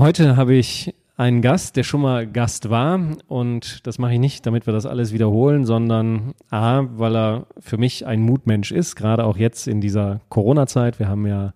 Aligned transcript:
Heute 0.00 0.34
habe 0.38 0.54
ich 0.54 0.94
einen 1.18 1.42
Gast, 1.42 1.76
der 1.76 1.82
schon 1.82 2.00
mal 2.00 2.26
Gast 2.26 2.70
war. 2.70 2.98
Und 3.28 3.86
das 3.86 3.98
mache 3.98 4.14
ich 4.14 4.18
nicht, 4.18 4.46
damit 4.46 4.66
wir 4.66 4.72
das 4.72 4.86
alles 4.86 5.12
wiederholen, 5.12 5.66
sondern 5.66 6.32
A, 6.48 6.84
weil 6.96 7.14
er 7.14 7.46
für 7.58 7.76
mich 7.76 8.06
ein 8.06 8.22
Mutmensch 8.22 8.72
ist, 8.72 8.96
gerade 8.96 9.26
auch 9.26 9.36
jetzt 9.36 9.68
in 9.68 9.82
dieser 9.82 10.22
Corona-Zeit. 10.30 11.00
Wir 11.00 11.08
haben 11.08 11.26
ja 11.26 11.52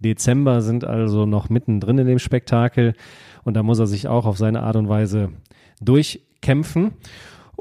Dezember, 0.00 0.60
sind 0.60 0.84
also 0.84 1.24
noch 1.24 1.50
mittendrin 1.50 1.98
in 1.98 2.08
dem 2.08 2.18
Spektakel. 2.18 2.94
Und 3.44 3.54
da 3.54 3.62
muss 3.62 3.78
er 3.78 3.86
sich 3.86 4.08
auch 4.08 4.26
auf 4.26 4.38
seine 4.38 4.64
Art 4.64 4.74
und 4.74 4.88
Weise 4.88 5.28
durchkämpfen. 5.80 6.94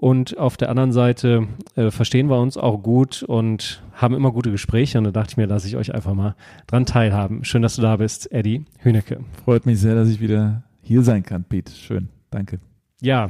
Und 0.03 0.37
auf 0.37 0.57
der 0.57 0.69
anderen 0.69 0.91
Seite 0.91 1.47
äh, 1.77 1.89
verstehen 1.89 2.29
wir 2.29 2.37
uns 2.37 2.57
auch 2.57 2.83
gut 2.83 3.23
und 3.23 3.81
haben 3.93 4.13
immer 4.13 4.33
gute 4.33 4.51
Gespräche. 4.51 4.97
Und 4.97 5.05
da 5.05 5.11
dachte 5.11 5.31
ich 5.31 5.37
mir, 5.37 5.45
lasse 5.45 5.65
ich 5.65 5.77
euch 5.77 5.95
einfach 5.95 6.13
mal 6.13 6.35
dran 6.67 6.85
teilhaben. 6.85 7.45
Schön, 7.45 7.61
dass 7.61 7.77
du 7.77 7.81
da 7.81 7.95
bist, 7.95 8.29
Eddie 8.29 8.65
Hünecke. 8.79 9.21
Freut 9.45 9.65
mich 9.65 9.79
sehr, 9.79 9.95
dass 9.95 10.09
ich 10.09 10.19
wieder 10.19 10.63
hier 10.81 11.03
sein 11.03 11.23
kann, 11.23 11.45
Pete. 11.45 11.71
Schön, 11.71 12.09
danke. 12.31 12.59
Ja, 12.99 13.29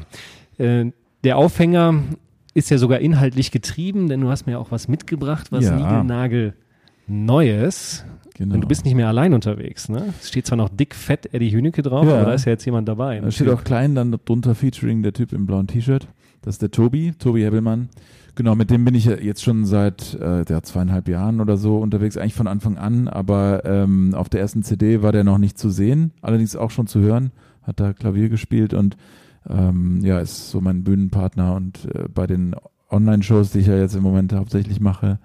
äh, 0.58 0.86
der 1.24 1.38
Aufhänger 1.38 1.94
ist 2.56 2.72
ja 2.72 2.80
sogar 2.80 3.02
inhaltlich 3.02 3.52
getrieben, 3.52 4.10
denn 4.10 4.22
du 4.22 4.30
hast 4.30 4.48
mir 4.48 4.60
auch 4.60 4.72
was 4.72 4.88
mitgebracht, 4.88 5.52
was 5.52 5.66
ja. 5.66 5.76
Nigelnagel 5.76 6.56
Neues. 7.06 8.04
Genau. 8.34 8.56
Und 8.56 8.62
du 8.62 8.68
bist 8.68 8.84
nicht 8.84 8.96
mehr 8.96 9.10
allein 9.10 9.36
unterwegs, 9.36 9.90
ne? 9.90 10.12
Es 10.20 10.30
steht 10.30 10.48
zwar 10.48 10.58
noch 10.58 10.70
dick 10.70 10.96
fett 10.96 11.36
Eddie 11.36 11.52
Hünecke 11.52 11.84
drauf, 11.84 12.08
ja. 12.08 12.16
aber 12.16 12.26
da 12.26 12.34
ist 12.34 12.46
ja 12.46 12.54
jetzt 12.54 12.66
jemand 12.66 12.88
dabei. 12.88 13.20
Da 13.20 13.30
steht 13.30 13.50
auch 13.50 13.64
klein 13.64 13.94
dann 13.94 14.18
drunter 14.26 14.56
Featuring 14.56 15.04
der 15.04 15.14
Typ 15.14 15.34
im 15.34 15.46
blauen 15.46 15.68
T-Shirt. 15.68 16.08
Das 16.44 16.56
ist 16.56 16.62
der 16.62 16.72
Tobi, 16.72 17.14
Tobi 17.18 17.44
Hebbelmann. 17.44 17.90
Genau, 18.36 18.56
mit 18.56 18.70
dem 18.70 18.84
bin 18.84 18.96
ich 18.96 19.06
jetzt 19.06 19.44
schon 19.44 19.66
seit 19.66 20.16
äh, 20.16 20.44
ja, 20.48 20.62
zweieinhalb 20.62 21.08
Jahren 21.08 21.40
oder 21.40 21.56
so 21.56 21.78
unterwegs, 21.78 22.18
eigentlich 22.18 22.34
von 22.34 22.48
Anfang 22.48 22.78
an, 22.78 23.08
aber 23.08 23.64
ähm, 23.64 24.14
auf 24.14 24.28
der 24.28 24.42
ersten 24.42 24.64
CD 24.64 25.02
war 25.02 25.12
der 25.12 25.24
noch 25.24 25.38
nicht 25.38 25.58
zu 25.58 25.70
sehen, 25.70 26.12
allerdings 26.22 26.56
auch 26.56 26.72
schon 26.72 26.88
zu 26.88 27.00
hören, 27.00 27.32
hat 27.62 27.80
da 27.80 27.94
Klavier 27.94 28.30
gespielt 28.30 28.74
und 28.74 28.98
ähm, 29.48 30.02
ja, 30.04 30.20
ist 30.20 30.50
so 30.50 30.62
mein 30.62 30.84
Bühnenpartner 30.84 31.56
und 31.56 31.86
äh, 31.94 32.08
bei 32.14 32.26
den 32.26 32.56
Online-Shows, 32.90 33.52
die 33.52 33.60
ich 33.60 33.68
ja 33.68 33.78
jetzt 33.78 33.96
im 33.96 34.04
Moment 34.04 34.34
hauptsächlich 34.34 34.80
mache 34.80 35.20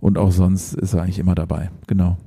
und 0.00 0.18
auch 0.18 0.32
sonst 0.32 0.74
ist 0.74 0.92
er 0.92 1.02
eigentlich 1.02 1.20
immer 1.20 1.36
dabei, 1.36 1.70
genau. 1.86 2.18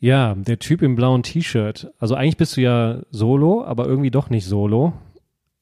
Ja, 0.00 0.34
der 0.34 0.58
Typ 0.58 0.82
im 0.82 0.94
blauen 0.94 1.22
T-Shirt. 1.22 1.92
Also 1.98 2.14
eigentlich 2.14 2.36
bist 2.36 2.56
du 2.56 2.62
ja 2.62 3.02
solo, 3.10 3.64
aber 3.64 3.86
irgendwie 3.86 4.10
doch 4.10 4.30
nicht 4.30 4.46
solo. 4.46 4.94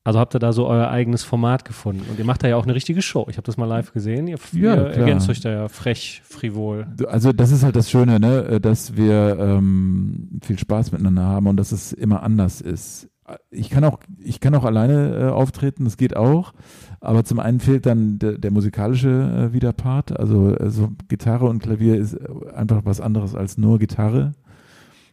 Also 0.07 0.19
habt 0.19 0.37
ihr 0.37 0.39
da 0.39 0.53
so 0.53 0.67
euer 0.67 0.89
eigenes 0.91 1.25
Format 1.25 1.65
gefunden 1.65 2.05
und 2.11 2.19
ihr 2.19 2.27
macht 2.27 2.43
da 2.43 2.49
ja 2.49 2.57
auch 2.57 2.65
eine 2.65 2.75
richtige 2.75 3.01
Show. 3.01 3.27
Ich 3.31 3.39
habe 3.39 3.47
das 3.47 3.57
mal 3.57 3.65
live 3.65 3.95
gesehen. 3.95 4.29
Ihr, 4.29 4.39
ja, 4.53 4.75
ihr 4.75 4.87
ergänzt 4.91 5.31
euch 5.31 5.41
da 5.41 5.51
ja 5.51 5.69
frech, 5.69 6.21
frivol. 6.25 6.87
Also 7.09 7.33
das 7.33 7.51
ist 7.51 7.63
halt 7.63 7.75
das 7.75 7.91
Schöne, 7.91 8.21
ne, 8.21 8.61
dass 8.61 8.99
wir 8.99 9.39
ähm, 9.41 10.41
viel 10.45 10.59
Spaß 10.59 10.93
miteinander 10.93 11.23
haben 11.23 11.47
und 11.47 11.57
dass 11.57 11.73
es 11.73 11.95
immer 11.95 12.23
anders 12.23 12.61
ist. 12.61 13.09
Ich 13.51 13.71
kann 13.71 13.83
auch, 13.85 14.01
ich 14.19 14.41
kann 14.41 14.55
auch 14.55 14.65
alleine 14.65 15.17
äh, 15.17 15.31
auftreten, 15.31 15.85
das 15.85 15.97
geht 15.97 16.15
auch. 16.15 16.53
Aber 17.01 17.25
zum 17.25 17.41
einen 17.41 17.61
fehlt 17.61 17.87
dann 17.87 18.19
der, 18.19 18.37
der 18.37 18.51
musikalische 18.51 19.09
äh, 19.09 19.53
Widerpart. 19.55 20.19
Also, 20.21 20.55
also 20.61 20.91
Gitarre 21.09 21.47
und 21.47 21.63
Klavier 21.63 21.97
ist 21.97 22.19
einfach 22.55 22.83
was 22.85 23.01
anderes 23.01 23.35
als 23.35 23.57
nur 23.57 23.79
Gitarre. 23.79 24.33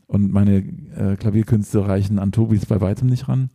Und 0.08 0.34
meine 0.34 0.58
äh, 0.58 1.16
Klavierkünste 1.16 1.88
reichen 1.88 2.20
an 2.20 2.34
Tobis 2.34 2.66
bei 2.66 2.82
weitem 2.82 3.08
nicht 3.08 3.30
ran. 3.30 3.50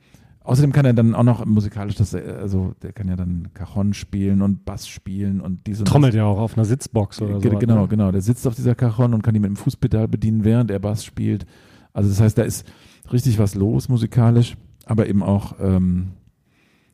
Außerdem 0.47 0.71
kann 0.71 0.87
er 0.87 0.95
dann 0.95 1.17
auch 1.17 1.25
noch 1.25 1.45
musikalisch, 1.45 1.97
das, 1.97 2.15
also 2.15 2.73
der 2.81 2.93
kann 2.93 3.09
ja 3.09 3.17
dann 3.17 3.49
Cajon 3.53 3.95
spielen 3.95 4.43
und 4.43 4.65
Bass 4.65 4.87
spielen 4.87 5.41
und 5.41 5.67
diese. 5.67 5.83
Trommelt 5.83 6.15
ja 6.15 6.25
auch 6.25 6.39
auf 6.39 6.57
einer 6.57 6.65
Sitzbox 6.65 7.21
oder 7.21 7.41
so. 7.41 7.49
Genau, 7.51 7.83
ne? 7.83 7.89
genau. 7.89 8.13
Der 8.13 8.23
sitzt 8.23 8.47
auf 8.47 8.55
dieser 8.55 8.77
Cajon 8.77 9.13
und 9.13 9.23
kann 9.23 9.35
die 9.35 9.41
mit 9.41 9.49
dem 9.49 9.57
Fußpedal 9.57 10.07
bedienen, 10.07 10.45
während 10.45 10.71
er 10.71 10.79
Bass 10.79 11.05
spielt. 11.05 11.47
Also 11.93 12.11
das 12.11 12.21
heißt, 12.21 12.39
da 12.39 12.45
ist 12.45 12.65
richtig 13.13 13.41
was 13.41 13.57
los 13.57 13.89
musikalisch, 13.89 14.57
aber 14.85 15.09
eben 15.09 15.25
auch 15.25 15.57
ähm, 15.59 16.13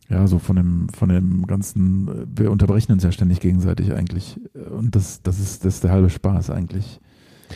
ja 0.09 0.27
so 0.27 0.39
von 0.39 0.57
dem 0.57 0.89
von 0.89 1.11
dem 1.11 1.47
ganzen. 1.47 2.27
Wir 2.35 2.51
unterbrechen 2.51 2.93
uns 2.93 3.03
ja 3.03 3.13
ständig 3.13 3.41
gegenseitig 3.41 3.93
eigentlich 3.93 4.41
und 4.71 4.97
das 4.97 5.21
das 5.21 5.39
ist 5.39 5.67
das 5.67 5.75
ist 5.75 5.85
der 5.85 5.93
halbe 5.93 6.09
Spaß 6.09 6.49
eigentlich. 6.49 7.03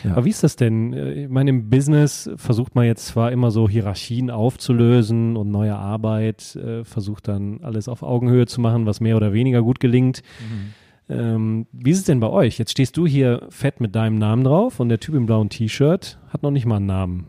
Ja. 0.03 0.11
Aber 0.11 0.25
wie 0.25 0.29
ist 0.29 0.43
das 0.43 0.55
denn? 0.55 0.93
Äh, 0.93 1.23
ich 1.23 1.29
meine, 1.29 1.49
im 1.49 1.69
Business 1.69 2.29
versucht 2.35 2.75
man 2.75 2.85
jetzt 2.85 3.07
zwar 3.07 3.31
immer 3.31 3.51
so 3.51 3.67
Hierarchien 3.69 4.29
aufzulösen 4.29 5.37
und 5.37 5.49
neue 5.51 5.75
Arbeit 5.75 6.55
äh, 6.55 6.83
versucht 6.83 7.27
dann 7.27 7.59
alles 7.63 7.87
auf 7.87 8.03
Augenhöhe 8.03 8.45
zu 8.45 8.61
machen, 8.61 8.85
was 8.85 8.99
mehr 8.99 9.17
oder 9.17 9.33
weniger 9.33 9.61
gut 9.61 9.79
gelingt. 9.79 10.21
Mhm. 10.39 10.73
Ähm, 11.09 11.67
wie 11.71 11.91
ist 11.91 11.99
es 11.99 12.03
denn 12.03 12.19
bei 12.19 12.29
euch? 12.29 12.57
Jetzt 12.57 12.71
stehst 12.71 12.97
du 12.97 13.07
hier 13.07 13.47
fett 13.49 13.79
mit 13.79 13.95
deinem 13.95 14.17
Namen 14.17 14.43
drauf 14.43 14.79
und 14.79 14.89
der 14.89 14.99
Typ 14.99 15.15
im 15.15 15.25
blauen 15.25 15.49
T-Shirt 15.49 16.19
hat 16.29 16.43
noch 16.43 16.51
nicht 16.51 16.65
mal 16.65 16.77
einen 16.77 16.85
Namen. 16.85 17.27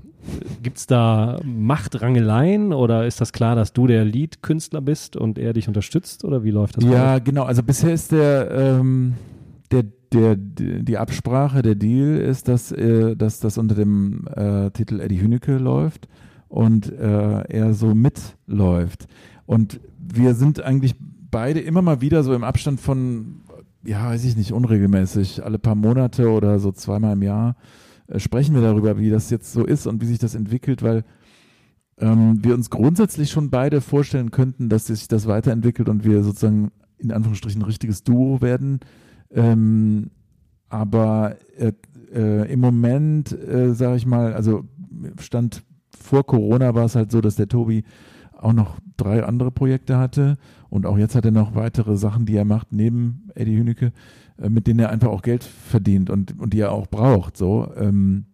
Gibt 0.63 0.79
es 0.79 0.87
da 0.87 1.39
Machtrangeleien 1.45 2.73
oder 2.73 3.07
ist 3.07 3.21
das 3.21 3.33
klar, 3.33 3.55
dass 3.55 3.73
du 3.73 3.87
der 3.87 4.05
Lead-Künstler 4.05 4.81
bist 4.81 5.17
und 5.17 5.39
er 5.39 5.53
dich 5.53 5.69
unterstützt 5.69 6.25
oder 6.25 6.45
wie 6.45 6.51
läuft 6.51 6.77
das? 6.77 6.85
Ja, 6.85 7.19
genau. 7.19 7.45
Also 7.45 7.63
bisher 7.63 7.95
ist 7.95 8.13
der, 8.13 8.51
ähm, 8.51 9.15
der 9.71 9.85
der, 10.13 10.37
die 10.37 10.99
Absprache, 10.99 11.63
der 11.63 11.75
Deal 11.75 12.17
ist, 12.17 12.49
dass, 12.49 12.73
äh, 12.73 13.17
dass 13.17 13.41
das 13.41 13.59
unter 13.59 13.75
dem 13.75 14.27
äh, 14.35 14.71
Titel 14.71 15.01
Eddie 15.01 15.21
Hünecke 15.21 15.59
läuft 15.59 16.09
und 16.49 16.91
äh, 16.91 17.41
er 17.43 17.75
so 17.75 17.95
mitläuft. 17.95 19.07
Und 19.47 19.81
wir 19.99 20.35
sind 20.35 20.63
eigentlich 20.63 20.95
beide 21.31 21.61
immer 21.61 21.83
mal 21.83 22.01
wieder 22.01 22.23
so 22.23 22.35
im 22.35 22.45
Abstand 22.45 22.81
von, 22.81 23.43
ja, 23.85 24.07
weiß 24.07 24.25
ich 24.25 24.37
nicht, 24.37 24.53
unregelmäßig, 24.53 25.45
alle 25.45 25.59
paar 25.59 25.75
Monate 25.75 26.31
oder 26.31 26.59
so 26.59 26.73
zweimal 26.73 27.13
im 27.15 27.23
Jahr 27.23 27.57
äh, 28.09 28.19
sprechen 28.19 28.55
wir 28.55 28.63
darüber, 28.63 28.99
wie 28.99 29.11
das 29.11 29.31
jetzt 29.31 29.53
so 29.53 29.65
ist 29.65 29.87
und 29.87 30.01
wie 30.01 30.07
sich 30.07 30.19
das 30.19 30.35
entwickelt, 30.35 30.83
weil 30.83 31.05
ähm, 31.99 32.43
wir 32.43 32.55
uns 32.55 32.71
grundsätzlich 32.71 33.31
schon 33.31 33.51
beide 33.51 33.81
vorstellen 33.81 34.31
könnten, 34.31 34.69
dass 34.69 34.87
sich 34.87 35.09
das 35.09 35.27
weiterentwickelt 35.27 35.89
und 35.89 36.05
wir 36.05 36.23
sozusagen 36.23 36.71
in 36.99 37.13
Anführungsstrichen 37.13 37.63
ein 37.63 37.67
richtiges 37.67 38.03
Duo 38.03 38.41
werden 38.41 38.81
ähm, 39.33 40.11
aber 40.69 41.37
äh, 41.57 41.73
äh, 42.13 42.53
im 42.53 42.61
Moment, 42.61 43.33
äh, 43.33 43.75
sage 43.75 43.97
ich 43.97 44.07
mal, 44.07 44.35
also 44.35 44.65
stand 45.21 45.63
vor 45.91 46.27
Corona 46.27 46.75
war 46.75 46.85
es 46.85 46.95
halt 46.95 47.11
so, 47.11 47.21
dass 47.21 47.37
der 47.37 47.49
Tobi 47.49 47.85
auch 48.33 48.53
noch 48.53 48.79
drei 48.97 49.25
andere 49.25 49.51
Projekte 49.51 49.99
hatte 49.99 50.37
und 50.71 50.87
auch 50.87 50.99
jetzt 50.99 51.15
hat 51.15 51.25
er 51.25 51.31
noch 51.31 51.55
weitere 51.55 51.97
Sachen, 51.97 52.27
die 52.27 52.37
er 52.37 52.45
macht 52.45 52.73
neben 52.73 53.29
Eddie 53.35 53.57
Hünecke, 53.57 53.93
äh, 54.41 54.49
mit 54.49 54.67
denen 54.67 54.81
er 54.81 54.91
einfach 54.91 55.09
auch 55.09 55.23
Geld 55.23 55.43
verdient 55.43 56.11
und, 56.11 56.39
und 56.39 56.53
die 56.53 56.61
er 56.61 56.73
auch 56.73 56.87
braucht. 56.87 57.37
So. 57.37 57.73
Ähm, 57.77 58.27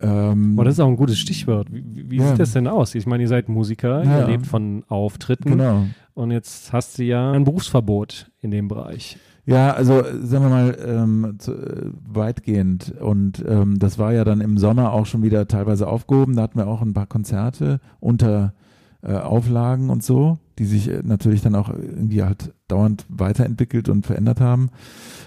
ähm, 0.00 0.58
oh, 0.58 0.64
das 0.64 0.74
ist 0.74 0.80
auch 0.80 0.88
ein 0.88 0.96
gutes 0.96 1.18
Stichwort. 1.18 1.68
Wie, 1.72 2.10
wie 2.10 2.16
ja. 2.16 2.28
sieht 2.28 2.40
das 2.40 2.52
denn 2.52 2.66
aus? 2.66 2.94
Ich 2.94 3.06
meine, 3.06 3.22
ihr 3.22 3.28
seid 3.28 3.48
Musiker, 3.48 4.02
ja. 4.04 4.20
ihr 4.20 4.26
lebt 4.26 4.46
von 4.46 4.84
Auftritten. 4.88 5.50
Genau. 5.50 5.86
Und 6.14 6.30
jetzt 6.32 6.72
hast 6.72 6.98
du 6.98 7.04
ja 7.04 7.32
ein 7.32 7.44
Berufsverbot 7.44 8.30
in 8.40 8.50
dem 8.50 8.68
Bereich. 8.68 9.16
Ja, 9.44 9.72
also 9.72 10.04
sagen 10.22 10.44
wir 10.44 10.50
mal 10.50 10.78
ähm, 10.86 11.34
zu, 11.38 11.52
äh, 11.52 11.90
weitgehend. 12.06 12.94
Und 13.00 13.44
ähm, 13.46 13.78
das 13.78 13.98
war 13.98 14.12
ja 14.12 14.24
dann 14.24 14.40
im 14.40 14.56
Sommer 14.56 14.92
auch 14.92 15.06
schon 15.06 15.22
wieder 15.22 15.48
teilweise 15.48 15.88
aufgehoben. 15.88 16.36
Da 16.36 16.42
hatten 16.42 16.58
wir 16.58 16.68
auch 16.68 16.80
ein 16.80 16.94
paar 16.94 17.06
Konzerte 17.06 17.80
unter 17.98 18.54
äh, 19.02 19.14
Auflagen 19.14 19.90
und 19.90 20.04
so, 20.04 20.38
die 20.60 20.64
sich 20.64 20.88
äh, 20.88 21.02
natürlich 21.02 21.42
dann 21.42 21.56
auch 21.56 21.70
irgendwie 21.70 22.22
halt 22.22 22.54
dauernd 22.68 23.04
weiterentwickelt 23.08 23.88
und 23.88 24.06
verändert 24.06 24.40
haben. 24.40 24.70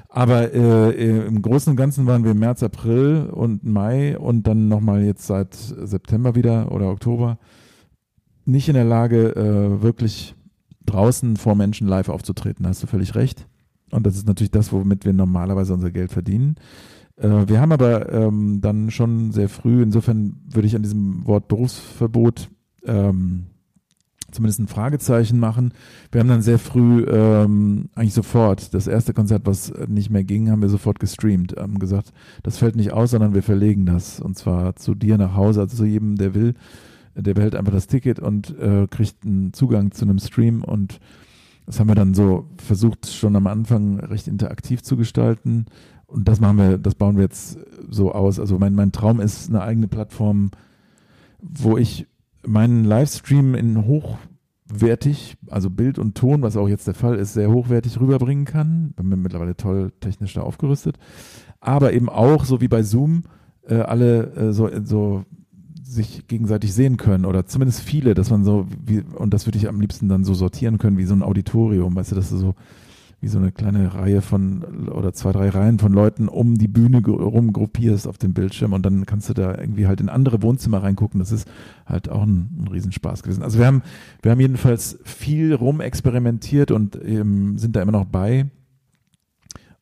Aber 0.08 0.54
äh, 0.54 0.92
äh, 0.92 1.28
im 1.28 1.42
Großen 1.42 1.72
und 1.72 1.76
Ganzen 1.76 2.06
waren 2.06 2.24
wir 2.24 2.32
im 2.32 2.40
März, 2.40 2.64
April 2.64 3.30
und 3.30 3.66
Mai 3.66 4.18
und 4.18 4.48
dann 4.48 4.70
nochmal 4.70 5.04
jetzt 5.04 5.28
seit 5.28 5.54
September 5.56 6.36
wieder 6.36 6.72
oder 6.72 6.90
Oktober 6.90 7.38
nicht 8.46 8.70
in 8.70 8.76
der 8.76 8.86
Lage, 8.86 9.36
äh, 9.36 9.82
wirklich 9.82 10.36
draußen 10.86 11.36
vor 11.36 11.56
Menschen 11.56 11.88
live 11.88 12.10
aufzutreten. 12.10 12.64
Da 12.64 12.70
hast 12.70 12.84
du 12.84 12.88
völlig 12.88 13.16
recht. 13.16 13.48
Und 13.96 14.06
das 14.06 14.18
ist 14.18 14.28
natürlich 14.28 14.52
das, 14.52 14.74
womit 14.74 15.06
wir 15.06 15.14
normalerweise 15.14 15.74
unser 15.74 15.90
Geld 15.90 16.12
verdienen. 16.12 16.56
Äh, 17.16 17.48
wir 17.48 17.62
haben 17.62 17.72
aber 17.72 18.12
ähm, 18.12 18.60
dann 18.60 18.92
schon 18.92 19.32
sehr 19.32 19.48
früh, 19.48 19.82
insofern 19.82 20.36
würde 20.50 20.68
ich 20.68 20.76
an 20.76 20.84
diesem 20.84 21.26
Wort 21.26 21.48
Berufsverbot 21.48 22.50
ähm, 22.86 23.46
zumindest 24.32 24.60
ein 24.60 24.68
Fragezeichen 24.68 25.40
machen. 25.40 25.74
Wir 26.12 26.20
haben 26.20 26.28
dann 26.28 26.42
sehr 26.42 26.60
früh, 26.60 27.06
ähm, 27.06 27.88
eigentlich 27.96 28.14
sofort, 28.14 28.74
das 28.74 28.88
erste 28.88 29.14
Konzert, 29.14 29.44
was 29.46 29.72
nicht 29.88 30.10
mehr 30.10 30.26
ging, 30.26 30.52
haben 30.52 30.62
wir 30.62 30.68
sofort 30.68 31.00
gestreamt, 31.00 31.56
haben 31.58 31.80
gesagt, 31.80 32.12
das 32.44 32.58
fällt 32.58 32.76
nicht 32.76 32.92
aus, 32.92 33.12
sondern 33.12 33.34
wir 33.34 33.44
verlegen 33.44 33.86
das 33.86 34.20
und 34.20 34.38
zwar 34.38 34.76
zu 34.76 34.94
dir 34.94 35.18
nach 35.18 35.36
Hause, 35.36 35.62
also 35.62 35.78
zu 35.78 35.86
jedem, 35.86 36.18
der 36.18 36.36
will, 36.36 36.54
der 37.16 37.34
behält 37.34 37.56
einfach 37.56 37.72
das 37.72 37.88
Ticket 37.88 38.20
und 38.20 38.60
äh, 38.60 38.88
kriegt 38.88 39.26
einen 39.26 39.54
Zugang 39.54 39.92
zu 39.92 40.04
einem 40.04 40.20
Stream 40.20 40.66
und 40.66 41.00
das 41.66 41.80
haben 41.80 41.88
wir 41.88 41.96
dann 41.96 42.14
so 42.14 42.46
versucht, 42.58 43.08
schon 43.08 43.36
am 43.36 43.48
Anfang 43.48 44.00
recht 44.00 44.28
interaktiv 44.28 44.84
zu 44.84 44.98
gestalten. 44.98 45.66
Und 46.06 46.28
das 46.28 46.40
machen 46.40 46.58
wir, 46.58 46.78
das 46.78 46.96
bauen 46.96 47.16
wir 47.16 47.24
jetzt 47.24 47.58
so 47.90 48.12
aus. 48.12 48.40
Also 48.40 48.60
mein, 48.60 48.76
mein 48.76 48.92
Traum 48.92 49.20
ist 49.20 49.50
eine 49.50 49.62
eigene 49.62 49.88
Plattform, 49.88 50.52
wo 51.42 51.78
ich 51.78 52.08
meinen 52.46 52.86
Livestream 52.86 53.56
in 53.56 53.86
hochwertig, 53.86 55.38
also 55.48 55.72
Bild 55.72 55.98
und 55.98 56.16
Ton, 56.16 56.44
was 56.44 56.58
auch 56.58 56.68
jetzt 56.68 56.86
der 56.86 56.94
Fall 56.94 57.16
ist, 57.16 57.34
sehr 57.34 57.52
hochwertig 57.52 58.00
rüberbringen 58.00 58.46
kann. 58.46 58.94
Bin 58.96 59.10
mir 59.10 59.18
mittlerweile 59.18 59.58
toll 59.58 59.92
technisch 60.00 60.36
da 60.36 60.42
aufgerüstet. 60.42 60.98
Aber 61.60 61.94
eben 61.94 62.10
auch, 62.10 62.46
so 62.46 62.62
wie 62.62 62.68
bei 62.68 62.84
Zoom, 62.84 63.24
äh, 63.68 63.76
alle 63.76 64.32
äh, 64.36 64.54
so, 64.54 64.70
so 64.84 65.26
sich 65.86 66.28
gegenseitig 66.28 66.74
sehen 66.74 66.98
können 66.98 67.26
oder 67.26 67.46
zumindest 67.46 67.82
viele, 67.82 68.14
dass 68.16 68.30
man 68.32 68.44
so, 68.44 68.68
wie, 68.86 69.02
und 69.02 69.34
das 69.34 69.46
würde 69.46 69.58
ich 69.58 69.68
am 69.68 69.80
liebsten 69.80 70.10
dann 70.10 70.24
so 70.24 70.34
sortieren 70.34 70.78
können 70.78 70.98
wie 70.98 71.06
so 71.06 71.14
ein 71.14 71.24
Auditorium, 71.24 71.96
weißt 71.96 72.12
du, 72.12 72.16
dass 72.16 72.30
du 72.30 72.38
so 72.38 72.56
wie 73.22 73.28
so 73.28 73.38
eine 73.40 73.52
kleine 73.52 73.94
Reihe 73.94 74.22
von 74.22 74.90
oder 74.90 75.14
zwei, 75.14 75.32
drei 75.32 75.50
Reihen 75.50 75.80
von 75.80 75.94
Leuten 75.94 76.28
um 76.28 76.58
die 76.58 76.68
Bühne 76.68 77.04
rum 77.06 77.54
gruppierst 77.54 78.08
auf 78.08 78.18
dem 78.18 78.34
Bildschirm 78.34 78.74
und 78.74 78.86
dann 78.86 79.06
kannst 79.06 79.30
du 79.30 79.34
da 79.34 79.58
irgendwie 79.58 79.88
halt 79.88 80.02
in 80.02 80.10
andere 80.10 80.42
Wohnzimmer 80.42 80.84
reingucken. 80.84 81.20
Das 81.20 81.32
ist 81.32 81.48
halt 81.86 82.10
auch 82.10 82.24
ein, 82.24 82.50
ein 82.60 82.68
Riesenspaß 82.68 83.24
gewesen. 83.24 83.42
Also 83.42 83.58
wir 83.58 83.68
haben, 83.68 83.84
wir 84.22 84.32
haben 84.32 84.40
jedenfalls 84.40 85.00
viel 85.04 85.54
rumexperimentiert 85.54 86.72
und 86.72 87.00
ähm, 87.04 87.58
sind 87.58 87.76
da 87.76 87.82
immer 87.82 87.94
noch 87.94 88.06
bei. 88.06 88.48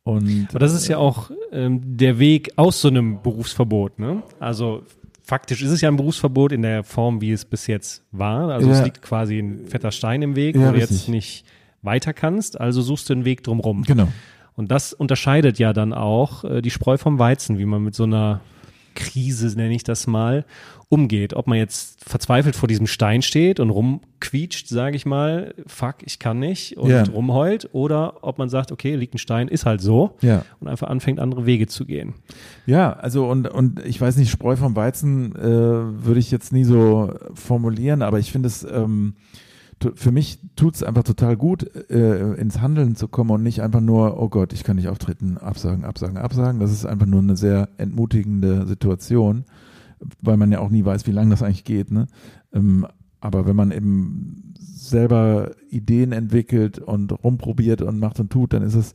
Und, 0.04 0.48
Aber 0.50 0.60
das 0.60 0.74
ist 0.74 0.88
ja 0.88 0.98
auch 0.98 1.32
ähm, 1.52 1.98
der 1.98 2.20
Weg 2.20 2.52
aus 2.58 2.82
so 2.82 2.90
einem 2.90 3.22
Berufsverbot, 3.24 4.00
ne? 4.00 4.22
Also 4.40 4.84
faktisch 5.24 5.62
ist 5.62 5.72
es 5.72 5.81
ja 5.81 5.90
ein 5.90 5.96
Berufsverbot 5.96 6.52
in 6.52 6.62
der 6.62 6.84
Form, 6.84 7.22
wie 7.22 7.31
es 7.31 7.46
bis 7.46 7.68
jetzt 7.68 8.04
war. 8.12 8.50
Also 8.50 8.70
ja. 8.70 8.78
es 8.78 8.84
liegt 8.84 9.02
quasi 9.02 9.40
ein 9.40 9.68
fetter 9.68 9.92
Stein 9.92 10.22
im 10.22 10.36
Weg, 10.36 10.56
ja, 10.56 10.68
wo 10.68 10.72
du 10.74 10.80
jetzt 10.80 11.10
nicht 11.10 11.46
weiter 11.81 12.14
kannst, 12.14 12.60
also 12.60 12.81
suchst 12.81 13.10
du 13.10 13.14
einen 13.14 13.25
Weg 13.25 13.44
drumherum. 13.44 13.84
Genau. 13.84 14.08
Und 14.56 14.72
das 14.72 14.94
unterscheidet 14.94 15.60
ja 15.60 15.74
dann 15.74 15.94
auch 15.94 16.44
äh, 16.44 16.62
die 16.62 16.70
Spreu 16.70 16.98
vom 16.98 17.20
Weizen, 17.20 17.58
wie 17.58 17.66
man 17.66 17.84
mit 17.84 17.96
so 17.96 18.04
einer 18.04 18.42
Krise, 18.96 19.48
nenne 19.58 19.74
ich 19.74 19.84
das 19.84 20.06
mal, 20.08 20.46
umgeht. 20.94 21.34
Ob 21.34 21.48
man 21.48 21.57
jetzt 21.57 22.07
verzweifelt 22.07 22.56
vor 22.56 22.68
diesem 22.68 22.86
Stein 22.86 23.24
steht 23.24 23.60
und 23.60 23.72
rumquietscht, 23.72 24.68
sage 24.68 24.95
ich 24.95 25.07
mal, 25.07 25.56
fuck, 25.66 25.95
ich 26.01 26.19
kann 26.19 26.38
nicht 26.38 26.78
und 26.78 26.92
ja. 26.92 27.01
rumheult, 27.01 27.69
oder 27.74 28.24
ob 28.24 28.38
man 28.38 28.48
sagt, 28.48 28.72
okay, 28.72 28.95
liegt 28.95 29.16
ein 29.16 29.18
Stein, 29.18 29.48
ist 29.48 29.66
halt 29.66 29.81
so 29.81 30.16
ja. 30.22 30.45
und 30.60 30.68
einfach 30.68 30.90
anfängt, 30.90 31.19
andere 31.19 31.48
Wege 31.48 31.66
zu 31.66 31.86
gehen. 31.86 32.13
Ja, 32.68 32.94
also 32.94 33.28
und, 33.28 33.48
und 33.48 33.84
ich 33.84 34.00
weiß 34.00 34.18
nicht, 34.18 34.30
Spreu 34.30 34.56
vom 34.56 34.75
Weizen 34.75 35.36
äh, 35.36 35.42
würde 35.42 36.19
ich 36.19 36.30
jetzt 36.30 36.54
nie 36.54 36.63
so 36.63 37.12
formulieren, 37.34 38.04
aber 38.04 38.19
ich 38.19 38.31
finde 38.31 38.45
es 38.45 38.63
ähm, 38.63 39.16
für 39.95 40.12
mich 40.12 40.40
tut 40.56 40.75
es 40.75 40.84
einfach 40.84 41.04
total 41.04 41.36
gut, 41.36 41.69
äh, 41.90 42.36
ins 42.36 42.62
Handeln 42.62 42.95
zu 42.95 43.10
kommen 43.10 43.31
und 43.31 43.44
nicht 43.44 43.62
einfach 43.62 43.81
nur, 43.81 44.22
oh 44.22 44.30
Gott, 44.30 44.54
ich 44.54 44.63
kann 44.63 44.78
nicht 44.78 44.88
auftreten, 44.88 45.38
absagen, 45.38 45.84
absagen, 45.84 46.18
absagen. 46.18 46.62
Das 46.62 46.72
ist 46.72 46.86
einfach 46.86 47.07
nur 47.07 47.19
eine 47.19 47.36
sehr 47.36 47.68
entmutigende 47.78 48.66
Situation, 48.66 49.44
weil 50.22 50.38
man 50.38 50.52
ja 50.52 50.60
auch 50.60 50.70
nie 50.70 50.86
weiß, 50.86 51.08
wie 51.08 51.12
lange 51.12 51.32
das 51.32 51.44
eigentlich 51.44 51.64
geht. 51.64 51.92
Ne? 51.92 52.08
Ähm, 52.54 52.88
aber 53.20 53.46
wenn 53.46 53.56
man 53.56 53.72
eben 53.72 54.54
selber 54.60 55.52
Ideen 55.70 56.12
entwickelt 56.12 56.80
und 56.80 57.12
rumprobiert 57.24 57.82
und 57.82 58.00
macht 58.00 58.20
und 58.20 58.32
tut, 58.32 58.54
dann 58.54 58.64
ist 58.64 58.76
es, 58.76 58.94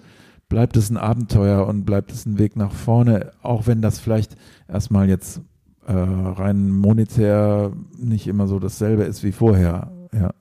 bleibt 0.49 0.77
es 0.77 0.91
ein 0.91 0.97
Abenteuer 0.97 1.67
und 1.67 1.85
bleibt 1.85 2.13
es 2.13 2.27
ein 2.27 2.39
Weg 2.39 2.57
nach 2.57 2.73
vorne, 2.73 3.33
auch 3.43 3.67
wenn 3.67 3.83
das 3.83 3.99
vielleicht 3.99 4.37
erstmal 4.69 5.09
jetzt 5.09 5.41
äh, 5.87 5.93
rein 5.93 6.71
monetär 6.71 7.73
nicht 7.99 8.27
immer 8.27 8.47
so 8.47 8.59
dasselbe 8.59 9.05
ist 9.05 9.25
wie 9.25 9.33
vorher. 9.33 9.91
Ja. 10.13 10.35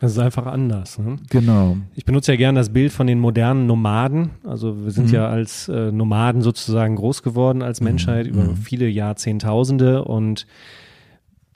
Das 0.00 0.12
ist 0.12 0.18
einfach 0.18 0.46
anders. 0.46 0.98
Ne? 0.98 1.16
Genau. 1.30 1.78
Ich 1.94 2.04
benutze 2.04 2.32
ja 2.32 2.36
gerne 2.36 2.60
das 2.60 2.70
Bild 2.70 2.92
von 2.92 3.06
den 3.06 3.18
modernen 3.18 3.66
Nomaden. 3.66 4.30
Also 4.44 4.84
wir 4.84 4.90
sind 4.90 5.08
mhm. 5.08 5.14
ja 5.14 5.28
als 5.28 5.68
äh, 5.68 5.90
Nomaden 5.90 6.42
sozusagen 6.42 6.96
groß 6.96 7.22
geworden 7.22 7.62
als 7.62 7.80
Menschheit 7.80 8.26
mhm. 8.26 8.32
über 8.32 8.44
mhm. 8.44 8.56
viele 8.56 8.88
Jahrzehntausende 8.88 10.04
und 10.04 10.46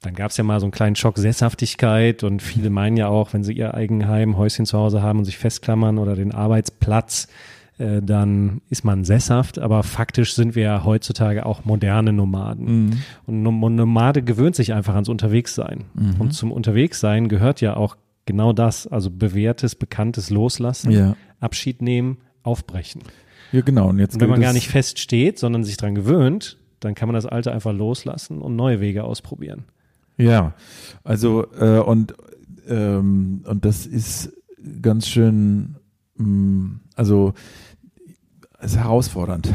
dann 0.03 0.15
gab 0.15 0.31
es 0.31 0.39
ja 0.39 0.45
mal 0.45 0.61
so 0.61 0.65
einen 0.65 0.73
kleinen 0.73 0.97
Schock 0.97 1.19
Sesshaftigkeit 1.19 2.25
und 2.25 2.41
viele 2.41 2.71
meinen 2.71 2.97
ja 2.97 3.09
auch, 3.09 3.35
wenn 3.35 3.45
sie 3.45 3.53
ihr 3.53 3.75
Eigenheim, 3.75 4.39
Häuschen 4.39 4.65
zu 4.65 4.79
Hause 4.79 5.03
haben 5.03 5.19
und 5.19 5.25
sich 5.27 5.37
festklammern 5.37 5.99
oder 5.99 6.17
den 6.17 6.33
Arbeitsplatz, 6.33 7.29
äh, 7.77 8.01
dann 8.01 8.63
ist 8.71 8.83
man 8.83 9.05
sesshaft, 9.05 9.59
aber 9.59 9.83
faktisch 9.83 10.35
sind 10.35 10.55
wir 10.55 10.63
ja 10.63 10.85
heutzutage 10.85 11.45
auch 11.45 11.67
moderne 11.67 12.15
Nomaden. 12.15 12.87
Mhm. 12.87 13.03
Und 13.27 13.43
Nomade 13.43 14.23
gewöhnt 14.23 14.57
sich 14.57 14.73
einfach 14.73 14.95
ans 14.95 15.11
Unterwegssein. 15.11 15.85
Mhm. 15.93 16.15
Und 16.19 16.33
zum 16.33 16.51
Unterwegssein 16.51 17.29
gehört 17.29 17.61
ja 17.61 17.77
auch 17.77 17.97
genau 18.31 18.53
das, 18.53 18.87
also 18.87 19.11
bewährtes, 19.11 19.75
bekanntes 19.75 20.31
Loslassen, 20.31 20.91
ja. 20.93 21.17
Abschied 21.41 21.83
nehmen, 21.83 22.19
aufbrechen. 22.43 23.03
Ja, 23.53 23.63
genau. 23.63 23.89
Und, 23.89 23.99
jetzt 23.99 24.15
und 24.15 24.21
wenn 24.21 24.31
man 24.31 24.41
gar 24.41 24.53
nicht 24.53 24.69
feststeht, 24.69 25.39
sondern 25.39 25.65
sich 25.65 25.77
dran 25.77 25.95
gewöhnt, 25.95 26.59
dann 26.79 26.95
kann 26.95 27.09
man 27.09 27.15
das 27.15 27.27
Alte 27.27 27.53
einfach 27.53 27.73
loslassen 27.73 28.41
und 28.41 28.55
neue 28.55 28.81
Wege 28.81 29.05
ausprobieren. 29.05 29.65
Ja, 30.17 30.55
also 31.03 31.47
äh, 31.59 31.81
und 31.81 32.15
ähm, 32.69 33.43
und 33.47 33.65
das 33.65 33.87
ist 33.87 34.33
ganz 34.81 35.09
schön, 35.09 35.77
mh, 36.17 36.27
mm, 36.27 36.81
also 36.95 37.33
es 38.61 38.73
ist 38.73 38.79
herausfordernd 38.79 39.53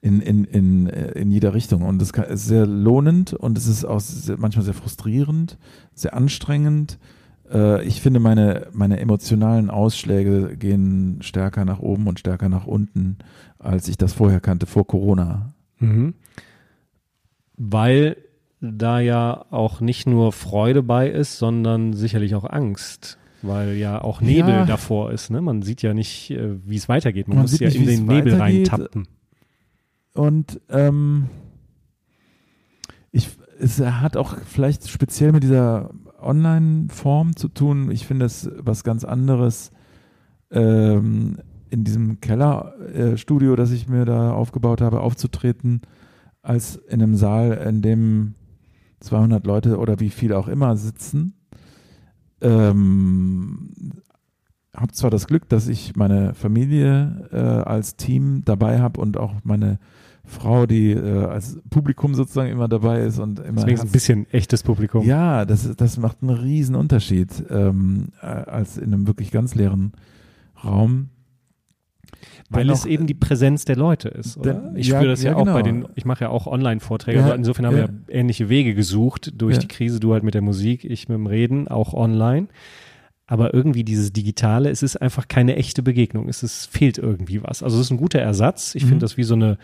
in, 0.00 0.20
in, 0.20 0.44
in, 0.44 0.88
äh, 0.88 1.10
in 1.12 1.30
jeder 1.30 1.52
Richtung 1.52 1.82
und 1.82 2.00
es 2.00 2.12
ist 2.12 2.46
sehr 2.46 2.66
lohnend 2.66 3.32
und 3.34 3.58
es 3.58 3.66
ist 3.66 3.84
auch 3.84 4.00
sehr, 4.00 4.38
manchmal 4.38 4.64
sehr 4.64 4.74
frustrierend, 4.74 5.58
sehr 5.94 6.14
anstrengend 6.14 6.98
äh, 7.52 7.84
ich 7.84 8.00
finde, 8.00 8.20
meine, 8.20 8.68
meine 8.72 9.00
emotionalen 9.00 9.70
Ausschläge 9.70 10.56
gehen 10.56 11.18
stärker 11.20 11.64
nach 11.64 11.78
oben 11.78 12.06
und 12.06 12.18
stärker 12.18 12.48
nach 12.48 12.66
unten, 12.66 13.18
als 13.58 13.88
ich 13.88 13.96
das 13.96 14.12
vorher 14.12 14.40
kannte, 14.40 14.66
vor 14.66 14.86
Corona. 14.86 15.54
Mhm. 15.78 16.14
Weil 17.56 18.16
da 18.60 19.00
ja 19.00 19.44
auch 19.50 19.80
nicht 19.80 20.06
nur 20.06 20.32
Freude 20.32 20.82
bei 20.82 21.08
ist, 21.08 21.38
sondern 21.38 21.92
sicherlich 21.92 22.34
auch 22.34 22.44
Angst 22.44 23.18
weil 23.42 23.74
ja 23.76 24.02
auch 24.02 24.20
Nebel 24.20 24.50
ja. 24.50 24.64
davor 24.64 25.12
ist. 25.12 25.30
Ne? 25.30 25.40
Man 25.40 25.62
sieht 25.62 25.82
ja 25.82 25.94
nicht, 25.94 26.30
äh, 26.30 26.56
wie 26.64 26.76
es 26.76 26.88
weitergeht. 26.88 27.28
Man, 27.28 27.36
Man 27.36 27.44
muss 27.44 27.58
ja 27.58 27.68
nicht, 27.68 27.76
in 27.76 27.86
den 27.86 28.06
Nebel 28.06 28.34
reintappen. 28.34 29.06
Und 30.14 30.60
ähm, 30.70 31.26
ich, 33.12 33.28
es 33.60 33.80
hat 33.80 34.16
auch 34.16 34.36
vielleicht 34.46 34.88
speziell 34.88 35.32
mit 35.32 35.42
dieser 35.42 35.90
Online-Form 36.26 37.36
zu 37.36 37.48
tun. 37.48 37.90
Ich 37.90 38.06
finde 38.06 38.26
es 38.26 38.50
was 38.58 38.84
ganz 38.84 39.04
anderes 39.04 39.70
ähm, 40.50 41.38
in 41.70 41.84
diesem 41.84 42.20
Kellerstudio, 42.20 43.54
äh, 43.54 43.56
das 43.56 43.70
ich 43.70 43.88
mir 43.88 44.04
da 44.04 44.32
aufgebaut 44.32 44.80
habe, 44.80 45.00
aufzutreten, 45.00 45.82
als 46.42 46.76
in 46.76 47.02
einem 47.02 47.16
Saal, 47.16 47.52
in 47.52 47.82
dem 47.82 48.34
200 49.00 49.46
Leute 49.46 49.78
oder 49.78 50.00
wie 50.00 50.10
viele 50.10 50.38
auch 50.38 50.48
immer 50.48 50.76
sitzen. 50.76 51.34
Ähm, 52.40 53.70
habe 54.74 54.92
zwar 54.92 55.10
das 55.10 55.26
Glück, 55.26 55.48
dass 55.48 55.68
ich 55.68 55.96
meine 55.96 56.34
Familie 56.34 57.28
äh, 57.32 57.68
als 57.68 57.96
Team 57.96 58.42
dabei 58.44 58.80
habe 58.80 59.00
und 59.00 59.16
auch 59.16 59.34
meine 59.42 59.78
Frau, 60.26 60.66
die 60.66 60.90
äh, 60.90 61.24
als 61.24 61.58
Publikum 61.70 62.14
sozusagen 62.14 62.50
immer 62.50 62.68
dabei 62.68 63.02
ist 63.02 63.18
und 63.18 63.38
immer. 63.38 63.60
Deswegen 63.60 63.80
ein 63.80 63.90
bisschen 63.90 64.26
echtes 64.32 64.62
Publikum. 64.62 65.06
Ja, 65.06 65.44
das, 65.44 65.74
das 65.76 65.96
macht 65.98 66.18
einen 66.20 66.30
riesen 66.30 66.74
Unterschied 66.74 67.30
ähm, 67.48 68.08
äh, 68.20 68.26
als 68.26 68.76
in 68.76 68.92
einem 68.92 69.06
wirklich 69.06 69.30
ganz 69.30 69.54
leeren 69.54 69.92
Raum. 70.64 71.10
Weil 72.48 72.70
es 72.70 72.86
eben 72.86 73.06
die 73.06 73.14
Präsenz 73.14 73.64
der 73.64 73.76
Leute 73.76 74.08
ist, 74.08 74.36
oder? 74.36 74.72
Ich 74.76 74.86
spüre 74.86 75.06
das 75.06 75.22
ja, 75.22 75.32
ja 75.32 75.36
auch 75.36 75.44
genau. 75.44 75.54
bei 75.54 75.62
den, 75.62 75.88
ich 75.96 76.04
mache 76.04 76.24
ja 76.24 76.30
auch 76.30 76.46
Online-Vorträge, 76.46 77.18
ja, 77.18 77.34
insofern 77.34 77.66
haben 77.66 77.76
ja. 77.76 77.88
wir 77.88 78.14
ähnliche 78.14 78.48
Wege 78.48 78.74
gesucht 78.74 79.32
durch 79.36 79.58
die 79.58 79.68
Krise, 79.68 79.98
du 79.98 80.12
halt 80.12 80.22
mit 80.22 80.34
der 80.34 80.42
Musik, 80.42 80.84
ich 80.84 81.08
mit 81.08 81.18
dem 81.18 81.26
Reden, 81.26 81.66
auch 81.68 81.92
online. 81.92 82.48
Aber 83.26 83.52
irgendwie 83.52 83.82
dieses 83.82 84.12
Digitale, 84.12 84.70
es 84.70 84.84
ist 84.84 84.96
einfach 84.96 85.26
keine 85.26 85.56
echte 85.56 85.82
Begegnung. 85.82 86.28
Es 86.28 86.44
ist, 86.44 86.66
fehlt 86.66 86.96
irgendwie 86.96 87.42
was. 87.42 87.64
Also 87.64 87.78
es 87.78 87.86
ist 87.86 87.90
ein 87.90 87.96
guter 87.96 88.20
Ersatz. 88.20 88.76
Ich 88.76 88.84
mhm. 88.84 88.88
finde 88.88 89.04
das 89.04 89.16
wie 89.16 89.24
so 89.24 89.34
eine, 89.34 89.58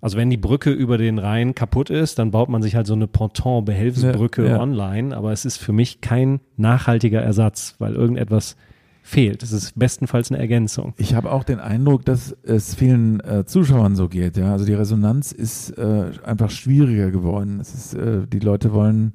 also 0.00 0.16
wenn 0.16 0.30
die 0.30 0.36
Brücke 0.36 0.70
über 0.70 0.98
den 0.98 1.18
Rhein 1.18 1.54
kaputt 1.54 1.90
ist, 1.90 2.18
dann 2.18 2.30
baut 2.30 2.48
man 2.48 2.62
sich 2.62 2.76
halt 2.76 2.86
so 2.86 2.94
eine 2.94 3.06
Ponton-Behelfsbrücke 3.06 4.44
ja, 4.44 4.50
ja. 4.50 4.60
online, 4.60 5.16
aber 5.16 5.32
es 5.32 5.44
ist 5.44 5.56
für 5.56 5.72
mich 5.72 6.00
kein 6.00 6.40
nachhaltiger 6.56 7.20
Ersatz, 7.20 7.74
weil 7.78 7.94
irgendetwas 7.94 8.56
fehlt. 9.02 9.42
Es 9.42 9.52
ist 9.52 9.78
bestenfalls 9.78 10.30
eine 10.30 10.38
Ergänzung. 10.38 10.92
Ich 10.98 11.14
habe 11.14 11.32
auch 11.32 11.42
den 11.42 11.60
Eindruck, 11.60 12.04
dass 12.04 12.36
es 12.42 12.74
vielen 12.74 13.20
äh, 13.20 13.44
Zuschauern 13.46 13.96
so 13.96 14.08
geht. 14.08 14.36
Ja, 14.36 14.52
also 14.52 14.66
die 14.66 14.74
Resonanz 14.74 15.32
ist 15.32 15.70
äh, 15.70 16.10
einfach 16.24 16.50
schwieriger 16.50 17.10
geworden. 17.10 17.58
Es 17.60 17.74
ist, 17.74 17.94
äh, 17.94 18.26
die 18.26 18.38
Leute 18.40 18.72
wollen 18.72 19.14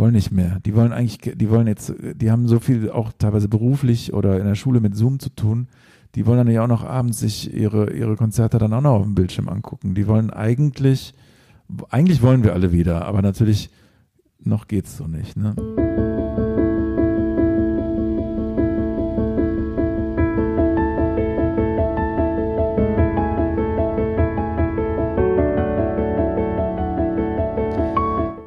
wollen 0.00 0.14
nicht 0.14 0.32
mehr. 0.32 0.58
Die 0.64 0.74
wollen 0.74 0.92
eigentlich, 0.92 1.36
die 1.36 1.50
wollen 1.50 1.66
jetzt, 1.66 1.92
die 2.00 2.30
haben 2.30 2.48
so 2.48 2.58
viel 2.58 2.90
auch 2.90 3.12
teilweise 3.16 3.48
beruflich 3.48 4.12
oder 4.14 4.38
in 4.40 4.46
der 4.46 4.54
Schule 4.56 4.80
mit 4.80 4.96
Zoom 4.96 5.20
zu 5.20 5.28
tun. 5.28 5.68
Die 6.14 6.26
wollen 6.26 6.38
dann 6.38 6.50
ja 6.50 6.64
auch 6.64 6.68
noch 6.68 6.84
abends 6.84 7.20
sich 7.20 7.54
ihre, 7.54 7.92
ihre 7.92 8.16
Konzerte 8.16 8.58
dann 8.58 8.72
auch 8.72 8.80
noch 8.80 8.92
auf 8.92 9.04
dem 9.04 9.14
Bildschirm 9.14 9.48
angucken. 9.48 9.94
Die 9.94 10.06
wollen 10.06 10.30
eigentlich, 10.30 11.14
eigentlich 11.88 12.22
wollen 12.22 12.42
wir 12.42 12.52
alle 12.52 12.72
wieder, 12.72 13.04
aber 13.04 13.22
natürlich 13.22 13.70
noch 14.42 14.66
geht's 14.66 14.96
so 14.96 15.06
nicht, 15.06 15.36
ne? 15.36 15.54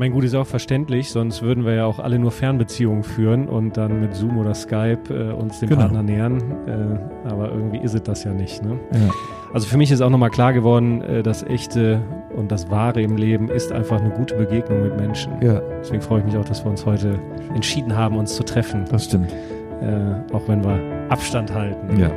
Mein 0.03 0.11
Gut 0.11 0.25
ist 0.25 0.35
auch 0.35 0.45
verständlich, 0.45 1.11
sonst 1.11 1.41
würden 1.43 1.63
wir 1.65 1.75
ja 1.75 1.85
auch 1.85 1.97
alle 1.99 2.19
nur 2.19 2.31
Fernbeziehungen 2.31 3.03
führen 3.03 3.47
und 3.47 3.77
dann 3.77 4.01
mit 4.01 4.13
Zoom 4.13 4.37
oder 4.37 4.53
Skype 4.53 4.99
äh, 5.09 5.31
uns 5.31 5.61
dem 5.61 5.69
Genau. 5.69 5.79
Partner 5.79 6.03
nähern. 6.03 6.39
Äh, 6.67 7.29
aber 7.29 7.49
irgendwie 7.53 7.77
ist 7.77 7.93
es 7.95 8.03
das 8.03 8.25
ja 8.25 8.33
nicht. 8.33 8.61
Ne? 8.65 8.77
Ja. 8.91 9.09
Also 9.53 9.65
für 9.65 9.77
mich 9.77 9.91
ist 9.91 10.01
auch 10.01 10.09
nochmal 10.09 10.29
klar 10.29 10.51
geworden, 10.51 11.01
äh, 11.03 11.23
das 11.23 11.43
Echte 11.43 12.01
und 12.35 12.51
das 12.51 12.69
Wahre 12.69 13.01
im 13.01 13.15
Leben 13.15 13.47
ist 13.49 13.71
einfach 13.71 14.01
eine 14.01 14.09
gute 14.09 14.35
Begegnung 14.35 14.81
mit 14.81 14.97
Menschen. 14.97 15.31
ja, 15.41 15.61
Deswegen 15.79 16.01
freue 16.01 16.19
ich 16.19 16.25
mich 16.25 16.35
auch, 16.35 16.43
dass 16.43 16.65
wir 16.65 16.69
uns 16.69 16.85
heute 16.85 17.17
entschieden 17.55 17.95
haben, 17.95 18.17
uns 18.17 18.35
zu 18.35 18.43
treffen, 18.43 18.83
das 18.91 19.05
stimmt. 19.05 19.31
äh, 19.81 20.33
auch 20.35 20.45
wenn 20.49 20.65
wir 20.65 20.81
Abstand 21.07 21.53
halten. 21.53 21.97
Ja. 21.97 22.11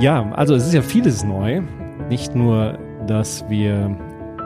Ja, 0.00 0.30
also 0.32 0.54
es 0.54 0.66
ist 0.66 0.74
ja 0.74 0.82
vieles 0.82 1.24
neu. 1.24 1.62
Nicht 2.10 2.34
nur, 2.34 2.78
dass 3.06 3.42
wir 3.48 3.96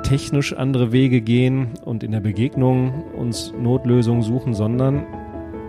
technisch 0.06 0.52
andere 0.56 0.92
Wege 0.92 1.20
gehen 1.20 1.70
und 1.84 2.04
in 2.04 2.12
der 2.12 2.20
Begegnung 2.20 3.02
uns 3.16 3.52
Notlösungen 3.60 4.22
suchen, 4.22 4.54
sondern 4.54 5.04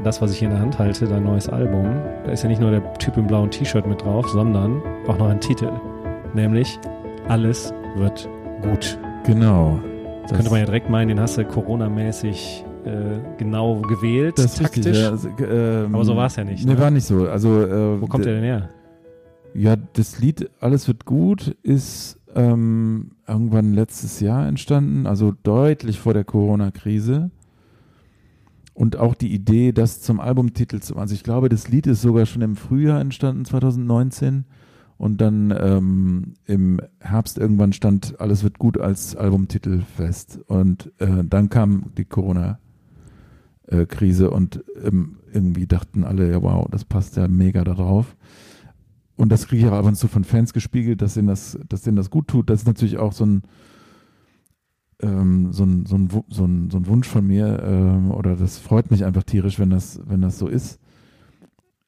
das, 0.04 0.22
was 0.22 0.32
ich 0.32 0.40
hier 0.40 0.48
in 0.50 0.54
der 0.54 0.62
Hand 0.62 0.78
halte, 0.78 1.08
dein 1.08 1.24
neues 1.24 1.50
Album, 1.50 1.86
da 2.24 2.32
ist 2.32 2.44
ja 2.44 2.50
nicht 2.50 2.62
nur 2.62 2.70
der 2.70 2.94
Typ 2.94 3.18
im 3.18 3.26
blauen 3.26 3.50
T-Shirt 3.50 3.88
mit 3.88 4.02
drauf, 4.04 4.28
sondern 4.30 4.82
auch 5.08 5.18
noch 5.18 5.30
ein 5.30 5.40
Titel, 5.42 5.72
nämlich 6.36 6.80
Alles 7.28 7.74
wird 7.96 8.30
gut. 8.62 9.00
Genau. 9.26 9.80
Das 10.22 10.34
könnte 10.34 10.52
man 10.52 10.60
ja 10.60 10.66
direkt 10.66 10.90
meinen, 10.90 11.08
den 11.10 11.20
hast 11.20 11.38
du 11.38 11.44
Corona-mäßig 11.44 12.64
äh, 12.86 12.90
genau 13.38 13.82
gewählt, 13.82 14.38
das 14.38 14.56
taktisch. 14.56 14.86
richtig, 14.86 15.02
ja, 15.02 15.10
also, 15.10 15.30
ähm, 15.40 15.96
Aber 15.96 16.06
so 16.06 16.16
war 16.16 16.28
es 16.28 16.36
ja 16.36 16.44
nicht. 16.44 16.64
Nee, 16.66 16.74
Ne? 16.74 16.80
war 16.80 16.92
nicht 16.92 17.06
so. 17.06 17.28
Also, 17.28 17.64
äh, 17.64 18.00
Wo 18.02 18.06
kommt 18.06 18.24
der 18.26 18.36
denn 18.36 18.44
her? 18.44 18.70
Ja, 19.56 19.76
das 19.94 20.20
Lied 20.20 20.50
Alles 20.60 20.88
wird 20.88 21.06
gut 21.06 21.56
ist 21.64 22.17
ähm, 22.38 23.12
irgendwann 23.28 23.74
letztes 23.74 24.20
Jahr 24.20 24.48
entstanden, 24.48 25.08
also 25.08 25.34
deutlich 25.44 26.00
vor 26.00 26.14
der 26.14 26.24
Corona-Krise. 26.24 27.32
Und 28.76 28.98
auch 28.98 29.16
die 29.16 29.34
Idee, 29.34 29.72
das 29.72 30.02
zum 30.02 30.20
Albumtitel 30.20 30.80
zu 30.80 30.98
Also 30.98 31.16
ich 31.16 31.24
glaube, 31.24 31.50
das 31.50 31.68
Lied 31.68 31.88
ist 31.88 32.04
sogar 32.04 32.28
schon 32.28 32.44
im 32.44 32.56
Frühjahr 32.56 33.02
entstanden, 33.02 33.44
2019. 33.44 34.46
Und 35.00 35.20
dann 35.20 35.52
ähm, 35.60 36.36
im 36.46 36.80
Herbst 37.00 37.40
irgendwann 37.40 37.74
stand 37.74 38.22
Alles 38.22 38.44
wird 38.44 38.60
gut 38.60 38.80
als 38.80 39.16
Albumtitel 39.16 39.82
fest. 39.82 40.40
Und 40.46 40.92
äh, 41.00 41.24
dann 41.24 41.50
kam 41.50 41.86
die 41.98 42.06
Corona-Krise 42.06 44.30
und 44.30 44.64
ähm, 44.84 45.18
irgendwie 45.34 45.66
dachten 45.66 46.04
alle, 46.04 46.30
ja 46.30 46.44
wow, 46.44 46.68
das 46.70 46.86
passt 46.86 47.18
ja 47.18 47.28
mega 47.28 47.64
da 47.64 47.74
drauf. 47.74 48.16
Und 49.18 49.30
das 49.32 49.48
kriege 49.48 49.66
ich 49.66 49.72
auch 49.72 49.76
ab 49.78 49.86
und 49.86 49.96
zu 49.96 50.08
von 50.08 50.24
Fans 50.24 50.54
gespiegelt, 50.54 51.02
dass 51.02 51.16
denen 51.16 51.28
das, 51.28 51.58
dass 51.68 51.82
denen 51.82 51.98
das 51.98 52.10
gut 52.10 52.28
tut. 52.28 52.50
Das 52.50 52.62
ist 52.62 52.68
natürlich 52.68 52.98
auch 52.98 53.12
so 53.12 53.26
ein, 53.26 53.42
ähm, 55.02 55.52
so 55.52 55.64
ein, 55.64 55.86
so 55.86 55.96
ein, 55.96 56.10
so 56.30 56.46
ein, 56.46 56.70
so 56.70 56.78
ein 56.78 56.88
Wunsch 56.88 57.08
von 57.08 57.26
mir, 57.26 57.62
ähm, 57.64 58.12
oder 58.12 58.36
das 58.36 58.60
freut 58.60 58.92
mich 58.92 59.04
einfach 59.06 59.24
tierisch, 59.24 59.58
wenn 59.60 59.70
das, 59.72 60.00
wenn 60.06 60.22
das 60.22 60.38
so 60.38 60.48
ist. 60.48 60.80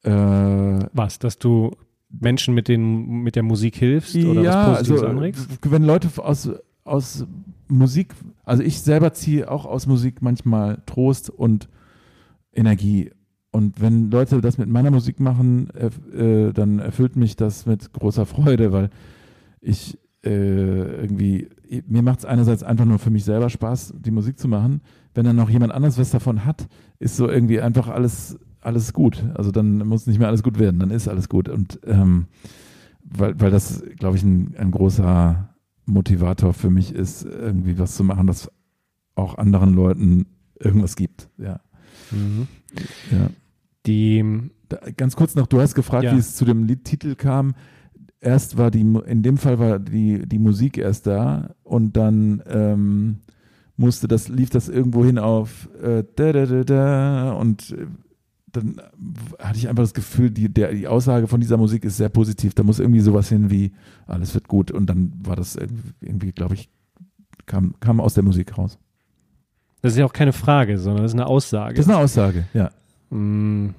Äh, 0.04 0.12
Was, 0.12 1.20
dass 1.20 1.38
du 1.40 1.72
Menschen 2.10 2.56
mit, 2.56 2.68
den, 2.68 3.22
mit 3.22 3.36
der 3.36 3.44
Musik 3.44 3.76
hilfst 3.76 4.16
oder 4.16 4.42
ja, 4.42 4.72
was 4.72 4.78
Positives 4.80 5.02
also 5.02 5.08
anregst? 5.12 5.50
w- 5.52 5.72
wenn 5.72 5.84
Leute 5.84 6.10
aus, 6.18 6.50
aus 6.84 7.26
Musik, 7.68 8.16
also 8.44 8.64
ich 8.64 8.82
selber 8.82 9.14
ziehe 9.14 9.52
auch 9.52 9.66
aus 9.66 9.86
Musik 9.86 10.22
manchmal 10.24 10.82
Trost 10.88 11.30
und 11.30 11.70
Energie. 12.54 13.12
Und 13.52 13.82
wenn 13.82 14.12
Leute 14.12 14.42
das 14.42 14.58
mit 14.58 14.70
meiner 14.70 14.92
Musik 14.92 15.20
machen, 15.20 15.70
äh, 15.72 16.54
dann 16.54 16.80
erfüllt 16.80 17.16
mich 17.16 17.36
das 17.36 17.66
mit 17.66 17.92
großer 17.94 18.26
Freude, 18.26 18.72
weil 18.72 18.90
ich 19.60 19.98
äh, 20.24 21.02
irgendwie, 21.02 21.50
mir 21.88 22.02
macht 22.02 22.20
es 22.20 22.26
einerseits 22.26 22.64
einfach 22.64 22.86
nur 22.86 23.00
für 23.00 23.10
mich 23.10 23.24
selber 23.24 23.50
Spaß, 23.50 23.96
die 23.98 24.12
Musik 24.12 24.38
zu 24.38 24.48
machen. 24.48 24.82
Wenn 25.14 25.26
dann 25.26 25.36
noch 25.36 25.50
jemand 25.50 25.72
anderes 25.72 25.98
was 25.98 26.12
davon 26.12 26.46
hat, 26.46 26.68
ist 27.00 27.16
so 27.16 27.28
irgendwie 27.28 27.62
einfach 27.62 27.88
alles, 27.88 28.38
alles 28.62 28.94
gut. 28.94 29.24
Also 29.34 29.52
dann 29.52 29.78
muss 29.88 30.08
nicht 30.08 30.20
mehr 30.20 30.28
alles 30.28 30.44
gut 30.44 30.60
werden, 30.60 30.80
dann 30.80 30.92
ist 30.92 31.08
alles 31.08 31.30
gut. 31.30 31.50
Und 31.50 31.80
ähm, 31.86 32.28
weil, 33.04 33.40
weil 33.40 33.52
das, 33.52 33.84
glaube 33.98 34.18
ich, 34.18 34.24
ein, 34.24 34.56
ein 34.58 34.72
großer 34.72 35.50
Motivator 35.86 36.54
für 36.54 36.70
mich 36.70 36.94
ist, 36.94 37.26
irgendwie 37.26 37.80
was 37.80 37.96
zu 37.96 38.04
machen, 38.04 38.28
das 38.28 38.52
auch 39.16 39.38
anderen 39.38 39.74
Leuten 39.74 40.28
irgendwas 40.60 40.96
gibt. 40.96 41.30
Ja. 41.38 41.62
Mhm. 42.12 42.48
ja. 43.12 43.30
Die, 43.86 44.24
ganz 44.98 45.16
kurz 45.16 45.36
noch, 45.36 45.48
du 45.48 45.62
hast 45.62 45.74
gefragt, 45.76 46.04
Ja. 46.06 46.14
wie 46.14 46.20
es 46.20 46.36
zu 46.36 46.46
dem 46.46 46.66
Liedtitel 46.66 47.16
kam. 47.16 47.56
Erst 48.22 48.58
war 48.58 48.70
die, 48.72 48.82
in 48.82 49.24
dem 49.24 49.38
Fall 49.38 49.60
war 49.60 49.80
die, 49.80 50.28
die 50.28 50.40
Musik 50.40 50.78
erst 50.78 51.08
da 51.08 51.56
und 51.64 51.96
dann 51.96 52.44
ähm, 52.48 53.18
musste 53.78 54.10
das, 54.10 54.28
lief 54.28 54.50
das 54.50 54.68
irgendwo 54.68 55.06
hin 55.06 55.18
auf 55.18 55.70
äh, 55.82 56.04
da, 56.18 56.34
da, 56.34 56.46
da, 56.46 56.64
da 56.66 57.32
und 57.32 57.72
äh, 57.72 57.86
dann 58.52 58.82
hatte 59.40 59.58
ich 59.58 59.70
einfach 59.70 59.84
das 59.84 59.94
Gefühl, 59.94 60.32
die, 60.32 60.50
der, 60.54 60.74
die 60.74 60.88
Aussage 60.88 61.28
von 61.28 61.40
dieser 61.40 61.58
Musik 61.58 61.86
ist 61.86 61.98
sehr 61.98 62.10
positiv. 62.10 62.56
Da 62.56 62.64
muss 62.64 62.80
irgendwie 62.80 63.00
sowas 63.00 63.30
hin 63.30 63.50
wie, 63.50 63.72
alles 64.08 64.34
wird 64.34 64.48
gut. 64.48 64.72
Und 64.72 64.88
dann 64.88 65.14
war 65.24 65.36
das 65.36 65.56
irgendwie, 65.56 65.92
irgendwie 66.02 66.32
glaube 66.32 66.56
ich, 66.56 66.68
kam, 67.46 67.76
kam 67.80 68.00
aus 68.02 68.16
der 68.16 68.24
Musik 68.24 68.58
raus. 68.58 68.80
Das 69.82 69.94
ist 69.94 69.98
ja 70.00 70.06
auch 70.06 70.14
keine 70.14 70.34
Frage, 70.34 70.78
sondern 70.78 71.04
das 71.04 71.12
ist 71.12 71.20
eine 71.20 71.28
Aussage. 71.28 71.76
Das 71.76 71.86
ist 71.86 71.92
eine 71.92 72.00
Aussage, 72.00 72.46
ja. 72.54 72.72
Mm, 73.10 73.70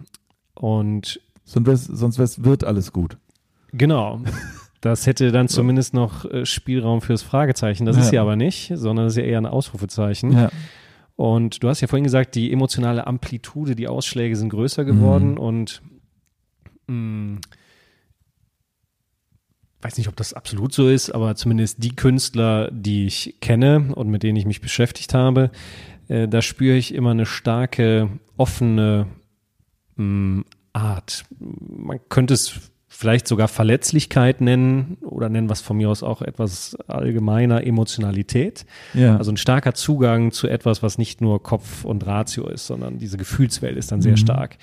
Und 0.54 1.21
Sonst, 1.45 1.85
sonst 1.87 2.45
wird 2.45 2.64
alles 2.64 2.92
gut. 2.92 3.16
genau, 3.73 4.21
das 4.80 5.07
hätte 5.07 5.33
dann 5.33 5.49
zumindest 5.49 5.95
noch 5.95 6.25
äh, 6.25 6.47
Spielraum 6.47 7.00
fürs 7.00 7.23
Fragezeichen. 7.23 7.87
Das 7.87 7.97
ist 7.97 8.07
Ja. 8.09 8.16
ja 8.16 8.23
aber 8.23 8.37
nicht, 8.37 8.71
sondern 8.75 9.07
das 9.07 9.14
ist 9.14 9.19
ja 9.19 9.25
eher 9.25 9.38
ein 9.38 9.47
Ausrufezeichen. 9.47 10.33
Ja. 10.33 10.50
Und 11.16 11.62
du 11.62 11.69
hast 11.69 11.80
ja 11.83 11.88
vorhin 11.88 12.04
gesagt, 12.04 12.35
die 12.35 12.50
emotionale 12.52 13.07
Amplitude, 13.07 13.75
die 13.76 13.88
Ausschläge 13.88 14.37
sind 14.37 14.49
größer 14.50 14.85
geworden 14.85 15.33
Mhm. 15.33 15.38
und 15.38 15.83
mh, 16.87 17.38
weiß 19.83 19.97
nicht, 19.99 20.09
ob 20.09 20.17
das 20.17 20.33
absolut 20.35 20.73
so 20.73 20.89
ist, 20.89 21.11
aber 21.11 21.35
zumindest 21.37 21.83
die 21.83 21.95
Künstler, 21.97 22.71
die 22.71 23.07
ich 23.07 23.37
kenne 23.41 23.93
und 23.95 24.09
mit 24.09 24.23
denen 24.23 24.37
ich 24.37 24.47
mich 24.47 24.61
beschäftigt 24.61 25.15
habe, 25.15 25.51
äh, 26.09 26.29
da 26.29 26.43
spüre 26.43 26.77
ich 26.77 26.95
immer 26.95 27.13
eine 27.13 27.27
starke, 27.27 28.11
offene 28.37 29.07
mh, 29.97 30.45
Art. 30.73 31.25
Man 31.39 31.99
könnte 32.09 32.35
es 32.35 32.53
vielleicht 32.93 33.27
sogar 33.27 33.49
Verletzlichkeit 33.49 34.41
nennen 34.41 34.99
oder 35.01 35.29
nennen 35.29 35.49
was 35.49 35.61
von 35.63 35.77
mir 35.79 35.89
aus 35.89 36.03
auch 36.03 36.23
etwas 36.23 36.77
allgemeiner 36.87 37.65
Emotionalität. 37.67 38.67
Ja. 38.95 39.17
Also 39.17 39.33
ein 39.33 39.37
starker 39.37 39.75
Zugang 39.75 40.33
zu 40.33 40.49
etwas, 40.49 40.83
was 40.83 40.99
nicht 40.99 41.21
nur 41.21 41.43
Kopf 41.43 41.85
und 41.85 42.07
Ratio 42.07 42.47
ist, 42.49 42.67
sondern 42.67 42.99
diese 42.99 43.17
Gefühlswelt 43.17 43.77
ist 43.77 43.91
dann 43.93 44.03
sehr 44.03 44.13
Mhm. 44.13 44.17
stark. 44.19 44.59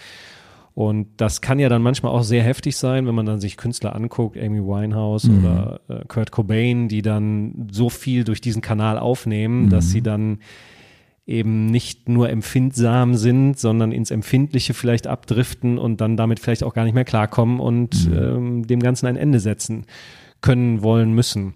Und 0.77 1.07
das 1.17 1.41
kann 1.41 1.57
ja 1.57 1.69
dann 1.69 1.81
manchmal 1.81 2.11
auch 2.11 2.21
sehr 2.21 2.43
heftig 2.43 2.77
sein, 2.77 3.07
wenn 3.07 3.15
man 3.15 3.25
dann 3.25 3.39
sich 3.39 3.57
Künstler 3.57 3.95
anguckt, 3.95 4.37
Amy 4.37 4.59
Winehouse 4.59 5.23
Mhm. 5.23 5.39
oder 5.39 5.79
äh, 5.89 6.05
Kurt 6.07 6.31
Cobain, 6.31 6.87
die 6.87 7.01
dann 7.01 7.67
so 7.71 7.89
viel 7.89 8.23
durch 8.23 8.41
diesen 8.41 8.61
Kanal 8.61 8.99
aufnehmen, 8.99 9.63
Mhm. 9.65 9.69
dass 9.71 9.89
sie 9.89 10.03
dann 10.03 10.37
eben 11.25 11.65
nicht 11.65 12.07
nur 12.07 12.29
empfindsam 12.29 13.15
sind, 13.15 13.57
sondern 13.57 13.91
ins 13.91 14.11
Empfindliche 14.11 14.75
vielleicht 14.75 15.07
abdriften 15.07 15.79
und 15.79 15.99
dann 15.99 16.15
damit 16.15 16.39
vielleicht 16.39 16.63
auch 16.63 16.75
gar 16.75 16.83
nicht 16.85 16.93
mehr 16.93 17.05
klarkommen 17.05 17.59
und 17.59 18.07
Mhm. 18.07 18.15
ähm, 18.15 18.67
dem 18.67 18.79
Ganzen 18.79 19.07
ein 19.07 19.17
Ende 19.17 19.39
setzen 19.39 19.85
können, 20.41 20.83
wollen, 20.83 21.11
müssen. 21.13 21.55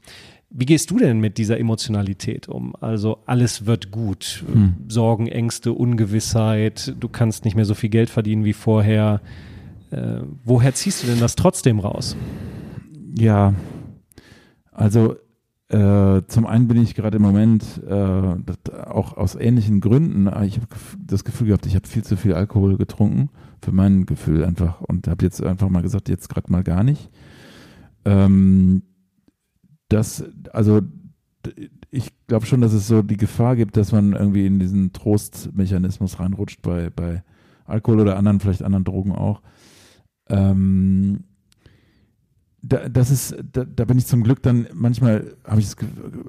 Wie 0.54 0.66
gehst 0.66 0.92
du 0.92 0.98
denn 0.98 1.20
mit 1.20 1.38
dieser 1.38 1.58
Emotionalität 1.60 2.50
um? 2.50 2.76
Also 2.82 3.20
alles 3.26 3.66
wird 3.66 3.90
gut. 3.90 4.44
Hm. 4.52 4.74
Sorgen, 4.90 5.28
Ängste, 5.28 5.72
Ungewissheit, 5.72 6.94
du 7.00 7.08
kannst 7.08 7.46
nicht 7.46 7.56
mehr 7.56 7.64
so 7.64 7.74
viel 7.74 7.90
Geld 7.90 8.10
verdienen 8.10 8.44
wie 8.44 8.54
vorher. 8.54 9.22
Äh, 9.92 10.22
woher 10.44 10.74
ziehst 10.74 11.04
du 11.04 11.08
denn 11.08 11.20
das 11.20 11.36
trotzdem 11.36 11.80
raus? 11.80 12.18
Ja, 13.18 13.54
also 14.72 15.16
äh, 15.70 16.24
zum 16.28 16.46
einen 16.46 16.68
bin 16.68 16.82
ich 16.82 16.96
gerade 16.96 17.16
im 17.16 17.24
Moment 17.24 17.82
äh, 17.88 18.84
auch 18.86 19.16
aus 19.16 19.36
ähnlichen 19.36 19.80
Gründen, 19.80 20.28
äh, 20.28 20.46
ich 20.46 20.58
habe 20.58 20.68
das 21.00 21.24
Gefühl 21.24 21.48
gehabt, 21.48 21.66
ich 21.66 21.76
habe 21.76 21.88
viel 21.88 22.04
zu 22.04 22.18
viel 22.18 22.34
Alkohol 22.34 22.76
getrunken, 22.76 23.30
für 23.62 23.72
mein 23.72 24.06
Gefühl 24.06 24.44
einfach 24.44 24.82
und 24.82 25.08
habe 25.08 25.24
jetzt 25.24 25.42
einfach 25.42 25.70
mal 25.70 25.82
gesagt, 25.82 26.10
jetzt 26.10 26.28
gerade 26.28 26.52
mal 26.52 26.64
gar 26.64 26.84
nicht. 26.84 27.10
Ähm, 28.04 28.82
das, 29.92 30.24
also 30.52 30.82
ich 31.90 32.12
glaube 32.28 32.46
schon, 32.46 32.62
dass 32.62 32.74
es 32.74 32.88
so 32.88 33.02
die 33.02 33.18
Gefahr 33.18 33.56
gibt, 33.56 33.78
dass 33.78 33.92
man 33.92 34.14
irgendwie 34.14 34.46
in 34.46 34.60
diesen 34.60 34.94
Trostmechanismus 34.94 36.20
reinrutscht 36.20 36.62
bei, 36.62 36.90
bei 36.90 37.24
Alkohol 37.66 38.02
oder 38.02 38.18
anderen, 38.18 38.40
vielleicht 38.40 38.64
anderen 38.64 38.86
Drogen 38.86 39.12
auch. 39.12 39.42
Ähm, 40.30 41.26
da, 42.62 42.88
das 42.88 43.10
ist, 43.10 43.36
da, 43.52 43.66
da, 43.66 43.86
bin 43.86 43.98
ich 43.98 44.06
zum 44.06 44.24
Glück 44.24 44.42
dann, 44.44 44.68
manchmal 44.74 45.36
habe 45.44 45.62
ich 45.62 45.76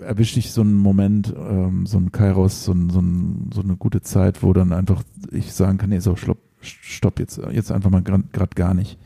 erwische 0.01 0.39
ich 0.39 0.51
so 0.51 0.63
einen 0.63 0.77
Moment, 0.77 1.33
ähm, 1.37 1.85
so 1.87 1.99
einen 1.99 2.11
Kairos, 2.11 2.65
so, 2.65 2.73
ein, 2.73 2.91
so, 2.91 3.01
ein, 3.01 3.51
so, 3.53 3.61
eine 3.61 3.77
gute 3.77 4.01
Zeit, 4.01 4.43
wo 4.43 4.53
dann 4.53 4.73
einfach 4.73 5.03
ich 5.31 5.53
sagen 5.53 5.79
kann, 5.79 5.91
nee, 5.91 5.99
so, 5.99 6.17
stopp, 6.17 6.39
stopp 6.61 7.19
jetzt, 7.21 7.39
jetzt 7.53 7.71
einfach 7.71 7.91
mal 7.91 8.03
gerade 8.03 8.55
gar 8.55 8.73
nicht. 8.73 8.99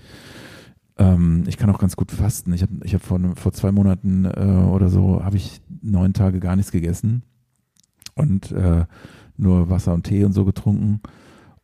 Ähm, 0.98 1.44
ich 1.46 1.56
kann 1.56 1.70
auch 1.70 1.78
ganz 1.78 1.96
gut 1.96 2.10
fasten. 2.10 2.52
Ich 2.52 2.62
habe 2.62 2.72
ich 2.82 2.94
hab 2.94 3.02
vor, 3.02 3.20
vor 3.36 3.52
zwei 3.52 3.72
Monaten 3.72 4.24
äh, 4.24 4.68
oder 4.70 4.88
so, 4.88 5.24
habe 5.24 5.36
ich 5.36 5.60
neun 5.82 6.12
Tage 6.12 6.40
gar 6.40 6.56
nichts 6.56 6.72
gegessen 6.72 7.22
und 8.14 8.50
äh, 8.52 8.84
nur 9.36 9.68
Wasser 9.68 9.94
und 9.94 10.04
Tee 10.04 10.24
und 10.24 10.32
so 10.32 10.44
getrunken. 10.44 11.00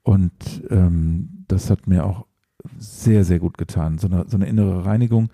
Und 0.03 0.33
ähm, 0.71 1.45
das 1.49 1.71
hat 1.71 1.87
mir 1.87 2.05
auch 2.05 2.27
sehr, 2.79 3.25
sehr 3.25 3.39
gut 3.39 3.59
getan. 3.59 3.99
So 3.99 4.09
eine, 4.09 4.25
so 4.29 4.37
eine 4.37 4.47
innere 4.47 4.85
Reinigung. 4.85 5.31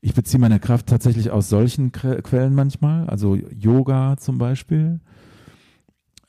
Ich 0.00 0.14
beziehe 0.14 0.40
meine 0.40 0.58
Kraft 0.58 0.86
tatsächlich 0.86 1.30
aus 1.30 1.48
solchen 1.48 1.92
Quellen 1.92 2.54
manchmal, 2.54 3.06
also 3.08 3.36
Yoga 3.36 4.16
zum 4.16 4.38
Beispiel. 4.38 5.00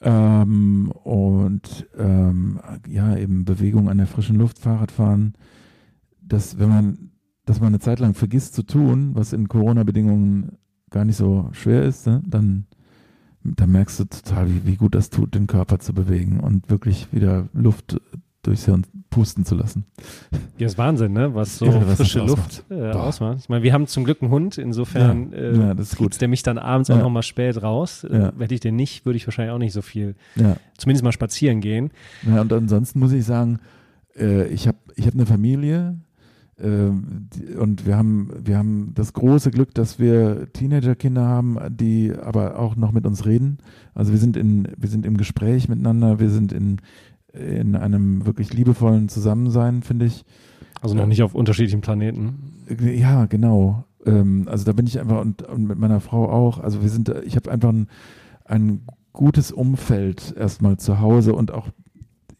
Ähm, 0.01 0.91
und 1.03 1.87
ähm, 1.97 2.59
ja, 2.87 3.17
eben 3.17 3.45
Bewegung 3.45 3.89
an 3.89 3.97
der 3.97 4.07
frischen 4.07 4.35
Luft, 4.35 4.59
Fahrradfahren. 4.59 5.33
Das, 6.21 6.59
wenn 6.59 6.69
man, 6.69 7.11
dass 7.45 7.59
man 7.59 7.67
eine 7.67 7.79
Zeit 7.79 7.99
lang 7.99 8.13
vergisst 8.13 8.55
zu 8.55 8.63
tun, 8.63 9.11
was 9.13 9.33
in 9.33 9.47
Corona-Bedingungen 9.47 10.57
gar 10.89 11.05
nicht 11.05 11.17
so 11.17 11.49
schwer 11.51 11.83
ist, 11.83 12.07
ne? 12.07 12.21
dann, 12.25 12.65
dann 13.43 13.71
merkst 13.71 13.99
du 13.99 14.05
total, 14.05 14.49
wie, 14.49 14.65
wie 14.65 14.75
gut 14.75 14.95
das 14.95 15.09
tut, 15.09 15.35
den 15.35 15.47
Körper 15.47 15.79
zu 15.79 15.93
bewegen 15.93 16.39
und 16.39 16.69
wirklich 16.69 17.11
wieder 17.11 17.49
Luft 17.53 17.99
durchs 18.43 18.65
Hirn 18.65 18.85
pusten 19.09 19.45
zu 19.45 19.55
lassen. 19.55 19.85
Ja, 20.57 20.67
ist 20.67 20.77
Wahnsinn, 20.77 21.13
ne? 21.13 21.33
was 21.33 21.57
so 21.57 21.65
ja, 21.65 21.87
was 21.87 21.95
frische 21.95 22.19
Luft 22.19 22.63
äh, 22.69 22.91
ausmacht. 22.91 23.39
Ich 23.39 23.49
meine, 23.49 23.63
wir 23.63 23.73
haben 23.73 23.87
zum 23.87 24.03
Glück 24.03 24.21
einen 24.21 24.31
Hund, 24.31 24.57
insofern 24.57 25.31
ja, 25.31 25.37
äh, 25.37 25.57
ja, 25.57 26.07
der 26.19 26.27
mich 26.27 26.43
dann 26.43 26.57
abends 26.57 26.89
auch 26.89 26.97
nochmal 26.97 27.23
spät 27.23 27.61
raus. 27.61 28.03
Äh, 28.03 28.31
hätte 28.37 28.53
ich 28.53 28.59
den 28.59 28.75
nicht, 28.75 29.05
würde 29.05 29.17
ich 29.17 29.25
wahrscheinlich 29.25 29.53
auch 29.53 29.59
nicht 29.59 29.73
so 29.73 29.81
viel, 29.81 30.15
zumindest 30.77 31.03
mal 31.03 31.11
spazieren 31.11 31.61
gehen. 31.61 31.91
Ja, 32.27 32.41
und 32.41 32.51
ansonsten 32.51 32.99
muss 32.99 33.13
ich 33.13 33.23
sagen, 33.23 33.59
äh, 34.17 34.47
ich 34.47 34.67
habe 34.67 34.77
ich 34.95 35.07
hab 35.07 35.13
eine 35.13 35.25
Familie, 35.25 35.97
und 36.63 37.85
wir 37.85 37.97
haben, 37.97 38.29
wir 38.41 38.57
haben 38.57 38.91
das 38.93 39.11
große 39.11 39.51
Glück, 39.51 39.73
dass 39.73 39.99
wir 39.99 40.51
Teenagerkinder 40.53 41.27
haben, 41.27 41.57
die 41.69 42.13
aber 42.13 42.57
auch 42.57 42.77
noch 42.77 42.93
mit 42.93 43.05
uns 43.05 43.25
reden. 43.25 43.57
Also 43.93 44.13
wir 44.13 44.19
sind 44.19 44.37
in, 44.37 44.69
wir 44.77 44.89
sind 44.89 45.05
im 45.05 45.17
Gespräch 45.17 45.67
miteinander, 45.67 46.19
wir 46.19 46.29
sind 46.29 46.53
in, 46.53 46.77
in 47.33 47.75
einem 47.75 48.25
wirklich 48.25 48.53
liebevollen 48.53 49.09
Zusammensein, 49.09 49.83
finde 49.83 50.05
ich. 50.05 50.23
Also 50.81 50.95
noch 50.95 51.05
nicht 51.05 51.23
auf 51.23 51.35
unterschiedlichen 51.35 51.81
Planeten. 51.81 52.53
Ja, 52.79 53.25
genau. 53.25 53.83
Ähm, 54.05 54.47
also 54.49 54.63
da 54.63 54.71
bin 54.71 54.87
ich 54.87 54.99
einfach 54.99 55.21
und, 55.21 55.41
und 55.41 55.65
mit 55.65 55.77
meiner 55.77 55.99
Frau 55.99 56.29
auch. 56.29 56.59
Also 56.59 56.81
wir 56.81 56.89
sind, 56.89 57.09
ich 57.25 57.35
habe 57.35 57.51
einfach 57.51 57.69
ein, 57.69 57.87
ein 58.45 58.81
gutes 59.11 59.51
Umfeld 59.51 60.33
erstmal 60.37 60.77
zu 60.77 60.99
Hause 60.99 61.33
und 61.33 61.51
auch 61.51 61.69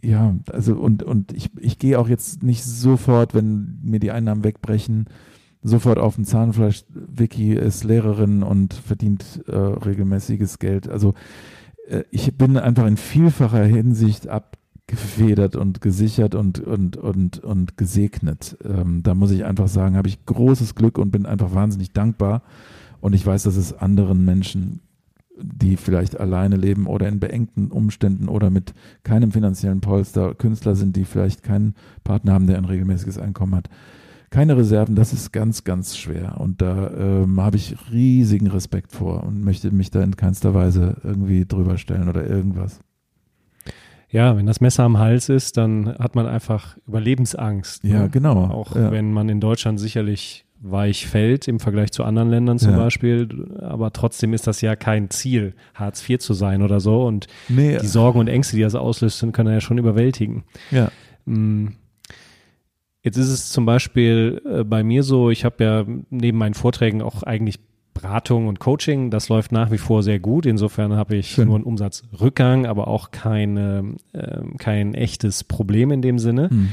ja, 0.04 0.36
also 0.52 0.76
und, 0.76 1.02
und 1.02 1.32
ich, 1.32 1.50
ich 1.58 1.80
gehe 1.80 1.98
auch 1.98 2.10
jetzt 2.10 2.44
nicht 2.44 2.64
sofort, 2.64 3.34
wenn 3.34 3.80
mir 3.82 4.00
die 4.00 4.12
Einnahmen 4.12 4.44
wegbrechen, 4.44 5.06
sofort 5.62 5.98
auf 5.98 6.16
den 6.16 6.26
Zahnfleisch. 6.26 6.84
Vicky 6.90 7.54
ist 7.54 7.86
Lehrerin 7.86 8.44
und 8.44 8.74
verdient 8.74 9.44
äh, 9.48 9.56
regelmäßiges 9.56 10.60
Geld. 10.60 10.90
Also 10.90 11.14
äh, 11.88 12.04
ich 12.12 12.38
bin 12.38 12.58
einfach 12.58 12.86
in 12.86 12.98
vielfacher 12.98 13.64
Hinsicht 13.64 14.28
abgefedert 14.28 15.56
und 15.56 15.80
gesichert 15.80 16.36
und, 16.36 16.60
und, 16.60 16.98
und, 16.98 17.40
und 17.40 17.78
gesegnet. 17.78 18.58
Ähm, 18.66 19.04
da 19.04 19.16
muss 19.16 19.32
ich 19.32 19.46
einfach 19.46 19.70
sagen, 19.70 19.96
habe 19.96 20.10
ich 20.10 20.26
großes 20.26 20.76
Glück 20.76 20.98
und 20.98 21.12
bin 21.12 21.26
einfach 21.26 21.56
wahnsinnig 21.56 21.94
dankbar. 21.94 22.44
Und 23.00 23.14
ich 23.14 23.26
weiß, 23.26 23.44
dass 23.44 23.56
es 23.56 23.72
anderen 23.72 24.26
Menschen 24.26 24.82
die 25.42 25.78
vielleicht 25.78 26.20
alleine 26.20 26.56
leben 26.56 26.88
oder 26.88 27.08
in 27.08 27.20
beengten 27.20 27.72
Umständen 27.72 28.28
oder 28.28 28.50
mit 28.50 28.74
keinem 29.04 29.32
finanziellen 29.32 29.82
Polster, 29.82 30.36
Künstler 30.36 30.76
sind, 30.76 30.96
die 30.96 31.06
vielleicht 31.06 31.44
keinen 31.44 31.76
Partner 32.04 32.34
haben, 32.34 32.48
der 32.48 32.58
ein 32.58 32.66
regelmäßiges 32.66 33.18
Einkommen 33.18 33.56
hat. 33.56 33.70
Keine 34.30 34.58
Reserven, 34.58 34.96
das 34.96 35.14
ist 35.14 35.32
ganz, 35.32 35.64
ganz 35.64 35.96
schwer. 35.96 36.40
Und 36.40 36.62
da 36.62 36.90
ähm, 36.90 37.40
habe 37.40 37.58
ich 37.58 37.76
riesigen 37.92 38.48
Respekt 38.48 38.92
vor 38.92 39.24
und 39.24 39.44
möchte 39.44 39.72
mich 39.72 39.92
da 39.92 40.02
in 40.02 40.16
keinster 40.16 40.54
Weise 40.54 40.98
irgendwie 41.04 41.46
drüber 41.46 41.78
stellen 41.78 42.10
oder 42.10 42.26
irgendwas. 42.26 42.80
Ja, 44.10 44.38
wenn 44.38 44.46
das 44.46 44.62
Messer 44.62 44.84
am 44.84 45.00
Hals 45.00 45.30
ist, 45.30 45.58
dann 45.58 45.88
hat 45.98 46.16
man 46.16 46.28
einfach 46.28 46.78
Überlebensangst. 46.88 47.84
Ja, 47.84 48.04
ne? 48.04 48.10
genau. 48.10 48.46
Auch 48.46 48.76
ja. 48.76 48.92
wenn 48.92 49.12
man 49.12 49.28
in 49.28 49.40
Deutschland 49.40 49.80
sicherlich 49.80 50.46
weich 50.64 51.08
fällt 51.08 51.48
im 51.48 51.60
Vergleich 51.60 51.92
zu 51.92 52.04
anderen 52.04 52.30
Ländern 52.30 52.58
zum 52.58 52.72
ja. 52.72 52.78
Beispiel. 52.78 53.28
Aber 53.62 53.92
trotzdem 53.92 54.34
ist 54.34 54.48
das 54.48 54.62
ja 54.62 54.76
kein 54.76 55.10
Ziel, 55.10 55.54
Hartz 55.76 56.08
IV 56.10 56.20
zu 56.20 56.34
sein 56.34 56.62
oder 56.62 56.80
so. 56.80 57.06
Und 57.06 57.28
nee. 57.50 57.78
die 57.80 57.88
Sorgen 57.88 58.20
und 58.20 58.28
Ängste, 58.28 58.56
die 58.56 58.64
das 58.64 58.76
auslöst, 58.76 59.26
können 59.34 59.54
ja 59.54 59.62
schon 59.62 59.78
überwältigen. 59.78 60.44
Ja. 60.72 60.92
Mm. 61.26 61.74
Jetzt 63.06 63.18
ist 63.18 63.28
es 63.28 63.50
zum 63.50 63.66
Beispiel 63.66 64.42
äh, 64.46 64.64
bei 64.64 64.82
mir 64.82 65.04
so, 65.04 65.30
ich 65.30 65.44
habe 65.44 65.64
ja 65.64 65.86
neben 66.10 66.38
meinen 66.38 66.54
Vorträgen 66.54 67.02
auch 67.02 67.24
eigentlich 67.24 67.60
Beratung 67.94 68.48
und 68.48 68.60
Coaching, 68.60 69.12
das 69.12 69.30
läuft 69.30 69.52
nach 69.52 69.72
wie 69.72 69.78
vor 69.78 70.04
sehr 70.04 70.20
gut. 70.20 70.46
Insofern 70.46 70.94
habe 70.94 71.18
ich 71.18 71.32
Schön. 71.32 71.48
nur 71.48 71.56
einen 71.56 71.66
Umsatzrückgang, 71.66 72.66
aber 72.66 72.88
auch 72.88 73.12
keine, 73.12 73.96
äh, 74.14 74.42
kein 74.58 74.94
echtes 74.94 75.44
Problem 75.44 75.92
in 75.92 76.02
dem 76.02 76.18
Sinne. 76.18 76.50
Hm. 76.50 76.70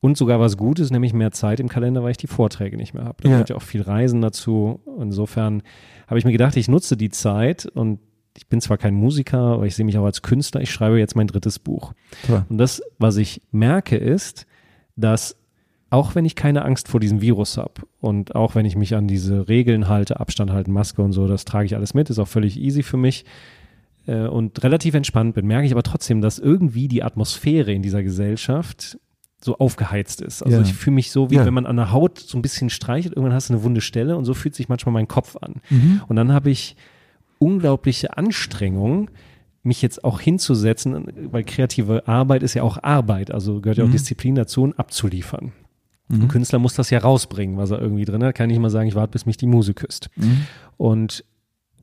Und 0.00 0.16
sogar 0.16 0.40
was 0.40 0.56
Gutes, 0.56 0.90
nämlich 0.90 1.12
mehr 1.12 1.30
Zeit 1.30 1.60
im 1.60 1.68
Kalender, 1.68 2.02
weil 2.02 2.12
ich 2.12 2.16
die 2.16 2.26
Vorträge 2.26 2.76
nicht 2.76 2.94
mehr 2.94 3.04
habe. 3.04 3.22
Da 3.22 3.28
ja. 3.28 3.34
gehört 3.34 3.50
ja 3.50 3.56
auch 3.56 3.62
viel 3.62 3.82
Reisen 3.82 4.22
dazu. 4.22 4.80
Insofern 4.98 5.62
habe 6.06 6.18
ich 6.18 6.24
mir 6.24 6.32
gedacht, 6.32 6.56
ich 6.56 6.68
nutze 6.68 6.96
die 6.96 7.10
Zeit 7.10 7.66
und 7.66 8.00
ich 8.36 8.46
bin 8.46 8.60
zwar 8.60 8.78
kein 8.78 8.94
Musiker, 8.94 9.38
aber 9.38 9.66
ich 9.66 9.74
sehe 9.74 9.84
mich 9.84 9.98
auch 9.98 10.04
als 10.04 10.22
Künstler. 10.22 10.62
Ich 10.62 10.70
schreibe 10.70 10.98
jetzt 10.98 11.16
mein 11.16 11.26
drittes 11.26 11.58
Buch. 11.58 11.92
Toll. 12.26 12.44
Und 12.48 12.58
das, 12.58 12.80
was 12.98 13.16
ich 13.16 13.42
merke, 13.50 13.96
ist, 13.96 14.46
dass 14.96 15.36
auch 15.90 16.14
wenn 16.14 16.24
ich 16.24 16.36
keine 16.36 16.64
Angst 16.64 16.88
vor 16.88 17.00
diesem 17.00 17.20
Virus 17.20 17.58
habe 17.58 17.82
und 18.00 18.36
auch 18.36 18.54
wenn 18.54 18.64
ich 18.64 18.76
mich 18.76 18.94
an 18.94 19.08
diese 19.08 19.48
Regeln 19.48 19.88
halte, 19.88 20.20
Abstand 20.20 20.52
halten, 20.52 20.72
Maske 20.72 21.02
und 21.02 21.12
so, 21.12 21.26
das 21.26 21.44
trage 21.44 21.66
ich 21.66 21.74
alles 21.74 21.94
mit, 21.94 22.08
ist 22.10 22.20
auch 22.20 22.28
völlig 22.28 22.58
easy 22.58 22.84
für 22.84 22.96
mich 22.96 23.24
äh, 24.06 24.26
und 24.26 24.62
relativ 24.62 24.94
entspannt 24.94 25.34
bin, 25.34 25.46
merke 25.46 25.66
ich 25.66 25.72
aber 25.72 25.82
trotzdem, 25.82 26.20
dass 26.20 26.38
irgendwie 26.38 26.86
die 26.86 27.02
Atmosphäre 27.02 27.72
in 27.72 27.82
dieser 27.82 28.04
Gesellschaft 28.04 28.98
so 29.42 29.58
aufgeheizt 29.58 30.20
ist. 30.20 30.42
Also 30.42 30.58
ja. 30.58 30.62
ich 30.62 30.74
fühle 30.74 30.94
mich 30.94 31.10
so, 31.10 31.30
wie 31.30 31.36
ja. 31.36 31.46
wenn 31.46 31.54
man 31.54 31.66
an 31.66 31.76
der 31.76 31.92
Haut 31.92 32.18
so 32.18 32.36
ein 32.36 32.42
bisschen 32.42 32.70
streichelt, 32.70 33.14
irgendwann 33.14 33.34
hast 33.34 33.48
du 33.48 33.54
eine 33.54 33.62
wunde 33.62 33.80
Stelle 33.80 34.16
und 34.16 34.24
so 34.24 34.34
fühlt 34.34 34.54
sich 34.54 34.68
manchmal 34.68 34.92
mein 34.92 35.08
Kopf 35.08 35.36
an. 35.36 35.56
Mhm. 35.70 36.02
Und 36.08 36.16
dann 36.16 36.32
habe 36.32 36.50
ich 36.50 36.76
unglaubliche 37.38 38.16
Anstrengung, 38.16 39.10
mich 39.62 39.82
jetzt 39.82 40.04
auch 40.04 40.20
hinzusetzen, 40.20 41.06
weil 41.30 41.44
kreative 41.44 42.06
Arbeit 42.08 42.42
ist 42.42 42.54
ja 42.54 42.62
auch 42.62 42.82
Arbeit, 42.82 43.30
also 43.30 43.60
gehört 43.60 43.78
ja 43.78 43.84
auch 43.84 43.88
mhm. 43.88 43.92
Disziplin 43.92 44.34
dazu 44.34 44.62
und 44.62 44.78
abzuliefern. 44.78 45.52
Mhm. 46.08 46.22
Ein 46.22 46.28
Künstler 46.28 46.58
muss 46.58 46.74
das 46.74 46.90
ja 46.90 46.98
rausbringen, 46.98 47.56
was 47.56 47.70
er 47.70 47.80
irgendwie 47.80 48.04
drin 48.04 48.24
hat. 48.24 48.34
Kann 48.34 48.50
ich 48.50 48.58
mal 48.58 48.70
sagen, 48.70 48.88
ich 48.88 48.94
warte, 48.94 49.12
bis 49.12 49.26
mich 49.26 49.36
die 49.36 49.46
Muse 49.46 49.74
küsst. 49.74 50.10
Mhm. 50.16 50.46
Und 50.76 51.24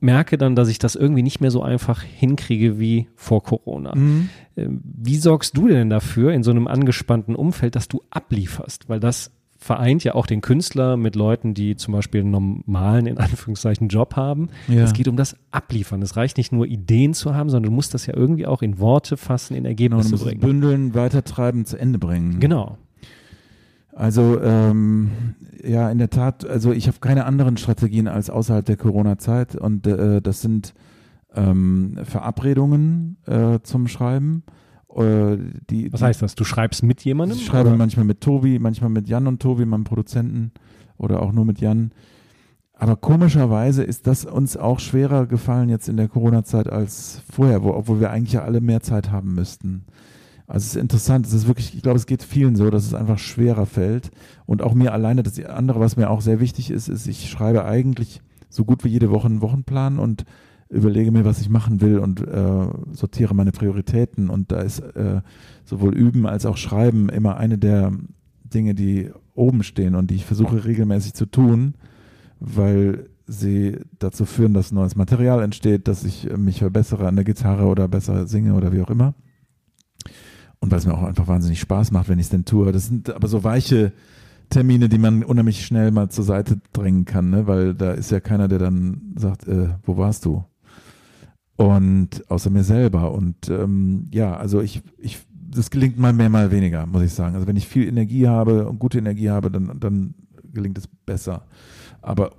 merke 0.00 0.38
dann, 0.38 0.54
dass 0.54 0.68
ich 0.68 0.78
das 0.78 0.94
irgendwie 0.94 1.22
nicht 1.22 1.40
mehr 1.40 1.50
so 1.50 1.62
einfach 1.62 2.02
hinkriege 2.02 2.78
wie 2.78 3.08
vor 3.16 3.42
Corona. 3.42 3.94
Mhm. 3.94 4.28
Ähm, 4.58 4.80
wie 4.82 5.16
sorgst 5.16 5.56
du 5.56 5.68
denn 5.68 5.90
dafür 5.90 6.32
in 6.32 6.42
so 6.42 6.50
einem 6.50 6.66
angespannten 6.66 7.34
Umfeld, 7.34 7.76
dass 7.76 7.88
du 7.88 8.02
ablieferst? 8.10 8.88
Weil 8.88 9.00
das 9.00 9.30
vereint 9.58 10.04
ja 10.04 10.14
auch 10.14 10.26
den 10.26 10.40
Künstler 10.40 10.96
mit 10.96 11.16
Leuten, 11.16 11.52
die 11.52 11.76
zum 11.76 11.92
Beispiel 11.92 12.20
einen 12.20 12.30
normalen, 12.30 13.06
in 13.06 13.18
Anführungszeichen, 13.18 13.88
Job 13.88 14.14
haben. 14.14 14.50
Ja. 14.68 14.84
Es 14.84 14.92
geht 14.92 15.08
um 15.08 15.16
das 15.16 15.36
Abliefern. 15.50 16.00
Es 16.00 16.16
reicht 16.16 16.36
nicht 16.36 16.52
nur 16.52 16.66
Ideen 16.66 17.12
zu 17.12 17.34
haben, 17.34 17.50
sondern 17.50 17.70
du 17.70 17.74
musst 17.74 17.92
das 17.92 18.06
ja 18.06 18.14
irgendwie 18.16 18.46
auch 18.46 18.62
in 18.62 18.78
Worte 18.78 19.16
fassen, 19.16 19.56
in 19.56 19.64
Ergebnisse 19.64 20.10
genau, 20.10 20.16
du 20.16 20.24
musst 20.24 20.24
bringen. 20.24 20.40
Bündeln, 20.40 20.94
weitertreiben, 20.94 21.64
zu 21.64 21.76
Ende 21.76 21.98
bringen. 21.98 22.38
Genau. 22.38 22.78
Also 23.92 24.40
ähm, 24.40 25.10
ja, 25.66 25.90
in 25.90 25.98
der 25.98 26.10
Tat, 26.10 26.46
also 26.46 26.70
ich 26.70 26.86
habe 26.86 26.98
keine 27.00 27.24
anderen 27.24 27.56
Strategien 27.56 28.06
als 28.06 28.30
außerhalb 28.30 28.64
der 28.64 28.76
Corona-Zeit 28.76 29.56
und 29.56 29.88
äh, 29.88 30.22
das 30.22 30.40
sind 30.40 30.72
ähm, 31.38 31.98
Verabredungen 32.04 33.16
äh, 33.26 33.60
zum 33.62 33.86
Schreiben. 33.86 34.42
Äh, 34.94 35.36
die, 35.70 35.92
Was 35.92 36.02
heißt 36.02 36.22
das? 36.22 36.34
Du 36.34 36.44
schreibst 36.44 36.82
mit 36.82 37.04
jemandem? 37.04 37.38
Ich 37.38 37.46
schreibe 37.46 37.68
oder? 37.68 37.78
manchmal 37.78 38.04
mit 38.04 38.20
Tobi, 38.20 38.58
manchmal 38.58 38.90
mit 38.90 39.08
Jan 39.08 39.26
und 39.26 39.40
Tobi, 39.40 39.64
meinem 39.64 39.84
Produzenten 39.84 40.52
oder 40.96 41.22
auch 41.22 41.32
nur 41.32 41.44
mit 41.44 41.60
Jan. 41.60 41.92
Aber 42.74 42.96
komischerweise 42.96 43.82
ist 43.82 44.06
das 44.06 44.24
uns 44.24 44.56
auch 44.56 44.78
schwerer 44.78 45.26
gefallen 45.26 45.68
jetzt 45.68 45.88
in 45.88 45.96
der 45.96 46.08
Corona-Zeit 46.08 46.70
als 46.70 47.22
vorher, 47.30 47.62
wo, 47.62 47.70
obwohl 47.70 48.00
wir 48.00 48.10
eigentlich 48.10 48.34
ja 48.34 48.42
alle 48.42 48.60
mehr 48.60 48.80
Zeit 48.80 49.10
haben 49.10 49.34
müssten. 49.34 49.84
Also 50.46 50.64
es 50.64 50.76
ist 50.76 50.80
interessant, 50.80 51.26
es 51.26 51.32
ist 51.32 51.46
wirklich, 51.46 51.74
ich 51.74 51.82
glaube, 51.82 51.98
es 51.98 52.06
geht 52.06 52.22
vielen 52.22 52.56
so, 52.56 52.70
dass 52.70 52.86
es 52.86 52.94
einfach 52.94 53.18
schwerer 53.18 53.66
fällt. 53.66 54.10
Und 54.46 54.62
auch 54.62 54.74
mir 54.74 54.92
alleine, 54.92 55.22
das 55.22 55.38
andere, 55.44 55.80
was 55.80 55.96
mir 55.96 56.08
auch 56.08 56.20
sehr 56.20 56.40
wichtig 56.40 56.70
ist, 56.70 56.88
ist, 56.88 57.06
ich 57.06 57.28
schreibe 57.28 57.64
eigentlich 57.64 58.22
so 58.48 58.64
gut 58.64 58.84
wie 58.84 58.88
jede 58.88 59.10
Woche 59.10 59.26
einen 59.26 59.42
Wochenplan 59.42 59.98
und 59.98 60.24
überlege 60.70 61.10
mir, 61.10 61.24
was 61.24 61.40
ich 61.40 61.48
machen 61.48 61.80
will 61.80 61.98
und 61.98 62.20
äh, 62.20 62.66
sortiere 62.92 63.34
meine 63.34 63.52
Prioritäten. 63.52 64.28
Und 64.28 64.52
da 64.52 64.60
ist 64.60 64.80
äh, 64.80 65.22
sowohl 65.64 65.94
Üben 65.94 66.26
als 66.26 66.46
auch 66.46 66.56
Schreiben 66.56 67.08
immer 67.08 67.36
eine 67.36 67.58
der 67.58 67.92
Dinge, 68.44 68.74
die 68.74 69.10
oben 69.34 69.62
stehen 69.62 69.94
und 69.94 70.10
die 70.10 70.16
ich 70.16 70.24
versuche 70.24 70.64
regelmäßig 70.64 71.14
zu 71.14 71.26
tun, 71.26 71.74
weil 72.40 73.08
sie 73.26 73.78
dazu 73.98 74.24
führen, 74.24 74.54
dass 74.54 74.72
neues 74.72 74.96
Material 74.96 75.42
entsteht, 75.42 75.86
dass 75.86 76.04
ich 76.04 76.28
mich 76.36 76.58
verbessere 76.58 77.06
an 77.06 77.16
der 77.16 77.24
Gitarre 77.24 77.66
oder 77.66 77.86
besser 77.88 78.26
singe 78.26 78.54
oder 78.54 78.72
wie 78.72 78.80
auch 78.80 78.90
immer. 78.90 79.14
Und 80.60 80.70
weil 80.70 80.78
es 80.78 80.86
mir 80.86 80.94
auch 80.94 81.02
einfach 81.02 81.28
wahnsinnig 81.28 81.60
Spaß 81.60 81.92
macht, 81.92 82.08
wenn 82.08 82.18
ich 82.18 82.26
es 82.26 82.30
denn 82.30 82.44
tue. 82.44 82.72
Das 82.72 82.86
sind 82.86 83.10
aber 83.10 83.28
so 83.28 83.44
weiche 83.44 83.92
Termine, 84.48 84.88
die 84.88 84.98
man 84.98 85.22
unheimlich 85.22 85.64
schnell 85.64 85.90
mal 85.90 86.08
zur 86.08 86.24
Seite 86.24 86.58
drängen 86.72 87.04
kann, 87.04 87.30
ne? 87.30 87.46
weil 87.46 87.74
da 87.74 87.92
ist 87.92 88.10
ja 88.10 88.18
keiner, 88.18 88.48
der 88.48 88.58
dann 88.58 89.12
sagt, 89.16 89.46
äh, 89.46 89.68
wo 89.84 89.98
warst 89.98 90.24
du? 90.24 90.44
Und 91.58 92.30
außer 92.30 92.50
mir 92.50 92.62
selber. 92.62 93.10
Und 93.10 93.48
ähm, 93.48 94.06
ja, 94.12 94.36
also 94.36 94.60
ich, 94.60 94.80
ich, 94.96 95.18
das 95.50 95.70
gelingt 95.70 95.98
mal 95.98 96.12
mehr, 96.12 96.28
mal 96.28 96.52
weniger, 96.52 96.86
muss 96.86 97.02
ich 97.02 97.12
sagen. 97.12 97.34
Also 97.34 97.48
wenn 97.48 97.56
ich 97.56 97.66
viel 97.66 97.88
Energie 97.88 98.28
habe 98.28 98.68
und 98.68 98.78
gute 98.78 98.98
Energie 98.98 99.28
habe, 99.28 99.50
dann, 99.50 99.72
dann 99.80 100.14
gelingt 100.52 100.78
es 100.78 100.86
besser. 101.04 101.46
Aber 102.00 102.30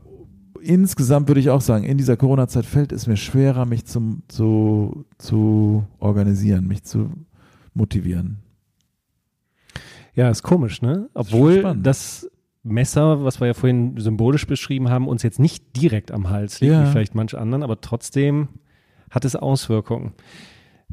insgesamt 0.62 1.28
würde 1.28 1.42
ich 1.42 1.50
auch 1.50 1.60
sagen, 1.60 1.84
in 1.84 1.98
dieser 1.98 2.16
Corona-Zeit 2.16 2.66
fällt 2.66 2.94
es 2.94 3.08
mir 3.08 3.18
schwerer, 3.18 3.66
mich 3.66 3.86
zum, 3.86 4.24
zu, 4.30 5.04
zu 5.18 5.86
organisieren, 6.00 6.66
mich 6.66 6.84
zu 6.84 7.10
motivieren. 7.74 8.38
Ja, 10.16 10.30
ist 10.30 10.44
komisch, 10.44 10.82
ne? 10.82 11.10
Obwohl 11.14 11.62
das, 11.62 11.82
das 11.82 12.32
Messer, 12.64 13.22
was 13.26 13.42
wir 13.42 13.48
ja 13.48 13.54
vorhin 13.54 13.98
symbolisch 13.98 14.48
beschrieben 14.48 14.88
haben, 14.90 15.10
uns 15.10 15.24
jetzt 15.24 15.40
nicht 15.40 15.76
direkt 15.76 16.12
am 16.12 16.30
Hals 16.30 16.62
liegt, 16.62 16.72
ja. 16.72 16.86
wie 16.86 16.92
vielleicht 16.92 17.16
manche 17.16 17.38
anderen, 17.38 17.64
aber 17.64 17.82
trotzdem 17.82 18.48
hat 19.10 19.26
es 19.26 19.36
Auswirkungen. 19.36 20.14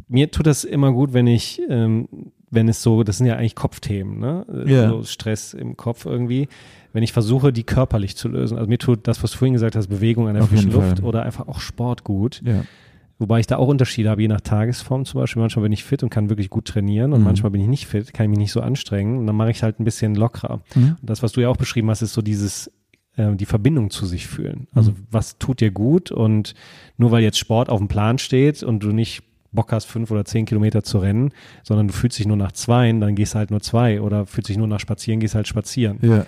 Mir 0.08 0.30
tut 0.30 0.46
das 0.46 0.64
immer 0.64 0.92
gut, 0.92 1.12
wenn 1.14 1.26
ich, 1.26 1.60
ähm, 1.68 2.08
wenn 2.50 2.68
es 2.68 2.82
so, 2.82 3.02
das 3.02 3.18
sind 3.18 3.26
ja 3.26 3.36
eigentlich 3.36 3.54
Kopfthemen, 3.54 4.18
ne? 4.20 4.46
Ja. 4.66 4.88
So 4.90 5.02
Stress 5.04 5.54
im 5.54 5.76
Kopf 5.76 6.04
irgendwie. 6.06 6.48
Wenn 6.92 7.02
ich 7.02 7.12
versuche, 7.12 7.52
die 7.52 7.64
körperlich 7.64 8.16
zu 8.16 8.28
lösen. 8.28 8.56
Also 8.56 8.68
mir 8.68 8.78
tut 8.78 9.06
das, 9.08 9.22
was 9.22 9.32
du 9.32 9.38
vorhin 9.38 9.54
gesagt 9.54 9.74
hast, 9.76 9.88
Bewegung 9.88 10.28
an 10.28 10.34
der 10.34 10.42
Auf 10.44 10.50
frischen 10.50 10.70
Luft 10.72 11.02
oder 11.02 11.22
einfach 11.24 11.48
auch 11.48 11.60
Sport 11.60 12.04
gut. 12.04 12.42
Ja. 12.44 12.62
Wobei 13.18 13.40
ich 13.40 13.46
da 13.46 13.56
auch 13.56 13.68
Unterschiede 13.68 14.10
habe, 14.10 14.20
je 14.20 14.28
nach 14.28 14.42
Tagesform 14.42 15.06
zum 15.06 15.20
Beispiel. 15.20 15.40
Manchmal 15.40 15.62
bin 15.64 15.72
ich 15.72 15.84
fit 15.84 16.02
und 16.02 16.10
kann 16.10 16.28
wirklich 16.28 16.50
gut 16.50 16.66
trainieren 16.66 17.12
und 17.14 17.20
Mhm. 17.20 17.24
manchmal 17.24 17.50
bin 17.50 17.62
ich 17.62 17.66
nicht 17.68 17.86
fit, 17.86 18.12
kann 18.12 18.24
ich 18.24 18.30
mich 18.30 18.38
nicht 18.38 18.52
so 18.52 18.60
anstrengen 18.60 19.16
und 19.18 19.26
dann 19.26 19.34
mache 19.36 19.50
ich 19.50 19.62
halt 19.62 19.80
ein 19.80 19.84
bisschen 19.84 20.14
lockerer. 20.14 20.60
Mhm. 20.74 20.96
Und 21.00 21.10
das, 21.10 21.22
was 21.22 21.32
du 21.32 21.40
ja 21.40 21.48
auch 21.48 21.56
beschrieben 21.56 21.88
hast, 21.90 22.02
ist 22.02 22.12
so 22.12 22.20
dieses, 22.20 22.66
äh, 22.66 22.70
die 23.16 23.46
Verbindung 23.46 23.90
zu 23.90 24.06
sich 24.06 24.26
fühlen. 24.26 24.66
Also 24.74 24.90
Mhm. 24.92 24.96
was 25.10 25.38
tut 25.38 25.60
dir 25.60 25.70
gut 25.70 26.10
und 26.10 26.54
nur 26.98 27.10
weil 27.10 27.22
jetzt 27.22 27.38
Sport 27.38 27.68
auf 27.70 27.78
dem 27.78 27.88
Plan 27.88 28.18
steht 28.18 28.62
und 28.62 28.80
du 28.82 28.88
nicht 28.92 29.22
Bock 29.52 29.72
hast, 29.72 29.86
fünf 29.86 30.10
oder 30.10 30.24
zehn 30.26 30.44
Kilometer 30.44 30.82
zu 30.82 30.98
rennen, 30.98 31.30
sondern 31.62 31.86
du 31.88 31.94
fühlst 31.94 32.18
dich 32.18 32.26
nur 32.26 32.36
nach 32.36 32.52
zwei, 32.52 32.92
dann 32.92 33.14
gehst 33.14 33.32
du 33.34 33.38
halt 33.38 33.50
nur 33.50 33.60
zwei 33.60 34.00
oder 34.02 34.26
fühlst 34.26 34.50
dich 34.50 34.58
nur 34.58 34.66
nach 34.68 34.80
spazieren, 34.80 35.18
gehst 35.20 35.34
halt 35.34 35.48
spazieren. 35.48 35.98
Ja, 36.02 36.26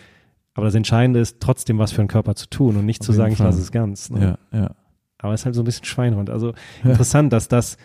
Aber 0.54 0.64
das 0.66 0.74
Entscheidende 0.74 1.20
ist 1.20 1.38
trotzdem 1.40 1.78
was 1.78 1.92
für 1.92 2.00
den 2.02 2.08
Körper 2.08 2.34
zu 2.36 2.48
tun 2.48 2.76
und 2.76 2.86
nicht 2.86 3.00
Auf 3.02 3.06
zu 3.06 3.12
sagen, 3.12 3.32
ich 3.32 3.38
Fall. 3.38 3.46
lasse 3.48 3.60
es 3.60 3.70
ganz. 3.70 4.08
Ne? 4.10 4.38
ja, 4.52 4.58
ja. 4.58 4.70
Aber 5.18 5.34
es 5.34 5.40
ist 5.40 5.44
halt 5.46 5.56
so 5.56 5.62
ein 5.62 5.64
bisschen 5.64 5.84
Schweinhund. 5.84 6.30
Also 6.30 6.54
interessant, 6.84 7.32
dass 7.32 7.48
das 7.48 7.76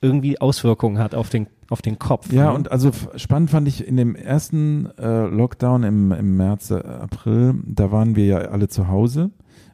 irgendwie 0.00 0.40
Auswirkungen 0.40 0.98
hat 0.98 1.14
auf 1.14 1.28
den, 1.28 1.48
auf 1.70 1.82
den 1.82 1.98
Kopf. 1.98 2.32
Ja, 2.32 2.50
ne? 2.50 2.54
und 2.54 2.72
also 2.72 2.90
spannend 3.16 3.50
fand 3.50 3.68
ich 3.68 3.86
in 3.86 3.96
dem 3.96 4.14
ersten 4.14 4.86
äh, 4.98 5.26
Lockdown 5.26 5.82
im, 5.82 6.12
im 6.12 6.36
März, 6.36 6.70
äh, 6.70 6.76
April, 6.76 7.54
da 7.64 7.90
waren 7.90 8.16
wir 8.16 8.26
ja 8.26 8.38
alle 8.38 8.68
zu 8.68 8.88
Hause 8.88 9.30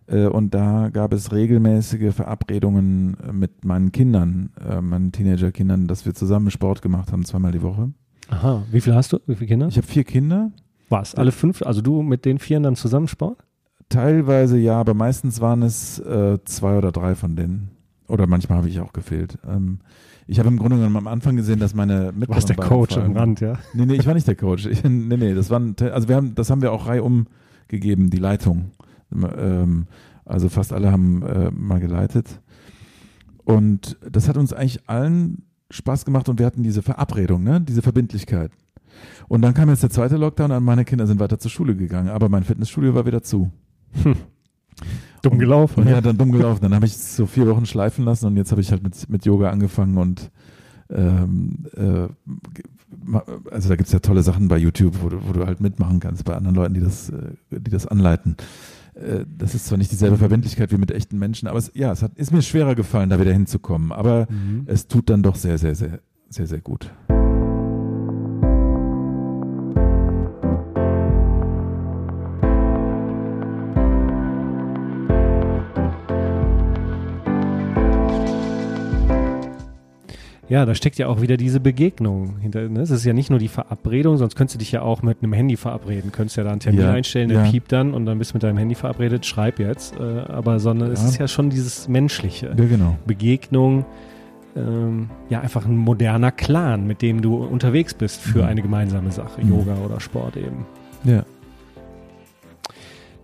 äh, 0.06 0.26
und 0.26 0.54
da 0.54 0.90
gab 0.90 1.12
es 1.12 1.32
regelmäßige 1.32 2.14
Verabredungen 2.14 3.16
äh, 3.20 3.32
mit 3.32 3.64
meinen 3.64 3.92
Kindern, 3.92 4.50
äh, 4.68 4.80
meinen 4.80 5.12
Teenagerkindern, 5.12 5.86
dass 5.86 6.06
wir 6.06 6.14
zusammen 6.14 6.50
Sport 6.50 6.82
gemacht 6.82 7.12
haben, 7.12 7.24
zweimal 7.24 7.52
die 7.52 7.62
Woche. 7.62 7.90
Aha, 8.30 8.62
wie 8.70 8.80
viele 8.80 8.96
hast 8.96 9.12
du? 9.12 9.18
Wie 9.26 9.34
viele 9.34 9.48
Kinder? 9.48 9.68
Ich 9.68 9.76
habe 9.76 9.86
vier 9.86 10.04
Kinder, 10.04 10.50
Was? 10.88 11.14
Alle 11.14 11.32
fünf? 11.32 11.62
Also 11.62 11.82
du 11.82 12.02
mit 12.02 12.24
den 12.24 12.38
vieren 12.38 12.62
dann 12.62 12.76
zusammen 12.76 13.08
Sport? 13.08 13.44
teilweise 13.88 14.58
ja, 14.58 14.78
aber 14.80 14.94
meistens 14.94 15.40
waren 15.40 15.62
es 15.62 15.98
äh, 16.00 16.38
zwei 16.44 16.76
oder 16.78 16.92
drei 16.92 17.14
von 17.14 17.36
denen. 17.36 17.70
Oder 18.06 18.26
manchmal 18.26 18.58
habe 18.58 18.68
ich 18.68 18.80
auch 18.80 18.92
gefehlt. 18.92 19.38
Ähm, 19.46 19.78
ich 20.26 20.38
habe 20.38 20.48
im 20.48 20.58
Grunde 20.58 20.76
genommen 20.76 20.96
am 20.96 21.06
Anfang 21.06 21.36
gesehen, 21.36 21.58
dass 21.58 21.74
meine 21.74 22.12
Du 22.12 22.28
warst 22.28 22.48
der 22.48 22.56
Coach 22.56 22.96
am 22.96 23.16
Rand, 23.16 23.40
ja. 23.40 23.58
Nee, 23.74 23.86
nee, 23.86 23.94
ich 23.94 24.06
war 24.06 24.14
nicht 24.14 24.26
der 24.26 24.36
Coach. 24.36 24.66
Ich, 24.66 24.82
nee, 24.84 25.16
nee, 25.16 25.34
das 25.34 25.50
waren, 25.50 25.76
also 25.80 26.08
wir 26.08 26.16
haben, 26.16 26.34
das 26.34 26.50
haben 26.50 26.62
wir 26.62 26.72
auch 26.72 26.86
reihum 26.86 27.26
gegeben, 27.68 28.10
die 28.10 28.18
Leitung. 28.18 28.70
Ähm, 29.12 29.86
also 30.24 30.48
fast 30.48 30.72
alle 30.72 30.90
haben 30.90 31.22
äh, 31.22 31.50
mal 31.50 31.80
geleitet. 31.80 32.40
Und 33.44 33.98
das 34.08 34.28
hat 34.28 34.36
uns 34.36 34.52
eigentlich 34.52 34.88
allen 34.88 35.44
Spaß 35.70 36.04
gemacht 36.04 36.28
und 36.28 36.38
wir 36.38 36.46
hatten 36.46 36.62
diese 36.62 36.82
Verabredung, 36.82 37.42
ne, 37.42 37.60
diese 37.60 37.82
Verbindlichkeit. 37.82 38.50
Und 39.28 39.42
dann 39.42 39.54
kam 39.54 39.68
jetzt 39.68 39.82
der 39.82 39.90
zweite 39.90 40.16
Lockdown 40.16 40.52
und 40.52 40.64
meine 40.64 40.84
Kinder 40.84 41.06
sind 41.06 41.20
weiter 41.20 41.38
zur 41.38 41.50
Schule 41.50 41.76
gegangen, 41.76 42.08
aber 42.08 42.28
mein 42.28 42.44
Fitnessstudio 42.44 42.94
war 42.94 43.06
wieder 43.06 43.22
zu. 43.22 43.50
Dumm 45.24 45.38
gelaufen. 45.38 45.88
Ja, 45.88 46.00
dann 46.00 46.16
dumm 46.16 46.30
gelaufen. 46.32 46.60
Dann 46.62 46.74
habe 46.74 46.86
ich 46.86 46.92
es 46.94 47.16
so 47.16 47.26
vier 47.26 47.46
Wochen 47.48 47.66
schleifen 47.66 48.04
lassen 48.04 48.26
und 48.26 48.36
jetzt 48.36 48.50
habe 48.52 48.60
ich 48.60 48.70
halt 48.70 48.82
mit, 48.82 49.08
mit 49.08 49.24
Yoga 49.24 49.50
angefangen 49.50 49.96
und 49.98 50.30
ähm, 50.90 51.64
äh, 51.76 52.08
also 53.50 53.68
da 53.68 53.76
gibt 53.76 53.86
es 53.88 53.92
ja 53.92 53.98
tolle 53.98 54.22
Sachen 54.22 54.48
bei 54.48 54.56
YouTube, 54.58 54.94
wo 55.02 55.08
du, 55.08 55.18
wo 55.26 55.32
du 55.32 55.46
halt 55.46 55.60
mitmachen 55.60 55.98
kannst 56.00 56.24
bei 56.24 56.34
anderen 56.36 56.54
Leuten, 56.54 56.74
die 56.74 56.80
das, 56.80 57.08
äh, 57.10 57.32
die 57.50 57.70
das 57.70 57.86
anleiten. 57.86 58.36
Äh, 58.94 59.24
Das 59.36 59.54
ist 59.54 59.66
zwar 59.66 59.78
nicht 59.78 59.90
dieselbe 59.90 60.16
Verbindlichkeit 60.16 60.70
wie 60.72 60.76
mit 60.78 60.90
echten 60.92 61.18
Menschen, 61.18 61.48
aber 61.48 61.58
es, 61.58 61.72
ja, 61.74 61.90
es 61.90 62.02
hat, 62.02 62.16
ist 62.16 62.32
mir 62.32 62.42
schwerer 62.42 62.74
gefallen, 62.74 63.10
da 63.10 63.18
wieder 63.20 63.32
hinzukommen. 63.32 63.92
Aber 63.92 64.26
Mhm. 64.30 64.64
es 64.66 64.86
tut 64.86 65.10
dann 65.10 65.22
doch 65.22 65.36
sehr, 65.36 65.58
sehr, 65.58 65.74
sehr, 65.74 66.00
sehr, 66.28 66.46
sehr 66.46 66.60
gut. 66.60 66.90
Ja, 80.48 80.66
da 80.66 80.74
steckt 80.74 80.98
ja 80.98 81.08
auch 81.08 81.22
wieder 81.22 81.38
diese 81.38 81.58
Begegnung 81.58 82.36
hinter. 82.38 82.68
Ne? 82.68 82.80
Es 82.80 82.90
ist 82.90 83.04
ja 83.04 83.14
nicht 83.14 83.30
nur 83.30 83.38
die 83.38 83.48
Verabredung, 83.48 84.18
sonst 84.18 84.36
könntest 84.36 84.56
du 84.56 84.58
dich 84.58 84.72
ja 84.72 84.82
auch 84.82 85.00
mit 85.02 85.22
einem 85.22 85.32
Handy 85.32 85.56
verabreden. 85.56 86.12
Könntest 86.12 86.36
ja 86.36 86.44
da 86.44 86.50
einen 86.50 86.60
Termin 86.60 86.82
Ja, 86.82 86.92
einstellen, 86.92 87.30
der 87.30 87.44
ja. 87.44 87.50
piept 87.50 87.72
dann 87.72 87.94
und 87.94 88.04
dann 88.04 88.18
bist 88.18 88.32
du 88.32 88.36
mit 88.36 88.42
deinem 88.42 88.58
Handy 88.58 88.74
verabredet, 88.74 89.24
schreib 89.24 89.58
jetzt. 89.58 89.98
Äh, 89.98 90.02
aber 90.02 90.60
sondern 90.60 90.90
es 90.92 91.00
Ja. 91.02 91.08
ist 91.08 91.18
ja 91.18 91.28
schon 91.28 91.48
dieses 91.48 91.88
Menschliche. 91.88 92.48
Ja, 92.48 92.64
genau. 92.66 92.98
Begegnung, 93.06 93.86
ähm, 94.54 95.08
ja, 95.30 95.40
einfach 95.40 95.64
ein 95.64 95.78
moderner 95.78 96.30
Clan, 96.30 96.86
mit 96.86 97.00
dem 97.00 97.22
du 97.22 97.36
unterwegs 97.42 97.94
bist 97.94 98.20
für 98.20 98.40
Mhm. 98.40 98.44
eine 98.44 98.62
gemeinsame 98.62 99.12
Sache, 99.12 99.42
Mhm. 99.42 99.48
Yoga 99.50 99.76
oder 99.84 99.98
Sport 99.98 100.36
eben. 100.36 100.66
Ja. 101.04 101.24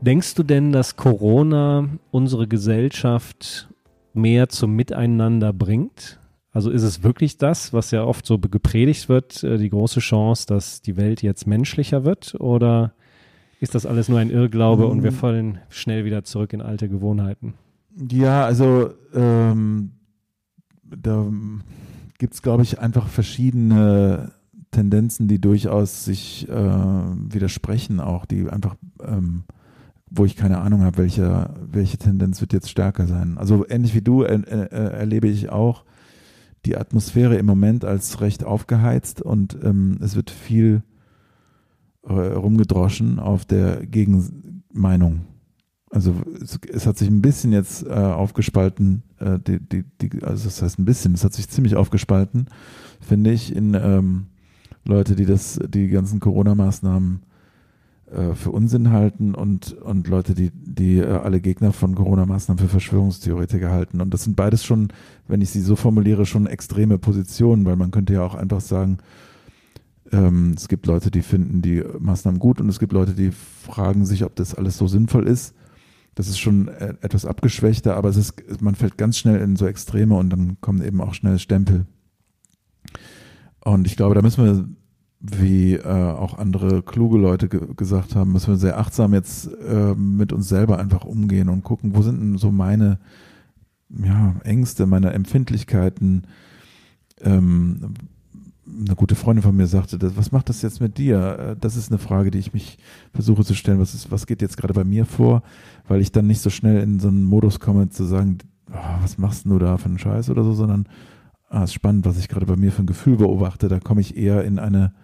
Denkst 0.01 0.35
du 0.37 0.43
denn, 0.43 0.73
dass 0.73 0.97
Corona 0.97 1.87
unsere 2.11 2.49
Gesellschaft 2.49 3.69
mehr 4.15 4.49
zum 4.49 4.75
Miteinander 4.75 5.53
bringt? 5.53 6.19
Also 6.53 6.71
ist 6.71 6.83
es 6.83 7.03
wirklich 7.03 7.37
das, 7.39 7.73
was 7.73 7.91
ja 7.93 8.03
oft 8.05 8.27
so 8.27 8.39
gepredigt 8.39 9.09
wird, 9.09 9.45
äh, 9.45 9.57
die 9.59 9.71
große 9.71 10.01
Chance, 10.01 10.47
dass 10.47 10.83
die 10.83 10.97
Welt 10.97 11.23
jetzt 11.23 11.47
menschlicher 11.47 12.05
wird? 12.05 12.35
Oder 12.41 12.93
ist 13.61 13.75
das 13.75 13.87
alles 13.87 14.09
nur 14.09 14.19
ein 14.19 14.31
Irrglaube 14.31 14.87
und 14.87 15.03
wir 15.05 15.13
Mm. 15.13 15.15
fallen 15.15 15.59
schnell 15.69 16.05
wieder 16.05 16.25
zurück 16.25 16.53
in 16.53 16.61
alte 16.63 16.89
Gewohnheiten? 16.89 17.55
Ja, 18.11 18.45
also 18.45 18.91
ähm, 19.15 19.93
da 20.85 21.27
gibt 22.19 22.35
es, 22.35 22.43
glaube 22.43 22.63
ich, 22.63 22.79
einfach 22.79 23.07
verschiedene 23.09 24.33
Tendenzen, 24.71 25.29
die 25.29 25.41
durchaus 25.41 26.05
sich 26.05 26.49
äh, 26.49 26.53
widersprechen, 26.55 28.01
auch 28.01 28.25
die 28.25 28.49
einfach, 28.49 28.77
ähm, 29.05 29.43
wo 30.11 30.25
ich 30.25 30.37
keine 30.37 30.59
Ahnung 30.59 30.83
habe, 30.83 30.99
welche, 30.99 31.51
welche 31.71 31.99
Tendenz 31.99 32.41
wird 32.41 32.53
jetzt 32.53 32.71
stärker 32.71 33.07
sein. 33.07 33.37
Also 33.39 33.67
ähnlich 33.69 33.95
wie 33.95 34.01
du 34.03 34.23
äh, 34.23 34.35
äh, 34.35 34.67
erlebe 34.69 35.29
ich 35.29 35.51
auch 35.51 35.85
die 36.67 36.77
Atmosphäre 36.77 37.37
im 37.37 37.47
Moment 37.47 37.85
als 37.85 38.21
recht 38.21 38.45
aufgeheizt 38.45 39.23
und 39.23 39.57
ähm, 39.63 39.99
es 40.03 40.17
wird 40.17 40.31
viel 40.31 40.83
äh, 42.03 42.13
rumgedroschen 42.13 43.19
auf 43.19 43.45
der 43.45 43.87
Gegenmeinung. 43.87 45.23
Also 45.91 46.15
es, 46.41 46.59
es 46.73 46.87
hat 46.87 46.99
sich 46.99 47.09
ein 47.09 47.23
bisschen 47.23 47.53
jetzt 47.53 47.85
äh, 47.85 47.91
aufgespalten, 47.91 49.03
äh, 49.19 49.39
die, 49.39 49.59
die, 49.59 49.85
die, 50.01 50.23
also 50.23 50.45
das 50.45 50.63
heißt 50.63 50.79
ein 50.79 50.85
bisschen, 50.85 51.15
es 51.15 51.25
hat 51.25 51.33
sich 51.33 51.49
ziemlich 51.49 51.77
aufgespalten, 51.77 52.47
finde 53.01 53.33
ich, 53.33 53.55
in 53.55 53.75
ähm, 53.75 54.27
Leute, 54.85 55.17
die 55.17 55.27
das, 55.27 55.59
die 55.69 55.89
ganzen 55.89 56.21
Corona-Maßnahmen 56.21 57.23
äh, 58.11 58.35
für 58.35 58.51
Unsinn 58.51 58.91
halten 58.91 59.35
und, 59.35 59.73
und 59.73 60.09
Leute, 60.09 60.35
die, 60.35 60.51
die 60.53 60.99
äh, 60.99 61.07
alle 61.07 61.41
Gegner 61.41 61.73
von 61.73 61.95
Corona-Maßnahmen 61.95 62.63
für 62.63 62.69
Verschwörungstheoretiker 62.69 63.71
halten. 63.71 64.01
Und 64.01 64.13
das 64.13 64.25
sind 64.25 64.35
beides 64.35 64.65
schon, 64.65 64.89
wenn 65.29 65.41
ich 65.41 65.51
sie 65.51 65.61
so 65.61 65.77
formuliere, 65.77 66.27
schon 66.27 66.47
extreme 66.47 66.99
Positionen, 66.99 67.65
weil 67.67 67.77
man 67.77 67.93
könnte 67.93 68.15
ja 68.15 68.23
auch 68.25 68.35
einfach 68.35 68.61
sagen, 68.61 68.99
ähm, 70.11 70.55
es 70.57 70.67
gibt 70.67 70.87
Leute, 70.87 71.13
die 71.13 71.23
finden 71.23 71.63
die 71.63 71.85
Maßnahmen 72.01 72.41
gut 72.41 72.61
und 72.61 72.69
es 72.69 72.81
gibt 72.81 72.93
Leute, 72.93 73.15
die 73.15 73.31
fragen 73.31 74.05
sich, 74.05 74.25
ob 74.25 74.35
das 74.35 74.55
alles 74.55 74.77
so 74.77 74.89
sinnvoll 74.89 75.29
ist. 75.29 75.55
das 76.17 76.27
ist 76.29 76.39
schon 76.39 76.67
äh, 76.69 76.95
etwas 77.03 77.25
abgeschwächter, 77.25 77.97
aber 77.97 78.09
es 78.09 78.17
ist, 78.17 78.61
man 78.61 78.75
fällt 78.75 78.99
ganz 78.99 79.19
schnell 79.19 79.41
in 79.41 79.55
so 79.55 79.67
Extreme 79.67 80.17
und 80.17 80.31
dann 80.31 80.61
kommen 80.61 80.83
eben 80.83 81.01
auch 81.01 81.15
schnell 81.15 81.39
Stempel. 81.39 81.87
Und 83.65 83.87
ich 83.87 83.97
glaube, 83.97 84.15
da 84.15 84.23
müssen 84.23 84.45
wir, 84.45 84.69
wie 85.21 85.75
äh, 85.75 85.85
auch 85.85 86.39
andere 86.39 86.83
kluge 86.83 87.19
Leute 87.19 87.49
ge 87.49 87.61
gesagt 87.77 88.17
haben, 88.17 88.33
müssen 88.33 88.49
wir 88.49 88.57
sehr 88.57 88.79
achtsam 88.79 89.13
jetzt 89.13 89.47
äh, 89.47 89.95
mit 89.95 90.33
uns 90.33 90.49
selber 90.49 90.79
einfach 90.79 91.05
umgehen 91.05 91.51
und 91.51 91.63
gucken, 91.63 91.95
wo 91.95 92.03
sind 92.03 92.21
denn 92.21 92.39
so 92.39 92.51
meine 92.51 92.99
ja, 93.91 94.35
Ängste, 94.45 94.87
meine 94.87 95.13
Empfindlichkeiten. 95.13 96.23
Ähm, 97.21 97.95
eine 98.67 98.95
gute 98.95 99.17
Freundin 99.17 99.43
von 99.43 99.57
mir 99.57 99.67
sagte, 99.67 99.99
das, 99.99 100.17
was 100.17 100.33
macht 100.33 100.49
das 100.49 100.63
jetzt 100.63 100.81
mit 100.81 100.97
dir? 100.97 101.39
Äh, 101.39 101.57
das 101.61 101.77
ist 101.77 101.91
eine 101.91 101.99
Frage, 101.99 102.31
die 102.31 102.39
ich 102.39 102.55
mich 102.55 102.79
versuche 103.13 103.45
zu 103.45 103.55
stellen. 103.55 103.81
Was, 103.81 103.95
ist, 103.95 104.11
was 104.11 104.27
geht 104.27 104.41
jetzt 104.41 104.57
gerade 104.57 104.75
bei 104.75 104.85
mir 104.85 105.05
vor? 105.05 105.43
Weil 105.87 106.01
ich 106.01 106.13
dann 106.13 106.27
nicht 106.27 106.41
so 106.41 106.49
schnell 106.51 106.83
in 106.83 106.99
so 106.99 107.09
einen 107.09 107.25
Modus 107.25 107.61
komme, 107.61 107.91
zu 107.91 108.05
sagen, 108.05 108.39
oh, 108.71 109.03
was 109.03 109.19
machst 109.19 109.45
du 109.45 109.59
da 109.59 109.77
für 109.77 109.87
einen 109.87 109.99
Scheiß 109.99 110.31
oder 110.31 110.45
so, 110.45 110.55
sondern 110.55 110.87
ah, 111.51 111.65
ist 111.65 111.75
spannend, 111.75 112.07
was 112.07 112.19
ich 112.19 112.29
gerade 112.29 112.47
bei 112.47 112.57
mir 112.57 112.73
für 112.73 112.83
ein 112.83 112.87
Gefühl 112.87 113.17
beobachte. 113.17 113.69
Da 113.69 113.81
komme 113.81 114.01
ich 114.01 114.17
eher 114.17 114.45
in 114.45 114.59
eine 114.59 114.95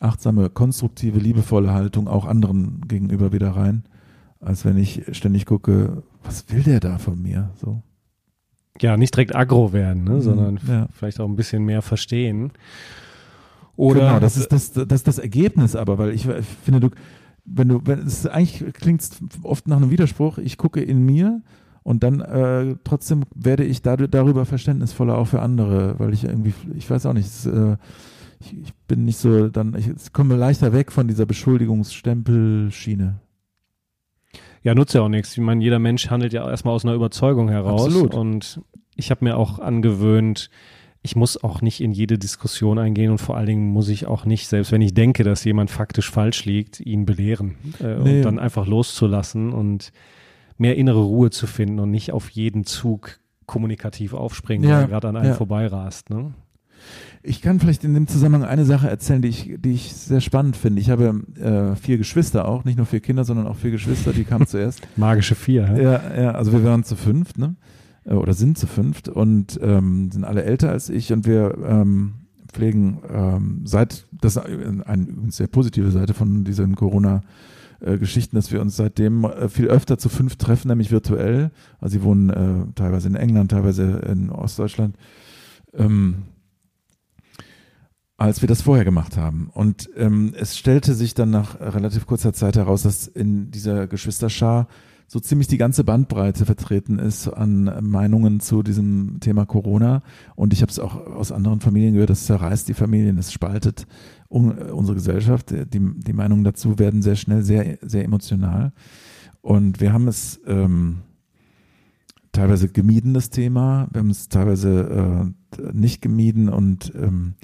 achtsame, 0.00 0.48
konstruktive, 0.50 1.18
liebevolle 1.18 1.72
Haltung 1.72 2.08
auch 2.08 2.24
anderen 2.24 2.80
gegenüber 2.88 3.32
wieder 3.32 3.50
rein, 3.50 3.84
als 4.40 4.64
wenn 4.64 4.76
ich 4.76 5.02
ständig 5.12 5.46
gucke, 5.46 6.02
was 6.24 6.50
will 6.50 6.62
der 6.62 6.80
da 6.80 6.98
von 6.98 7.20
mir? 7.20 7.50
So. 7.56 7.82
Ja, 8.80 8.96
nicht 8.96 9.14
direkt 9.14 9.36
aggro 9.36 9.72
werden, 9.72 10.04
ne, 10.04 10.14
mhm, 10.14 10.20
sondern 10.22 10.60
ja. 10.66 10.88
vielleicht 10.92 11.20
auch 11.20 11.28
ein 11.28 11.36
bisschen 11.36 11.64
mehr 11.64 11.82
verstehen. 11.82 12.52
Oder 13.76 14.00
genau, 14.00 14.20
das 14.20 14.36
ist 14.36 14.52
das, 14.52 14.72
das 14.72 14.86
ist 14.90 15.08
das 15.08 15.18
Ergebnis 15.18 15.76
aber, 15.76 15.98
weil 15.98 16.10
ich, 16.10 16.26
ich 16.26 16.46
finde, 16.64 16.80
du, 16.80 16.90
wenn 17.44 17.68
du, 17.68 17.80
wenn 17.84 18.00
es 18.00 18.26
eigentlich 18.26 18.72
klingt 18.74 19.02
oft 19.42 19.68
nach 19.68 19.76
einem 19.76 19.90
Widerspruch, 19.90 20.38
ich 20.38 20.56
gucke 20.56 20.82
in 20.82 21.04
mir 21.04 21.42
und 21.82 22.02
dann 22.02 22.20
äh, 22.20 22.76
trotzdem 22.84 23.24
werde 23.34 23.64
ich 23.64 23.82
darüber 23.82 24.44
verständnisvoller 24.44 25.16
auch 25.16 25.26
für 25.26 25.40
andere, 25.40 25.98
weil 25.98 26.12
ich 26.12 26.24
irgendwie, 26.24 26.54
ich 26.74 26.88
weiß 26.90 27.06
auch 27.06 27.14
nicht, 27.14 27.26
es, 27.26 27.46
äh, 27.46 27.76
ich, 28.40 28.58
ich, 28.58 28.74
bin 28.88 29.04
nicht 29.04 29.18
so, 29.18 29.48
dann, 29.48 29.74
ich, 29.74 29.88
ich 29.88 30.12
komme 30.12 30.36
leichter 30.36 30.72
weg 30.72 30.92
von 30.92 31.08
dieser 31.08 31.26
Beschuldigungsstempelschiene. 31.26 33.20
Ja, 34.62 34.74
nutzt 34.74 34.94
ja 34.94 35.02
auch 35.02 35.08
nichts. 35.08 35.32
Ich 35.32 35.42
meine, 35.42 35.62
jeder 35.62 35.78
Mensch 35.78 36.10
handelt 36.10 36.32
ja 36.32 36.48
erstmal 36.48 36.74
aus 36.74 36.84
einer 36.84 36.94
Überzeugung 36.94 37.48
heraus. 37.48 37.86
Absolut. 37.86 38.14
Und 38.14 38.60
ich 38.94 39.10
habe 39.10 39.24
mir 39.24 39.36
auch 39.36 39.58
angewöhnt, 39.58 40.50
ich 41.02 41.16
muss 41.16 41.42
auch 41.42 41.62
nicht 41.62 41.80
in 41.80 41.92
jede 41.92 42.18
Diskussion 42.18 42.78
eingehen 42.78 43.10
und 43.10 43.18
vor 43.18 43.36
allen 43.36 43.46
Dingen 43.46 43.68
muss 43.70 43.88
ich 43.88 44.06
auch 44.06 44.26
nicht, 44.26 44.48
selbst 44.48 44.70
wenn 44.70 44.82
ich 44.82 44.92
denke, 44.92 45.24
dass 45.24 45.44
jemand 45.44 45.70
faktisch 45.70 46.10
falsch 46.10 46.44
liegt, 46.44 46.80
ihn 46.80 47.06
belehren 47.06 47.56
äh, 47.80 47.96
nee. 47.96 48.16
und 48.18 48.22
dann 48.22 48.38
einfach 48.38 48.66
loszulassen 48.66 49.52
und 49.52 49.92
mehr 50.58 50.76
innere 50.76 51.02
Ruhe 51.02 51.30
zu 51.30 51.46
finden 51.46 51.80
und 51.80 51.90
nicht 51.90 52.12
auf 52.12 52.28
jeden 52.28 52.64
Zug 52.64 53.18
kommunikativ 53.46 54.12
aufspringen, 54.12 54.68
ja, 54.68 54.80
der 54.80 54.88
gerade 54.88 55.08
an 55.08 55.16
einem 55.16 55.30
ja. 55.30 55.34
vorbeirast. 55.34 56.10
Ne? 56.10 56.34
Ich 57.22 57.42
kann 57.42 57.60
vielleicht 57.60 57.84
in 57.84 57.94
dem 57.94 58.06
Zusammenhang 58.06 58.48
eine 58.48 58.64
Sache 58.64 58.88
erzählen, 58.88 59.22
die 59.22 59.28
ich, 59.28 59.54
die 59.58 59.72
ich 59.72 59.92
sehr 59.92 60.20
spannend 60.20 60.56
finde. 60.56 60.80
Ich 60.80 60.90
habe 60.90 61.22
äh, 61.38 61.76
vier 61.76 61.98
Geschwister 61.98 62.48
auch, 62.48 62.64
nicht 62.64 62.76
nur 62.76 62.86
vier 62.86 63.00
Kinder, 63.00 63.24
sondern 63.24 63.46
auch 63.46 63.56
vier 63.56 63.70
Geschwister, 63.70 64.12
die 64.12 64.24
kamen 64.24 64.46
zuerst. 64.48 64.80
Magische 64.96 65.34
vier, 65.34 65.66
hä? 65.66 65.82
Ja, 65.82 66.22
ja, 66.22 66.30
also 66.32 66.52
wir 66.52 66.64
waren 66.64 66.84
zu 66.84 66.96
fünft, 66.96 67.38
ne? 67.38 67.56
Äh, 68.04 68.14
oder 68.14 68.34
sind 68.34 68.58
zu 68.58 68.66
fünft 68.66 69.08
und 69.08 69.58
ähm, 69.62 70.10
sind 70.10 70.24
alle 70.24 70.44
älter 70.44 70.70
als 70.70 70.88
ich 70.88 71.12
und 71.12 71.26
wir 71.26 71.58
ähm, 71.66 72.14
pflegen 72.52 72.98
ähm, 73.12 73.62
seit, 73.64 74.06
das 74.20 74.36
ist 74.36 74.42
eine 74.46 75.06
sehr 75.28 75.46
positive 75.46 75.90
Seite 75.90 76.14
von 76.14 76.44
diesen 76.44 76.74
Corona- 76.74 77.22
äh, 77.80 77.96
Geschichten, 77.96 78.36
dass 78.36 78.52
wir 78.52 78.60
uns 78.60 78.76
seitdem 78.76 79.24
äh, 79.24 79.48
viel 79.48 79.68
öfter 79.68 79.96
zu 79.96 80.10
fünf 80.10 80.36
treffen, 80.36 80.68
nämlich 80.68 80.90
virtuell. 80.90 81.50
Also 81.80 81.94
sie 81.98 82.02
wohnen 82.02 82.28
äh, 82.30 82.72
teilweise 82.74 83.08
in 83.08 83.14
England, 83.14 83.52
teilweise 83.52 83.84
in 84.06 84.28
Ostdeutschland, 84.30 84.96
ähm, 85.72 86.24
als 88.20 88.42
wir 88.42 88.48
das 88.48 88.60
vorher 88.60 88.84
gemacht 88.84 89.16
haben. 89.16 89.48
Und 89.50 89.88
ähm, 89.96 90.34
es 90.36 90.58
stellte 90.58 90.92
sich 90.92 91.14
dann 91.14 91.30
nach 91.30 91.58
relativ 91.58 92.06
kurzer 92.06 92.34
Zeit 92.34 92.54
heraus, 92.54 92.82
dass 92.82 93.06
in 93.06 93.50
dieser 93.50 93.86
Geschwisterschar 93.86 94.68
so 95.06 95.20
ziemlich 95.20 95.48
die 95.48 95.56
ganze 95.56 95.84
Bandbreite 95.84 96.44
vertreten 96.44 96.98
ist 96.98 97.28
an 97.28 97.78
Meinungen 97.80 98.40
zu 98.40 98.62
diesem 98.62 99.20
Thema 99.20 99.46
Corona. 99.46 100.02
Und 100.36 100.52
ich 100.52 100.60
habe 100.60 100.70
es 100.70 100.78
auch 100.78 101.06
aus 101.06 101.32
anderen 101.32 101.60
Familien 101.60 101.94
gehört, 101.94 102.10
das 102.10 102.26
zerreißt 102.26 102.68
die 102.68 102.74
Familien, 102.74 103.16
es 103.16 103.32
spaltet 103.32 103.86
unsere 104.28 104.96
Gesellschaft. 104.96 105.50
Die, 105.50 105.80
die 105.80 106.12
Meinungen 106.12 106.44
dazu 106.44 106.78
werden 106.78 107.00
sehr 107.00 107.16
schnell 107.16 107.42
sehr, 107.42 107.78
sehr 107.80 108.04
emotional. 108.04 108.74
Und 109.40 109.80
wir 109.80 109.94
haben 109.94 110.08
es 110.08 110.38
ähm, 110.46 110.98
teilweise 112.32 112.68
gemieden, 112.68 113.14
das 113.14 113.30
Thema. 113.30 113.88
Wir 113.92 114.00
haben 114.00 114.10
es 114.10 114.28
teilweise 114.28 115.32
äh, 115.56 115.72
nicht 115.72 116.02
gemieden 116.02 116.50
und 116.50 116.92
ähm, 116.94 117.34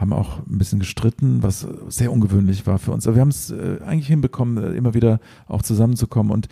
haben 0.00 0.14
auch 0.14 0.38
ein 0.46 0.56
bisschen 0.56 0.78
gestritten, 0.78 1.42
was 1.42 1.66
sehr 1.88 2.10
ungewöhnlich 2.10 2.66
war 2.66 2.78
für 2.78 2.92
uns. 2.92 3.06
Aber 3.06 3.16
wir 3.16 3.20
haben 3.20 3.28
es 3.28 3.50
äh, 3.50 3.80
eigentlich 3.84 4.06
hinbekommen, 4.06 4.56
äh, 4.56 4.72
immer 4.72 4.94
wieder 4.94 5.20
auch 5.46 5.60
zusammenzukommen. 5.60 6.32
Und 6.32 6.48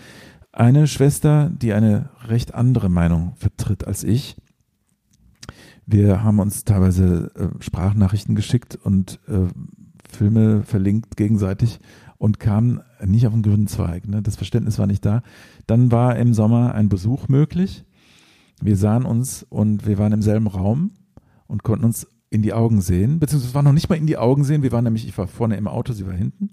eine 0.52 0.86
Schwester, 0.86 1.50
die 1.50 1.72
eine 1.72 2.10
recht 2.26 2.54
andere 2.54 2.90
Meinung 2.90 3.32
vertritt 3.36 3.86
als 3.86 4.04
ich. 4.04 4.36
Wir 5.86 6.22
haben 6.22 6.40
uns 6.40 6.64
teilweise 6.64 7.30
äh, 7.36 7.62
Sprachnachrichten 7.62 8.34
geschickt 8.34 8.78
und 8.82 9.18
Filme 10.10 10.62
verlinkt 10.62 11.16
gegenseitig 11.16 11.80
und 12.16 12.40
kamen 12.40 12.80
nicht 13.04 13.26
auf 13.26 13.32
den 13.32 13.42
grünen 13.42 13.66
Zweig. 13.66 14.08
Ne? 14.08 14.22
Das 14.22 14.36
Verständnis 14.36 14.78
war 14.78 14.86
nicht 14.86 15.04
da. 15.04 15.22
Dann 15.66 15.92
war 15.92 16.16
im 16.16 16.34
Sommer 16.34 16.74
ein 16.74 16.88
Besuch 16.88 17.28
möglich. 17.28 17.84
Wir 18.60 18.76
sahen 18.76 19.04
uns 19.04 19.42
und 19.42 19.86
wir 19.86 19.98
waren 19.98 20.12
im 20.12 20.22
selben 20.22 20.46
Raum 20.46 20.92
und 21.46 21.62
konnten 21.62 21.84
uns 21.84 22.06
in 22.30 22.42
die 22.42 22.52
Augen 22.52 22.80
sehen, 22.80 23.18
beziehungsweise 23.18 23.54
war 23.54 23.62
noch 23.62 23.72
nicht 23.72 23.88
mal 23.88 23.96
in 23.96 24.06
die 24.06 24.18
Augen 24.18 24.44
sehen. 24.44 24.62
Wir 24.62 24.72
waren 24.72 24.84
nämlich, 24.84 25.08
ich 25.08 25.16
war 25.16 25.26
vorne 25.26 25.56
im 25.56 25.68
Auto, 25.68 25.92
sie 25.92 26.06
war 26.06 26.14
hinten. 26.14 26.50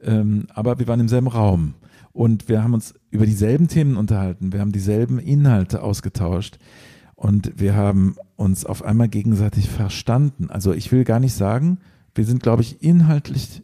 Ähm, 0.00 0.46
aber 0.54 0.78
wir 0.78 0.88
waren 0.88 1.00
im 1.00 1.08
selben 1.08 1.28
Raum. 1.28 1.74
Und 2.12 2.48
wir 2.48 2.62
haben 2.62 2.74
uns 2.74 2.94
über 3.10 3.26
dieselben 3.26 3.68
Themen 3.68 3.96
unterhalten. 3.96 4.52
Wir 4.52 4.60
haben 4.60 4.72
dieselben 4.72 5.18
Inhalte 5.18 5.82
ausgetauscht. 5.82 6.58
Und 7.14 7.52
wir 7.60 7.74
haben 7.74 8.16
uns 8.36 8.64
auf 8.64 8.84
einmal 8.84 9.08
gegenseitig 9.08 9.68
verstanden. 9.68 10.50
Also 10.50 10.72
ich 10.72 10.90
will 10.92 11.04
gar 11.04 11.20
nicht 11.20 11.34
sagen, 11.34 11.78
wir 12.14 12.24
sind, 12.24 12.42
glaube 12.42 12.62
ich, 12.62 12.82
inhaltlich 12.82 13.62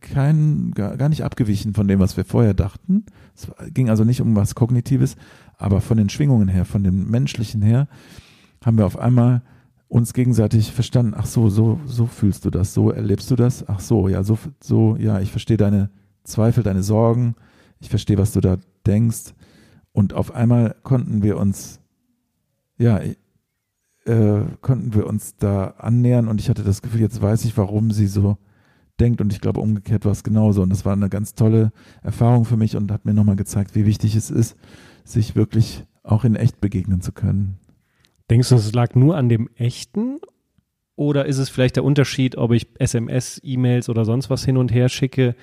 kein, 0.00 0.70
gar 0.72 1.08
nicht 1.08 1.24
abgewichen 1.24 1.74
von 1.74 1.88
dem, 1.88 1.98
was 1.98 2.16
wir 2.16 2.24
vorher 2.24 2.54
dachten. 2.54 3.06
Es 3.34 3.48
ging 3.74 3.90
also 3.90 4.04
nicht 4.04 4.20
um 4.20 4.36
was 4.36 4.54
Kognitives, 4.54 5.16
aber 5.56 5.80
von 5.80 5.96
den 5.96 6.08
Schwingungen 6.08 6.48
her, 6.48 6.64
von 6.64 6.84
dem 6.84 7.10
Menschlichen 7.10 7.62
her, 7.62 7.88
haben 8.64 8.78
wir 8.78 8.86
auf 8.86 8.98
einmal 8.98 9.42
uns 9.88 10.12
gegenseitig 10.12 10.72
verstanden. 10.72 11.14
Ach 11.16 11.26
so, 11.26 11.48
so, 11.48 11.80
so 11.86 12.06
fühlst 12.06 12.44
du 12.44 12.50
das, 12.50 12.74
so 12.74 12.90
erlebst 12.90 13.30
du 13.30 13.36
das. 13.36 13.66
Ach 13.68 13.80
so, 13.80 14.08
ja, 14.08 14.22
so, 14.22 14.38
so, 14.60 14.96
ja, 14.96 15.20
ich 15.20 15.30
verstehe 15.30 15.56
deine 15.56 15.90
Zweifel, 16.24 16.62
deine 16.62 16.82
Sorgen, 16.82 17.34
ich 17.80 17.88
verstehe, 17.88 18.18
was 18.18 18.32
du 18.32 18.40
da 18.40 18.58
denkst. 18.86 19.34
Und 19.92 20.12
auf 20.12 20.34
einmal 20.34 20.76
konnten 20.82 21.22
wir 21.22 21.38
uns, 21.38 21.80
ja, 22.76 23.00
äh, 24.04 24.40
konnten 24.60 24.94
wir 24.94 25.06
uns 25.06 25.36
da 25.36 25.74
annähern 25.78 26.28
und 26.28 26.40
ich 26.40 26.48
hatte 26.48 26.62
das 26.62 26.82
Gefühl, 26.82 27.00
jetzt 27.00 27.20
weiß 27.20 27.44
ich, 27.44 27.56
warum 27.56 27.90
sie 27.90 28.06
so 28.06 28.36
denkt 29.00 29.20
und 29.20 29.32
ich 29.32 29.40
glaube, 29.40 29.60
umgekehrt 29.60 30.04
war 30.04 30.12
es 30.12 30.22
genauso. 30.22 30.62
Und 30.62 30.70
das 30.70 30.84
war 30.84 30.92
eine 30.92 31.08
ganz 31.08 31.34
tolle 31.34 31.72
Erfahrung 32.02 32.44
für 32.44 32.56
mich 32.56 32.76
und 32.76 32.90
hat 32.90 33.04
mir 33.04 33.14
nochmal 33.14 33.36
gezeigt, 33.36 33.74
wie 33.74 33.86
wichtig 33.86 34.14
es 34.16 34.30
ist, 34.30 34.56
sich 35.04 35.36
wirklich 35.36 35.84
auch 36.02 36.24
in 36.24 36.36
echt 36.36 36.60
begegnen 36.60 37.00
zu 37.00 37.12
können. 37.12 37.58
Denkst 38.30 38.48
du, 38.50 38.56
es 38.56 38.72
lag 38.72 38.94
nur 38.94 39.16
an 39.16 39.28
dem 39.28 39.48
Echten 39.56 40.20
oder 40.96 41.26
ist 41.26 41.38
es 41.38 41.48
vielleicht 41.48 41.76
der 41.76 41.84
Unterschied, 41.84 42.36
ob 42.36 42.52
ich 42.52 42.66
SMS, 42.78 43.40
E-Mails 43.44 43.88
oder 43.88 44.04
sonst 44.04 44.30
was 44.30 44.44
hin 44.44 44.56
und 44.56 44.74
her 44.74 44.88
schicke 44.88 45.36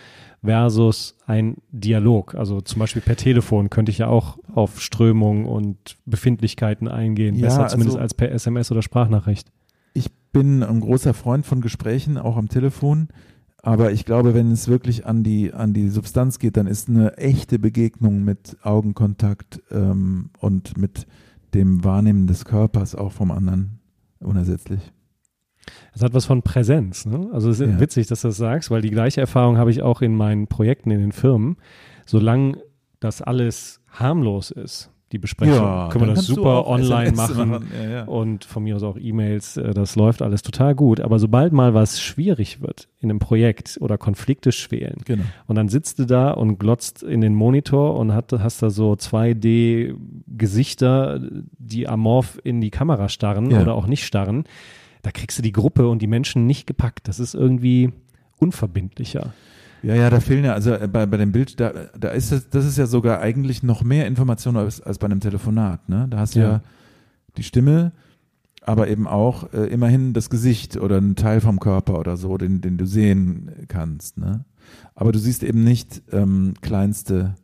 versus 0.43 1.15
ein 1.25 1.55
Dialog? 1.71 2.35
Also 2.35 2.61
zum 2.61 2.79
Beispiel 2.79 3.01
per 3.01 3.15
Telefon 3.15 3.69
könnte 3.69 3.89
ich 3.89 3.99
ja 3.99 4.07
auch 4.07 4.37
auf 4.53 4.81
Strömung 4.81 5.45
und 5.45 5.97
Befindlichkeiten 6.05 6.87
eingehen, 6.87 7.35
ja, 7.35 7.47
besser 7.47 7.67
zumindest 7.67 7.97
also, 7.97 8.03
als 8.03 8.13
per 8.13 8.31
SMS 8.31 8.69
oder 8.71 8.81
Sprachnachricht. 8.81 9.47
Ich 9.93 10.11
bin 10.33 10.61
ein 10.61 10.81
großer 10.81 11.13
Freund 11.13 11.45
von 11.45 11.61
Gesprächen, 11.61 12.17
auch 12.17 12.35
am 12.35 12.49
Telefon. 12.49 13.07
Aber 13.63 13.93
ich 13.93 14.05
glaube, 14.05 14.33
wenn 14.35 14.51
es 14.51 14.67
wirklich 14.67 15.07
an 15.07 15.23
die, 15.23 15.53
an 15.53 15.73
die 15.73 15.89
Substanz 15.89 16.37
geht, 16.37 16.57
dann 16.57 16.67
ist 16.67 16.89
eine 16.89 17.17
echte 17.17 17.57
Begegnung 17.57 18.23
mit 18.23 18.57
Augenkontakt 18.61 19.61
ähm, 19.71 20.29
und 20.39 20.77
mit 20.77 21.07
dem 21.55 21.83
Wahrnehmen 21.83 22.27
des 22.27 22.45
Körpers 22.45 22.95
auch 22.95 23.11
vom 23.11 23.31
anderen 23.31 23.79
unersetzlich. 24.19 24.91
Es 25.93 26.03
hat 26.03 26.13
was 26.13 26.25
von 26.25 26.41
Präsenz. 26.41 27.05
Ne? 27.05 27.29
Also 27.31 27.49
es 27.49 27.59
ist 27.59 27.69
ja. 27.69 27.79
witzig, 27.79 28.07
dass 28.07 28.21
du 28.21 28.27
das 28.27 28.37
sagst, 28.37 28.69
weil 28.69 28.81
die 28.81 28.91
gleiche 28.91 29.21
Erfahrung 29.21 29.57
habe 29.57 29.71
ich 29.71 29.81
auch 29.81 30.01
in 30.01 30.15
meinen 30.15 30.47
Projekten 30.47 30.91
in 30.91 30.99
den 30.99 31.11
Firmen. 31.11 31.57
Solange 32.05 32.61
das 32.99 33.21
alles 33.21 33.81
harmlos 33.87 34.51
ist, 34.51 34.91
die 35.11 35.19
Besprechung. 35.19 35.53
Ja, 35.55 35.87
Können 35.91 36.07
wir 36.07 36.15
das 36.15 36.25
super 36.25 36.67
online 36.67 37.11
machen. 37.13 37.49
machen, 37.49 37.67
ja, 37.81 37.89
ja. 37.89 38.03
Und 38.05 38.43
von 38.43 38.63
mir 38.63 38.75
aus 38.75 38.81
auch 38.83 38.97
E-Mails. 38.97 39.55
äh, 39.55 39.71
Das 39.73 39.95
läuft 39.95 40.21
alles 40.23 40.41
total 40.41 40.73
gut. 40.75 40.99
Aber 40.99 41.19
sobald 41.19 41.53
mal 41.53 41.73
was 41.75 42.01
schwierig 42.01 42.59
wird 42.61 42.89
in 42.99 43.09
einem 43.11 43.19
Projekt 43.19 43.77
oder 43.81 43.97
Konflikte 43.99 44.51
schwelen, 44.51 44.97
Genau. 45.05 45.23
und 45.47 45.55
dann 45.55 45.69
sitzt 45.69 45.99
du 45.99 46.05
da 46.05 46.31
und 46.31 46.57
glotzt 46.57 47.03
in 47.03 47.21
den 47.21 47.35
Monitor 47.35 47.97
und 47.99 48.13
hat, 48.13 48.33
hast 48.33 48.63
da 48.63 48.69
so 48.71 48.95
2D-Gesichter, 48.95 51.21
die 51.57 51.87
amorph 51.87 52.39
in 52.43 52.61
die 52.61 52.71
Kamera 52.71 53.09
starren 53.09 53.53
oder 53.53 53.75
auch 53.75 53.87
nicht 53.87 54.05
starren. 54.05 54.43
Da 55.01 55.11
kriegst 55.11 55.37
du 55.37 55.43
die 55.43 55.51
Gruppe 55.51 55.87
und 55.87 56.01
die 56.01 56.07
Menschen 56.07 56.47
nicht 56.47 56.65
gepackt. 56.65 57.07
Das 57.07 57.19
ist 57.19 57.35
irgendwie 57.35 57.91
unverbindlicher. 58.37 59.33
Ja, 59.83 59.93
ja, 59.95 60.09
da 60.09 60.19
fehlen 60.19 60.45
ja, 60.45 60.53
also 60.53 60.73
äh, 60.73 60.87
bei, 60.91 61.05
bei 61.05 61.17
dem 61.17 61.31
Bild, 61.31 61.59
da, 61.59 61.71
da 61.99 62.09
ist 62.09 62.31
das, 62.31 62.49
das 62.49 62.65
ist 62.65 62.77
ja 62.77 62.87
sogar 62.87 63.19
eigentlich 63.21 63.61
noch 63.63 63.83
mehr 63.83 64.07
Information 64.07 64.57
als, 64.57 64.81
als 64.81 64.97
bei 64.97 65.05
einem 65.05 65.19
Telefonat, 65.19 65.87
ne? 65.89 66.07
Da 66.09 66.19
hast 66.19 66.35
du 66.35 66.39
ja, 66.39 66.49
Ja. 66.49 66.61
die 67.37 67.43
Stimme, 67.43 67.91
aber 68.63 68.87
eben 68.87 69.07
auch 69.07 69.53
äh, 69.53 69.67
immerhin 69.67 70.13
das 70.13 70.29
Gesicht 70.31 70.77
oder 70.77 70.97
ein 70.97 71.15
Teil 71.15 71.39
vom 71.39 71.59
Körper 71.59 71.99
oder 71.99 72.17
so, 72.17 72.37
den, 72.37 72.61
den 72.61 72.77
du 72.77 72.85
sehen 72.87 73.51
kannst, 73.67 74.17
ne? 74.17 74.45
Aber 74.95 75.11
du 75.11 75.19
siehst 75.19 75.43
eben 75.43 75.63
nicht 75.63 76.01
ähm, 76.11 76.55
kleinste 76.61 77.35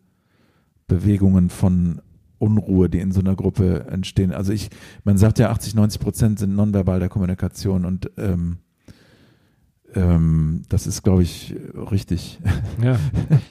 Bewegungen 0.87 1.49
von 1.49 2.01
Unruhe, 2.39 2.89
die 2.89 2.99
in 2.99 3.11
so 3.11 3.19
einer 3.19 3.35
Gruppe 3.35 3.85
entstehen. 3.91 4.31
Also 4.31 4.51
ich, 4.51 4.71
man 5.03 5.17
sagt 5.17 5.37
ja 5.37 5.51
80, 5.51 5.75
90 5.75 6.01
Prozent 6.01 6.39
sind 6.39 6.55
nonverbal 6.55 6.99
der 6.99 7.09
Kommunikation 7.09 7.85
und 7.85 8.09
ähm, 8.17 8.57
ähm, 9.95 10.61
das 10.69 10.87
ist, 10.87 11.03
glaube 11.03 11.23
ich, 11.23 11.53
richtig. 11.91 12.39
Ja, 12.81 12.97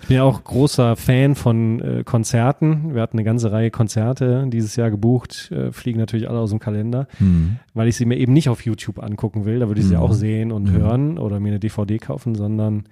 ich 0.00 0.09
bin 0.09 0.16
ja 0.16 0.22
auch 0.24 0.42
großer 0.44 0.96
Fan 0.96 1.35
von 1.35 1.81
äh, 1.81 2.05
Konzerten. 2.05 2.94
Wir 2.94 3.03
hatten 3.03 3.18
eine 3.18 3.24
ganze 3.24 3.53
Reihe 3.53 3.70
Konzerte 3.70 4.46
dieses 4.48 4.76
Jahr 4.76 4.90
gebucht, 4.90 5.50
äh, 5.53 5.70
fliegen 5.72 5.98
natürlich 5.98 6.29
alle 6.29 6.38
aus 6.38 6.50
dem 6.50 6.59
Kalender, 6.59 7.07
Hm. 7.18 7.57
weil 7.74 7.88
ich 7.88 7.96
sie 7.96 8.05
mir 8.07 8.16
eben 8.18 8.33
nicht 8.33 8.48
auf 8.48 8.64
YouTube 8.64 9.03
angucken 9.03 9.44
will. 9.44 9.59
Da 9.61 9.68
würde 9.68 9.81
ich 9.81 9.87
sie 9.87 9.94
Mhm. 9.96 10.00
auch 10.00 10.12
sehen 10.12 10.53
und 10.53 10.64
Mhm. 10.64 10.72
hören 10.72 11.18
oder 11.18 11.40
mir 11.40 11.48
eine 11.50 11.61
DVD 11.61 11.98
kaufen, 11.98 12.35
sondern 12.35 12.85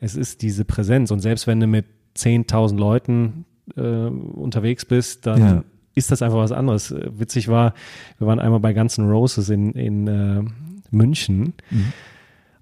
es 0.00 0.16
ist 0.16 0.42
diese 0.42 0.64
Präsenz. 0.64 1.10
Und 1.10 1.20
selbst 1.20 1.46
wenn 1.46 1.60
du 1.60 1.66
mit 1.66 1.86
10.000 2.14 2.78
Leuten 2.78 3.44
äh, 3.76 3.80
unterwegs 3.80 4.84
bist, 4.84 5.26
dann 5.26 5.40
Ja. 5.40 5.64
ist 5.94 6.10
das 6.12 6.22
einfach 6.22 6.38
was 6.38 6.52
anderes. 6.52 6.92
Äh, 6.92 7.10
Witzig 7.18 7.48
war, 7.48 7.74
wir 8.18 8.26
waren 8.26 8.38
einmal 8.38 8.60
bei 8.60 8.72
Guns 8.72 8.96
N' 8.98 9.08
Roses 9.08 9.48
in, 9.50 9.72
in 9.72 10.06
äh, 10.06 10.42
München. 10.90 11.54
Mhm. 11.70 11.92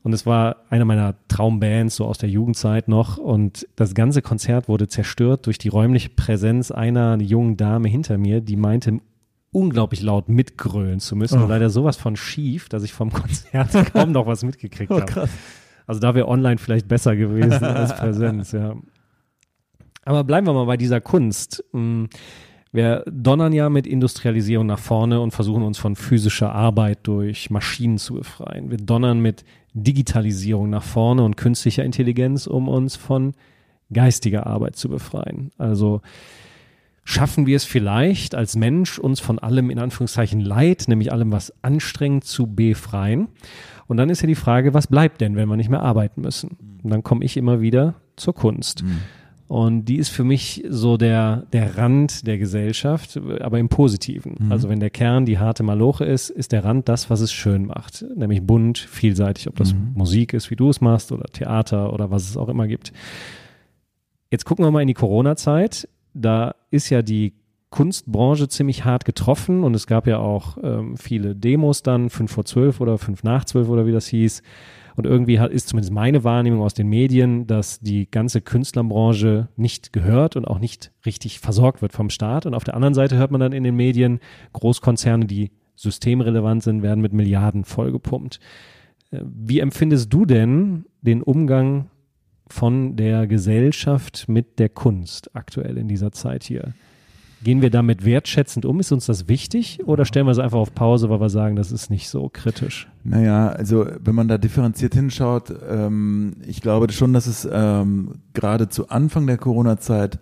Und 0.05 0.13
es 0.13 0.27
war 0.27 0.57
eine 0.69 0.85
meiner 0.85 1.15
Traumbands, 1.29 1.97
so 1.97 2.05
aus 2.05 2.19
der 2.19 2.29
Jugendzeit 2.29 2.89
noch. 2.89 3.17
Und 3.17 3.67
das 3.75 3.95
ganze 3.95 4.21
Konzert 4.21 4.69
wurde 4.69 4.87
zerstört 4.87 5.47
durch 5.47 5.57
die 5.57 5.69
räumliche 5.69 6.11
Präsenz 6.11 6.71
einer 6.71 7.19
jungen 7.21 7.57
Dame 7.57 7.89
hinter 7.89 8.19
mir, 8.19 8.43
die 8.43 8.57
meinte, 8.57 9.01
unglaublich 9.51 10.03
laut 10.03 10.29
mitgrölen 10.29 11.01
zu 11.01 11.17
müssen. 11.17 11.39
Oh. 11.39 11.45
Und 11.45 11.49
leider 11.49 11.71
sowas 11.71 11.97
von 11.97 12.17
schief, 12.17 12.69
dass 12.69 12.83
ich 12.83 12.93
vom 12.93 13.11
Konzert 13.13 13.71
kaum 13.95 14.13
noch 14.13 14.27
was 14.27 14.45
mitgekriegt 14.45 14.93
Oh, 14.93 15.01
habe. 15.01 15.29
Also 15.87 16.01
da 16.01 16.15
wäre 16.15 16.29
online 16.29 16.59
vielleicht 16.59 16.87
besser 16.87 17.17
gewesen 17.17 17.53
als 17.65 17.97
Präsenz, 17.97 18.53
ja. 18.53 18.75
Aber 20.05 20.23
bleiben 20.23 20.47
wir 20.47 20.53
mal 20.53 20.67
bei 20.67 20.77
dieser 20.77 21.01
Kunst. 21.01 21.65
Mm, 21.73 22.05
Wir 22.73 23.05
donnern 23.11 23.55
ja 23.55 23.71
mit 23.71 23.87
Industrialisierung 23.87 24.67
nach 24.67 24.81
vorne 24.81 25.21
und 25.21 25.31
versuchen 25.31 25.63
uns 25.63 25.79
von 25.79 25.97
physischer 25.97 26.53
Arbeit 26.53 26.99
durch 27.05 27.49
Maschinen 27.49 27.97
zu 27.97 28.15
befreien. 28.15 28.71
Wir 28.71 28.79
donnern 28.79 29.21
mit 29.21 29.45
Digitalisierung 29.75 30.71
nach 30.71 30.83
vorne 30.83 31.25
und 31.25 31.37
künstlicher 31.37 31.85
Intelligenz, 31.85 32.47
um 32.47 32.69
uns 32.69 32.97
von 32.97 33.35
geistiger 33.93 34.47
Arbeit 34.47 34.77
zu 34.77 34.89
befreien. 34.89 35.51
Also 35.59 36.01
schaffen 37.05 37.47
wir 37.47 37.57
es 37.57 37.65
vielleicht 37.65 38.35
als 38.35 38.57
Mensch, 38.57 38.99
uns 38.99 39.21
von 39.21 39.39
allem 39.39 39.71
in 39.71 39.79
Anführungszeichen 39.79 40.41
Leid, 40.41 40.85
nämlich 40.89 41.13
allem, 41.13 41.33
was 41.33 41.53
anstrengend 41.63 42.25
zu 42.25 42.47
befreien. 42.47 43.29
Und 43.87 43.99
dann 43.99 44.09
ist 44.09 44.23
ja 44.23 44.27
die 44.27 44.35
Frage, 44.35 44.73
was 44.73 44.87
bleibt 44.87 45.21
denn, 45.21 45.37
wenn 45.37 45.49
wir 45.49 45.57
nicht 45.57 45.69
mehr 45.69 45.83
arbeiten 45.83 46.23
müssen? 46.23 46.57
Und 46.83 46.91
dann 46.91 47.03
komme 47.03 47.25
ich 47.25 47.37
immer 47.37 47.61
wieder 47.61 47.95
zur 48.17 48.35
Kunst. 48.35 48.83
Mhm. 48.83 49.01
Und 49.47 49.85
die 49.85 49.97
ist 49.97 50.09
für 50.09 50.25
mich 50.25 50.65
so 50.69 50.97
der, 50.97 51.45
der 51.53 51.77
Rand 51.77 52.27
der 52.27 52.39
Gesellschaft, 52.39 53.21
aber 53.41 53.59
im 53.59 53.69
Positiven. 53.69 54.37
Mhm. 54.39 54.53
Also 54.53 54.69
wenn 54.69 54.81
der 54.81 54.91
Kern 54.91 55.27
die 55.27 55.39
harte 55.39 55.63
Maloche 55.63 56.05
ist, 56.05 56.31
ist 56.31 56.53
der 56.53 56.65
Rand 56.65 56.89
das, 56.89 57.11
was 57.11 57.21
es 57.21 57.33
schön 57.33 57.67
macht. 57.67 58.05
Nämlich 58.17 58.43
bunt, 58.43 58.79
vielseitig, 58.79 59.49
ob 59.49 59.57
das 59.57 59.75
Mhm. 59.75 59.93
Musik 59.95 60.33
ist, 60.33 60.51
wie 60.51 60.57
du 60.57 60.71
es 60.71 60.81
machst, 60.81 61.13
oder 61.13 61.25
Theater 61.25 61.93
oder 61.93 62.11
was 62.11 62.29
es 62.29 62.37
auch 62.37 62.49
immer 62.49 62.67
gibt. 62.67 62.93
Jetzt 64.31 64.45
gucken 64.47 64.65
wir 64.65 64.71
mal 64.71 64.81
in 64.81 64.89
die 64.89 64.95
Corona-Zeit. 64.95 65.89
Da 66.15 66.55
ist 66.71 66.91
ja 66.91 67.03
die 67.03 67.35
Kunstbranche 67.71 68.49
ziemlich 68.49 68.85
hart 68.85 69.05
getroffen 69.05 69.65
und 69.65 69.75
es 69.75 69.87
gab 69.87 70.07
ja 70.07 70.19
auch 70.19 70.57
ähm, 70.63 70.97
viele 70.97 71.35
Demos 71.35 71.83
dann, 71.83 72.09
fünf 72.09 72.31
vor 72.33 72.45
zwölf 72.45 72.81
oder 72.81 72.99
fünf 72.99 73.25
nach 73.25 73.45
zwölf 73.45 73.69
oder 73.69 73.85
wie 73.85 73.93
das 73.93 74.07
hieß. 74.07 74.43
Und 74.97 75.07
irgendwie 75.07 75.41
hat, 75.41 75.51
ist 75.51 75.69
zumindest 75.69 75.93
meine 75.93 76.23
Wahrnehmung 76.25 76.63
aus 76.63 76.75
den 76.75 76.89
Medien, 76.89 77.47
dass 77.47 77.81
die 77.81 78.11
ganze 78.11 78.41
Künstlerbranche 78.41 79.49
nicht 79.57 79.93
gehört 79.93 80.37
und 80.37 80.47
auch 80.47 80.59
nicht 80.59 80.93
richtig 81.05 81.41
versorgt 81.41 81.83
wird 81.83 81.93
vom 81.93 82.11
Staat. 82.11 82.47
Und 82.47 82.55
auf 82.55 82.65
der 82.65 82.75
anderen 82.75 82.95
Seite 82.95 83.17
hört 83.17 83.31
man 83.31 83.41
dann 83.41 83.53
in 83.53 83.65
den 83.65 83.75
Medien, 83.75 84.21
Großkonzerne, 84.53 85.27
die 85.27 85.51
systemrelevant 85.75 86.63
sind, 86.63 86.83
werden 86.83 87.01
mit 87.01 87.13
Milliarden 87.13 87.65
vollgepumpt. 87.65 88.39
Äh, 89.11 89.21
Wie 89.25 89.59
empfindest 89.59 90.13
du 90.13 90.25
denn 90.25 90.85
den 91.01 91.23
Umgang 91.23 91.91
von 92.47 92.97
der 92.97 93.27
Gesellschaft 93.27 94.29
mit 94.29 94.59
der 94.59 94.69
Kunst 94.69 95.35
aktuell 95.35 95.77
in 95.77 95.89
dieser 95.89 96.13
Zeit 96.13 96.45
hier? 96.45 96.75
Gehen 97.43 97.61
wir 97.61 97.71
damit 97.71 98.05
wertschätzend 98.05 98.65
um? 98.65 98.81
Ist 98.81 98.93
uns 98.93 99.07
das 99.07 99.29
wichtig 99.29 99.81
oder 99.85 100.05
stellen 100.05 100.27
wir 100.27 100.31
es 100.31 100.39
einfach 100.39 100.59
auf 100.59 100.75
Pause, 100.75 101.11
weil 101.11 101.21
wir 101.21 101.29
sagen, 101.29 101.57
das 101.57 101.73
ist 101.73 101.91
nicht 101.91 102.09
so 102.09 102.31
kritisch? 102.33 102.89
Naja, 103.03 103.49
also 103.49 103.87
wenn 104.01 104.15
man 104.15 104.29
da 104.29 104.39
differenziert 104.39 104.95
hinschaut, 104.95 105.53
ähm, 105.69 106.37
ich 106.47 106.63
glaube 106.63 106.91
schon, 106.93 107.13
dass 107.13 107.27
es 107.27 107.47
ähm, 107.51 108.21
gerade 108.33 108.69
zu 108.69 108.89
Anfang 108.89 109.27
der 109.27 109.37
Corona-Zeit 109.37 110.19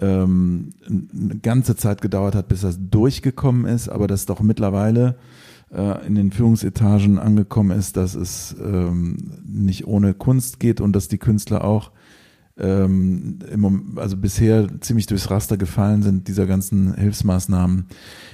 ähm, 0.00 0.70
eine 0.86 1.38
ganze 1.38 1.76
Zeit 1.76 2.00
gedauert 2.00 2.34
hat, 2.34 2.48
bis 2.48 2.62
das 2.62 2.78
durchgekommen 2.80 3.66
ist, 3.66 3.88
aber 3.88 4.06
dass 4.06 4.26
doch 4.26 4.40
mittlerweile 4.40 5.16
äh, 5.72 6.06
in 6.06 6.14
den 6.14 6.32
Führungsetagen 6.32 7.18
angekommen 7.18 7.76
ist, 7.76 7.96
dass 7.96 8.14
es 8.14 8.54
ähm, 8.60 9.32
nicht 9.44 9.86
ohne 9.86 10.14
Kunst 10.14 10.60
geht 10.60 10.80
und 10.80 10.94
dass 10.94 11.08
die 11.08 11.18
Künstler 11.18 11.64
auch 11.64 11.92
ähm, 12.58 13.38
im, 13.52 13.98
also 13.98 14.16
bisher 14.16 14.68
ziemlich 14.80 15.06
durchs 15.06 15.30
Raster 15.30 15.56
gefallen 15.56 16.02
sind, 16.02 16.26
dieser 16.28 16.46
ganzen 16.46 16.94
Hilfsmaßnahmen. 16.94 17.86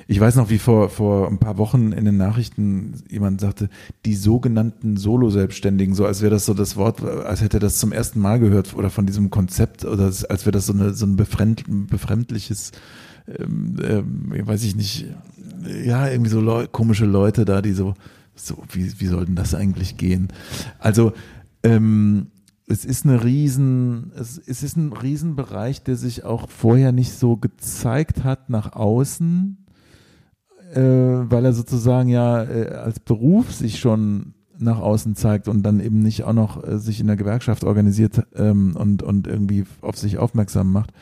Ich 0.06 0.20
weiß 0.20 0.36
noch, 0.36 0.48
wie 0.48 0.58
vor, 0.58 0.90
vor 0.90 1.28
ein 1.28 1.38
paar 1.38 1.58
Wochen 1.58 1.92
in 1.92 2.04
den 2.04 2.18
Nachrichten 2.18 3.02
jemand 3.10 3.40
sagte, 3.40 3.68
die 4.04 4.14
sogenannten 4.14 4.96
Solo-Selbstständigen, 4.96 5.94
so 5.94 6.06
als 6.06 6.22
wäre 6.22 6.30
das 6.30 6.46
so 6.46 6.54
das 6.54 6.76
Wort, 6.76 7.02
als 7.02 7.40
hätte 7.40 7.56
er 7.56 7.60
das 7.60 7.78
zum 7.78 7.90
ersten 7.90 8.20
Mal 8.20 8.38
gehört 8.38 8.74
oder 8.74 8.90
von 8.90 9.06
diesem 9.06 9.30
Konzept 9.30 9.84
oder 9.84 10.04
als 10.04 10.46
wäre 10.46 10.52
das 10.52 10.66
so, 10.66 10.72
eine, 10.72 10.94
so 10.94 11.06
ein 11.06 11.16
befremd, 11.16 11.64
befremdliches, 11.88 12.70
ähm, 13.26 13.76
ähm, 13.82 14.46
weiß 14.46 14.62
ich 14.62 14.76
nicht, 14.76 15.06
ja, 15.84 16.08
irgendwie 16.08 16.30
so 16.30 16.40
Leu 16.40 16.66
komische 16.70 17.06
Leute 17.06 17.44
da, 17.44 17.60
die 17.60 17.72
so, 17.72 17.94
so 18.36 18.62
wie, 18.70 19.00
wie 19.00 19.06
soll 19.06 19.26
denn 19.26 19.36
das 19.36 19.54
eigentlich 19.54 19.96
gehen? 19.96 20.28
Also, 20.78 21.12
ähm, 21.64 22.28
es 22.66 22.84
ist 22.84 23.04
eine 23.04 23.24
riesen, 23.24 24.12
es, 24.16 24.38
es 24.38 24.62
ist 24.62 24.76
ein 24.76 24.92
Riesenbereich, 24.92 25.82
der 25.82 25.96
sich 25.96 26.24
auch 26.24 26.48
vorher 26.48 26.92
nicht 26.92 27.12
so 27.12 27.36
gezeigt 27.36 28.24
hat 28.24 28.50
nach 28.50 28.72
außen, 28.72 29.58
äh, 30.74 30.80
weil 30.80 31.44
er 31.44 31.52
sozusagen 31.52 32.08
ja 32.08 32.42
äh, 32.44 32.68
als 32.68 33.00
Beruf 33.00 33.52
sich 33.52 33.78
schon 33.78 34.34
nach 34.58 34.78
außen 34.78 35.16
zeigt 35.16 35.48
und 35.48 35.62
dann 35.64 35.80
eben 35.80 36.02
nicht 36.02 36.24
auch 36.24 36.32
noch 36.32 36.66
äh, 36.66 36.78
sich 36.78 37.00
in 37.00 37.08
der 37.08 37.16
Gewerkschaft 37.16 37.64
organisiert 37.64 38.22
ähm, 38.34 38.76
und, 38.76 39.02
und 39.02 39.26
irgendwie 39.26 39.64
auf 39.80 39.98
sich 39.98 40.18
aufmerksam 40.18 40.72
macht. 40.72 40.92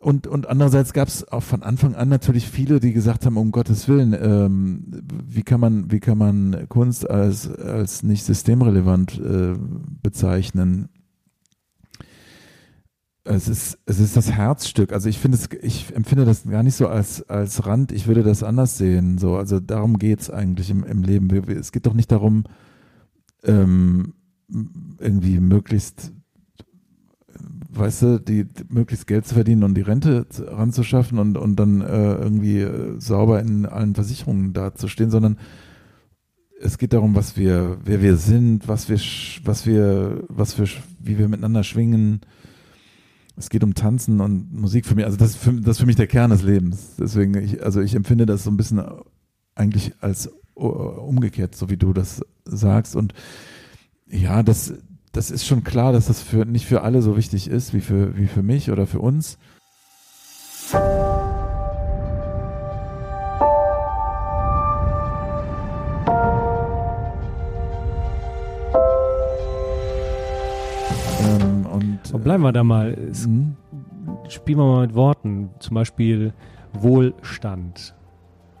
Und, 0.00 0.26
und 0.26 0.48
andererseits 0.48 0.92
gab 0.92 1.08
es 1.08 1.26
auch 1.26 1.42
von 1.42 1.62
Anfang 1.62 1.94
an 1.94 2.10
natürlich 2.10 2.48
viele, 2.48 2.78
die 2.78 2.92
gesagt 2.92 3.24
haben, 3.24 3.38
um 3.38 3.52
Gottes 3.52 3.88
Willen, 3.88 4.12
ähm, 4.12 5.02
wie 5.24 5.42
kann 5.42 5.60
man, 5.60 5.90
wie 5.90 6.00
kann 6.00 6.18
man 6.18 6.68
Kunst 6.68 7.08
als, 7.08 7.50
als 7.50 8.02
nicht 8.02 8.24
systemrelevant 8.24 9.18
äh, 9.18 9.54
bezeichnen? 10.02 10.90
Es 13.24 13.48
ist, 13.48 13.78
es 13.86 13.98
ist 13.98 14.16
das 14.16 14.32
Herzstück. 14.32 14.92
Also 14.92 15.08
ich 15.08 15.18
finde 15.18 15.38
es, 15.38 15.48
ich 15.62 15.94
empfinde 15.94 16.24
das 16.24 16.44
gar 16.44 16.62
nicht 16.62 16.74
so 16.74 16.88
als, 16.88 17.22
als 17.28 17.66
Rand. 17.66 17.92
Ich 17.92 18.06
würde 18.06 18.22
das 18.22 18.42
anders 18.42 18.76
sehen. 18.76 19.18
So, 19.18 19.36
also 19.36 19.60
darum 19.60 19.98
geht 19.98 20.20
es 20.20 20.30
eigentlich 20.30 20.70
im, 20.70 20.84
im 20.84 21.02
Leben. 21.02 21.30
Es 21.48 21.72
geht 21.72 21.86
doch 21.86 21.94
nicht 21.94 22.12
darum, 22.12 22.44
ähm, 23.44 24.14
irgendwie 24.98 25.40
möglichst, 25.40 26.12
weißt 27.72 28.02
du, 28.02 28.18
die, 28.20 28.46
möglichst 28.68 29.06
Geld 29.06 29.26
zu 29.26 29.34
verdienen 29.34 29.62
und 29.62 29.74
die 29.74 29.82
Rente 29.82 30.28
zu- 30.28 30.44
ranzuschaffen 30.44 31.18
und, 31.18 31.36
und 31.36 31.56
dann 31.56 31.80
äh, 31.80 32.14
irgendwie 32.14 32.60
äh, 32.60 33.00
sauber 33.00 33.40
in 33.40 33.66
allen 33.66 33.94
Versicherungen 33.94 34.52
dazustehen, 34.52 35.10
sondern 35.10 35.38
es 36.60 36.76
geht 36.76 36.92
darum, 36.92 37.14
was 37.14 37.36
wir, 37.36 37.78
wer 37.84 38.02
wir 38.02 38.16
sind, 38.16 38.68
was 38.68 38.88
wir, 38.88 39.00
was 39.44 39.66
wir, 39.66 40.24
was 40.28 40.58
wir, 40.58 40.66
wie 40.98 41.18
wir 41.18 41.28
miteinander 41.28 41.64
schwingen, 41.64 42.20
es 43.36 43.48
geht 43.48 43.64
um 43.64 43.74
Tanzen 43.74 44.20
und 44.20 44.52
Musik 44.52 44.84
für 44.84 44.94
mich. 44.94 45.06
Also 45.06 45.16
das 45.16 45.30
ist 45.30 45.36
für, 45.38 45.52
das 45.52 45.76
ist 45.76 45.80
für 45.80 45.86
mich 45.86 45.96
der 45.96 46.06
Kern 46.06 46.30
des 46.30 46.42
Lebens. 46.42 46.96
Deswegen, 46.98 47.34
ich, 47.34 47.64
also 47.64 47.80
ich 47.80 47.94
empfinde 47.94 48.26
das 48.26 48.44
so 48.44 48.50
ein 48.50 48.58
bisschen 48.58 48.82
eigentlich 49.54 49.94
als 50.00 50.30
umgekehrt, 50.54 51.54
so 51.54 51.70
wie 51.70 51.78
du 51.78 51.94
das 51.94 52.20
sagst. 52.44 52.94
Und 52.94 53.14
ja, 54.06 54.42
das, 54.42 54.74
das 55.12 55.30
ist 55.30 55.46
schon 55.46 55.64
klar, 55.64 55.92
dass 55.92 56.06
das 56.06 56.22
für, 56.22 56.44
nicht 56.44 56.66
für 56.66 56.82
alle 56.82 57.02
so 57.02 57.16
wichtig 57.16 57.48
ist, 57.48 57.74
wie 57.74 57.80
für, 57.80 58.16
wie 58.16 58.26
für 58.26 58.42
mich 58.42 58.70
oder 58.70 58.86
für 58.86 59.00
uns. 59.00 59.38
Ähm, 71.22 71.66
und, 71.66 71.98
und 72.12 72.24
bleiben 72.24 72.42
wir 72.42 72.52
da 72.52 72.62
mal. 72.62 72.92
Es, 72.92 73.26
mhm. 73.26 73.56
Spielen 74.28 74.58
wir 74.58 74.64
mal 74.64 74.86
mit 74.86 74.94
Worten. 74.94 75.50
Zum 75.58 75.74
Beispiel 75.74 76.32
Wohlstand. 76.72 77.96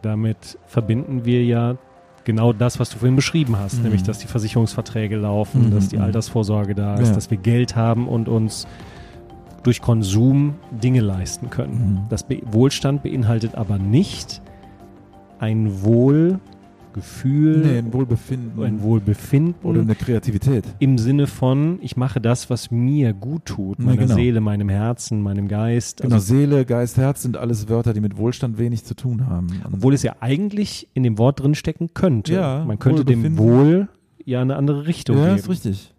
Damit 0.02 0.58
verbinden 0.66 1.24
wir 1.24 1.44
ja 1.44 1.76
genau 2.24 2.52
das, 2.52 2.78
was 2.78 2.90
du 2.90 2.98
vorhin 2.98 3.16
beschrieben 3.16 3.58
hast, 3.58 3.78
mhm. 3.78 3.84
nämlich 3.84 4.02
dass 4.02 4.18
die 4.18 4.26
Versicherungsverträge 4.26 5.16
laufen, 5.16 5.66
mhm. 5.66 5.74
dass 5.74 5.88
die 5.88 5.96
mhm. 5.96 6.04
Altersvorsorge 6.04 6.74
da 6.74 6.96
ist, 6.96 7.08
ja. 7.08 7.14
dass 7.14 7.30
wir 7.30 7.38
Geld 7.38 7.76
haben 7.76 8.08
und 8.08 8.28
uns 8.28 8.66
durch 9.62 9.82
Konsum 9.82 10.54
Dinge 10.70 11.00
leisten 11.00 11.50
können. 11.50 12.02
Mhm. 12.04 12.08
Das 12.08 12.22
Be 12.22 12.40
Wohlstand 12.44 13.02
beinhaltet 13.02 13.54
aber 13.54 13.78
nicht 13.78 14.40
ein 15.38 15.82
Wohl 15.82 16.38
Gefühl, 16.92 17.58
nee, 17.58 17.78
ein 17.78 17.92
Wohlbefinden. 17.92 18.62
Ein 18.62 18.82
Wohlbefinden. 18.82 19.54
Oder 19.62 19.80
eine 19.82 19.94
Kreativität. 19.94 20.64
Im 20.78 20.98
Sinne 20.98 21.26
von, 21.26 21.78
ich 21.82 21.96
mache 21.96 22.20
das, 22.20 22.50
was 22.50 22.70
mir 22.70 23.12
gut 23.12 23.46
tut. 23.46 23.78
Meiner 23.78 24.02
genau. 24.02 24.14
Seele, 24.14 24.40
meinem 24.40 24.68
Herzen, 24.68 25.22
meinem 25.22 25.48
Geist. 25.48 26.02
Genau, 26.02 26.16
also, 26.16 26.34
Seele, 26.34 26.64
Geist, 26.64 26.96
Herz 26.96 27.22
sind 27.22 27.36
alles 27.36 27.68
Wörter, 27.68 27.94
die 27.94 28.00
mit 28.00 28.16
Wohlstand 28.16 28.58
wenig 28.58 28.84
zu 28.84 28.94
tun 28.94 29.26
haben. 29.26 29.48
Obwohl 29.72 29.94
es 29.94 30.02
ja 30.02 30.16
eigentlich 30.20 30.88
in 30.94 31.02
dem 31.02 31.18
Wort 31.18 31.40
drin 31.40 31.54
stecken 31.54 31.94
könnte. 31.94 32.34
Ja, 32.34 32.64
Man 32.64 32.78
könnte 32.78 33.04
dem 33.04 33.38
Wohl 33.38 33.88
ja 34.24 34.40
eine 34.40 34.56
andere 34.56 34.86
Richtung 34.86 35.16
ja, 35.16 35.22
geben. 35.24 35.36
Ja, 35.36 35.42
ist 35.42 35.48
richtig. 35.48 35.94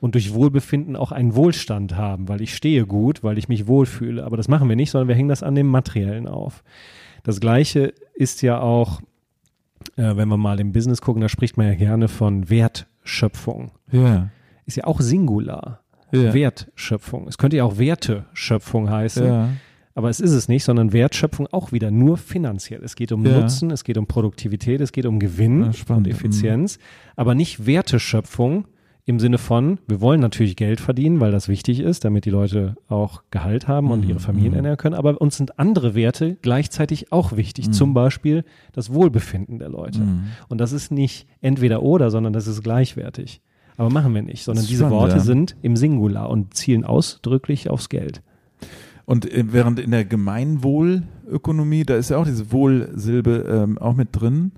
Und 0.00 0.14
durch 0.14 0.34
Wohlbefinden 0.34 0.96
auch 0.96 1.12
einen 1.12 1.34
Wohlstand 1.34 1.96
haben, 1.96 2.28
weil 2.28 2.42
ich 2.42 2.54
stehe 2.54 2.84
gut, 2.84 3.22
weil 3.24 3.38
ich 3.38 3.48
mich 3.48 3.66
wohlfühle. 3.66 4.24
Aber 4.24 4.36
das 4.36 4.48
machen 4.48 4.68
wir 4.68 4.76
nicht, 4.76 4.90
sondern 4.90 5.08
wir 5.08 5.14
hängen 5.14 5.30
das 5.30 5.42
an 5.42 5.54
dem 5.54 5.68
Materiellen 5.68 6.28
auf. 6.28 6.62
Das 7.22 7.40
Gleiche 7.40 7.94
ist 8.14 8.42
ja 8.42 8.60
auch 8.60 9.00
äh, 9.96 10.16
wenn 10.16 10.28
wir 10.28 10.36
mal 10.36 10.60
im 10.60 10.72
Business 10.72 11.00
gucken, 11.00 11.22
da 11.22 11.28
spricht 11.28 11.56
man 11.56 11.66
ja 11.66 11.74
gerne 11.74 12.08
von 12.08 12.48
Wertschöpfung. 12.50 13.70
Ja. 13.90 14.30
Ist 14.66 14.76
ja 14.76 14.84
auch 14.84 15.00
Singular. 15.00 15.80
Ja. 16.12 16.32
Wertschöpfung. 16.32 17.26
Es 17.26 17.38
könnte 17.38 17.56
ja 17.56 17.64
auch 17.64 17.78
Werteschöpfung 17.78 18.90
heißen. 18.90 19.26
Ja. 19.26 19.48
Aber 19.96 20.10
es 20.10 20.20
ist 20.20 20.32
es 20.32 20.48
nicht, 20.48 20.64
sondern 20.64 20.92
Wertschöpfung 20.92 21.46
auch 21.52 21.70
wieder 21.70 21.90
nur 21.90 22.16
finanziell. 22.16 22.82
Es 22.82 22.96
geht 22.96 23.12
um 23.12 23.24
ja. 23.24 23.40
Nutzen, 23.40 23.70
es 23.70 23.84
geht 23.84 23.96
um 23.96 24.06
Produktivität, 24.06 24.80
es 24.80 24.90
geht 24.90 25.06
um 25.06 25.20
Gewinn 25.20 25.70
ja, 25.72 25.94
und 25.94 26.08
Effizienz, 26.08 26.78
aber 27.14 27.34
nicht 27.36 27.66
Werteschöpfung, 27.66 28.66
im 29.06 29.20
Sinne 29.20 29.36
von, 29.36 29.78
wir 29.86 30.00
wollen 30.00 30.20
natürlich 30.20 30.56
Geld 30.56 30.80
verdienen, 30.80 31.20
weil 31.20 31.30
das 31.30 31.48
wichtig 31.48 31.80
ist, 31.80 32.04
damit 32.04 32.24
die 32.24 32.30
Leute 32.30 32.76
auch 32.88 33.22
Gehalt 33.30 33.68
haben 33.68 33.90
und 33.90 34.02
ihre 34.04 34.14
mhm, 34.14 34.22
Familien 34.22 34.52
mhm. 34.52 34.56
ernähren 34.56 34.78
können, 34.78 34.94
aber 34.94 35.20
uns 35.20 35.36
sind 35.36 35.58
andere 35.58 35.94
Werte 35.94 36.36
gleichzeitig 36.40 37.12
auch 37.12 37.36
wichtig, 37.36 37.68
mhm. 37.68 37.72
zum 37.72 37.94
Beispiel 37.94 38.44
das 38.72 38.94
Wohlbefinden 38.94 39.58
der 39.58 39.68
Leute. 39.68 40.00
Mhm. 40.00 40.24
Und 40.48 40.58
das 40.58 40.72
ist 40.72 40.90
nicht 40.90 41.26
entweder 41.42 41.82
oder, 41.82 42.10
sondern 42.10 42.32
das 42.32 42.46
ist 42.46 42.62
gleichwertig. 42.62 43.42
Aber 43.76 43.90
machen 43.90 44.14
wir 44.14 44.22
nicht, 44.22 44.44
sondern 44.44 44.64
diese 44.64 44.84
spannend, 44.84 44.96
Worte 44.96 45.16
ja. 45.16 45.22
sind 45.22 45.56
im 45.60 45.76
Singular 45.76 46.30
und 46.30 46.54
zielen 46.54 46.84
ausdrücklich 46.84 47.68
aufs 47.68 47.88
Geld. 47.90 48.22
Und 49.04 49.30
äh, 49.30 49.44
während 49.52 49.80
in 49.80 49.90
der 49.90 50.06
Gemeinwohlökonomie, 50.06 51.84
da 51.84 51.96
ist 51.96 52.08
ja 52.08 52.16
auch 52.16 52.24
diese 52.24 52.52
Wohlsilbe 52.52 53.44
ähm, 53.50 53.76
auch 53.76 53.94
mit 53.94 54.08
drin, 54.12 54.52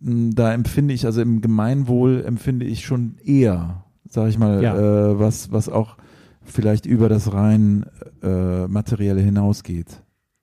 da 0.00 0.52
empfinde 0.52 0.94
ich, 0.94 1.04
also 1.06 1.20
im 1.20 1.40
Gemeinwohl 1.40 2.24
empfinde 2.26 2.64
ich 2.64 2.84
schon 2.84 3.16
eher, 3.24 3.84
sag 4.08 4.28
ich 4.28 4.38
mal, 4.38 4.62
ja. 4.62 4.76
äh, 4.76 5.18
was, 5.18 5.52
was 5.52 5.68
auch 5.68 5.96
vielleicht 6.42 6.86
über 6.86 7.08
das 7.08 7.32
rein 7.32 7.84
äh, 8.22 8.66
materielle 8.66 9.20
hinausgeht. 9.20 10.02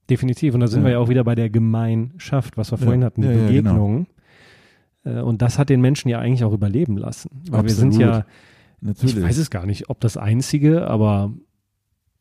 Definitiv. 0.10 0.53
Und 0.53 0.62
da 0.62 0.68
sind 0.68 0.82
ja. 0.82 0.86
wir 0.86 0.91
ja 0.93 0.99
auch 0.99 1.10
wieder 1.10 1.24
bei 1.24 1.36
der 1.36 1.49
Gemeinschaft, 1.49 2.58
was 2.58 2.72
wir 2.72 2.78
vorhin 2.78 3.03
hatten, 3.03 3.22
die. 3.22 3.28
Begegnungen. 3.28 4.08
Genau. 5.03 5.26
und 5.26 5.41
das 5.41 5.60
hat 5.60 5.70
den 5.70 5.82
Menschen 5.82 6.10
ja 6.10 6.20
eigentlich 6.20 6.43
auch 6.43 6.53
überleben 6.53 6.97
lassen. 6.97 7.30
Weil 7.49 7.62
Absolut. 7.62 7.66
wir 7.66 7.76
sind 7.76 8.01
ja, 8.01 8.26
Natürlich. 8.80 9.18
ich 9.18 9.24
weiß 9.24 9.38
es 9.38 9.49
gar 9.49 9.66
nicht, 9.66 9.89
ob 9.89 9.99
das 9.99 10.18
einzige, 10.18 10.88
aber 10.88 11.34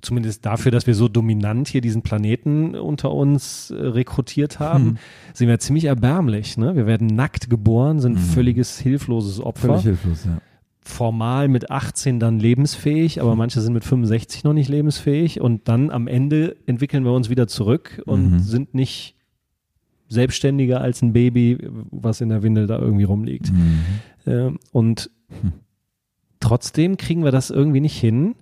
zumindest 0.06 0.46
dafür, 0.46 0.70
dass 0.70 0.86
wir 0.86 0.94
so 0.94 1.08
dominant 1.08 1.68
hier 1.68 1.80
diesen 1.80 2.02
Planeten 2.02 2.74
unter 2.74 3.12
uns 3.12 3.70
äh, 3.70 3.74
rekrutiert 3.74 4.60
haben, 4.60 4.84
hm. 4.84 4.98
sind 5.34 5.48
wir 5.48 5.58
ziemlich 5.58 5.84
erbärmlich. 5.84 6.56
Ne? 6.56 6.76
Wir 6.76 6.86
werden 6.86 7.08
nackt 7.08 7.50
geboren, 7.50 8.00
sind 8.00 8.16
hm. 8.16 8.22
völliges 8.22 8.78
hilfloses 8.78 9.40
Opfer. 9.40 9.68
Völlig 9.68 9.82
hilflos, 9.82 10.24
ja. 10.24 10.38
Formal 10.80 11.48
mit 11.48 11.72
18 11.72 12.20
dann 12.20 12.38
lebensfähig, 12.38 13.20
aber 13.20 13.32
hm. 13.32 13.38
manche 13.38 13.60
sind 13.60 13.72
mit 13.72 13.84
65 13.84 14.44
noch 14.44 14.52
nicht 14.52 14.68
lebensfähig 14.68 15.40
und 15.40 15.68
dann 15.68 15.90
am 15.90 16.06
Ende 16.06 16.56
entwickeln 16.66 17.04
wir 17.04 17.12
uns 17.12 17.28
wieder 17.28 17.48
zurück 17.48 18.00
und 18.06 18.30
mhm. 18.30 18.38
sind 18.38 18.74
nicht 18.74 19.16
selbstständiger 20.08 20.80
als 20.80 21.02
ein 21.02 21.12
Baby, 21.12 21.58
was 21.90 22.20
in 22.20 22.28
der 22.28 22.44
Windel 22.44 22.68
da 22.68 22.78
irgendwie 22.78 23.02
rumliegt. 23.02 23.50
Mhm. 23.52 24.32
Äh, 24.32 24.50
und 24.70 25.10
hm. 25.40 25.52
trotzdem 26.38 26.96
kriegen 26.96 27.24
wir 27.24 27.32
das 27.32 27.50
irgendwie 27.50 27.80
nicht 27.80 27.98
hin, 27.98 28.36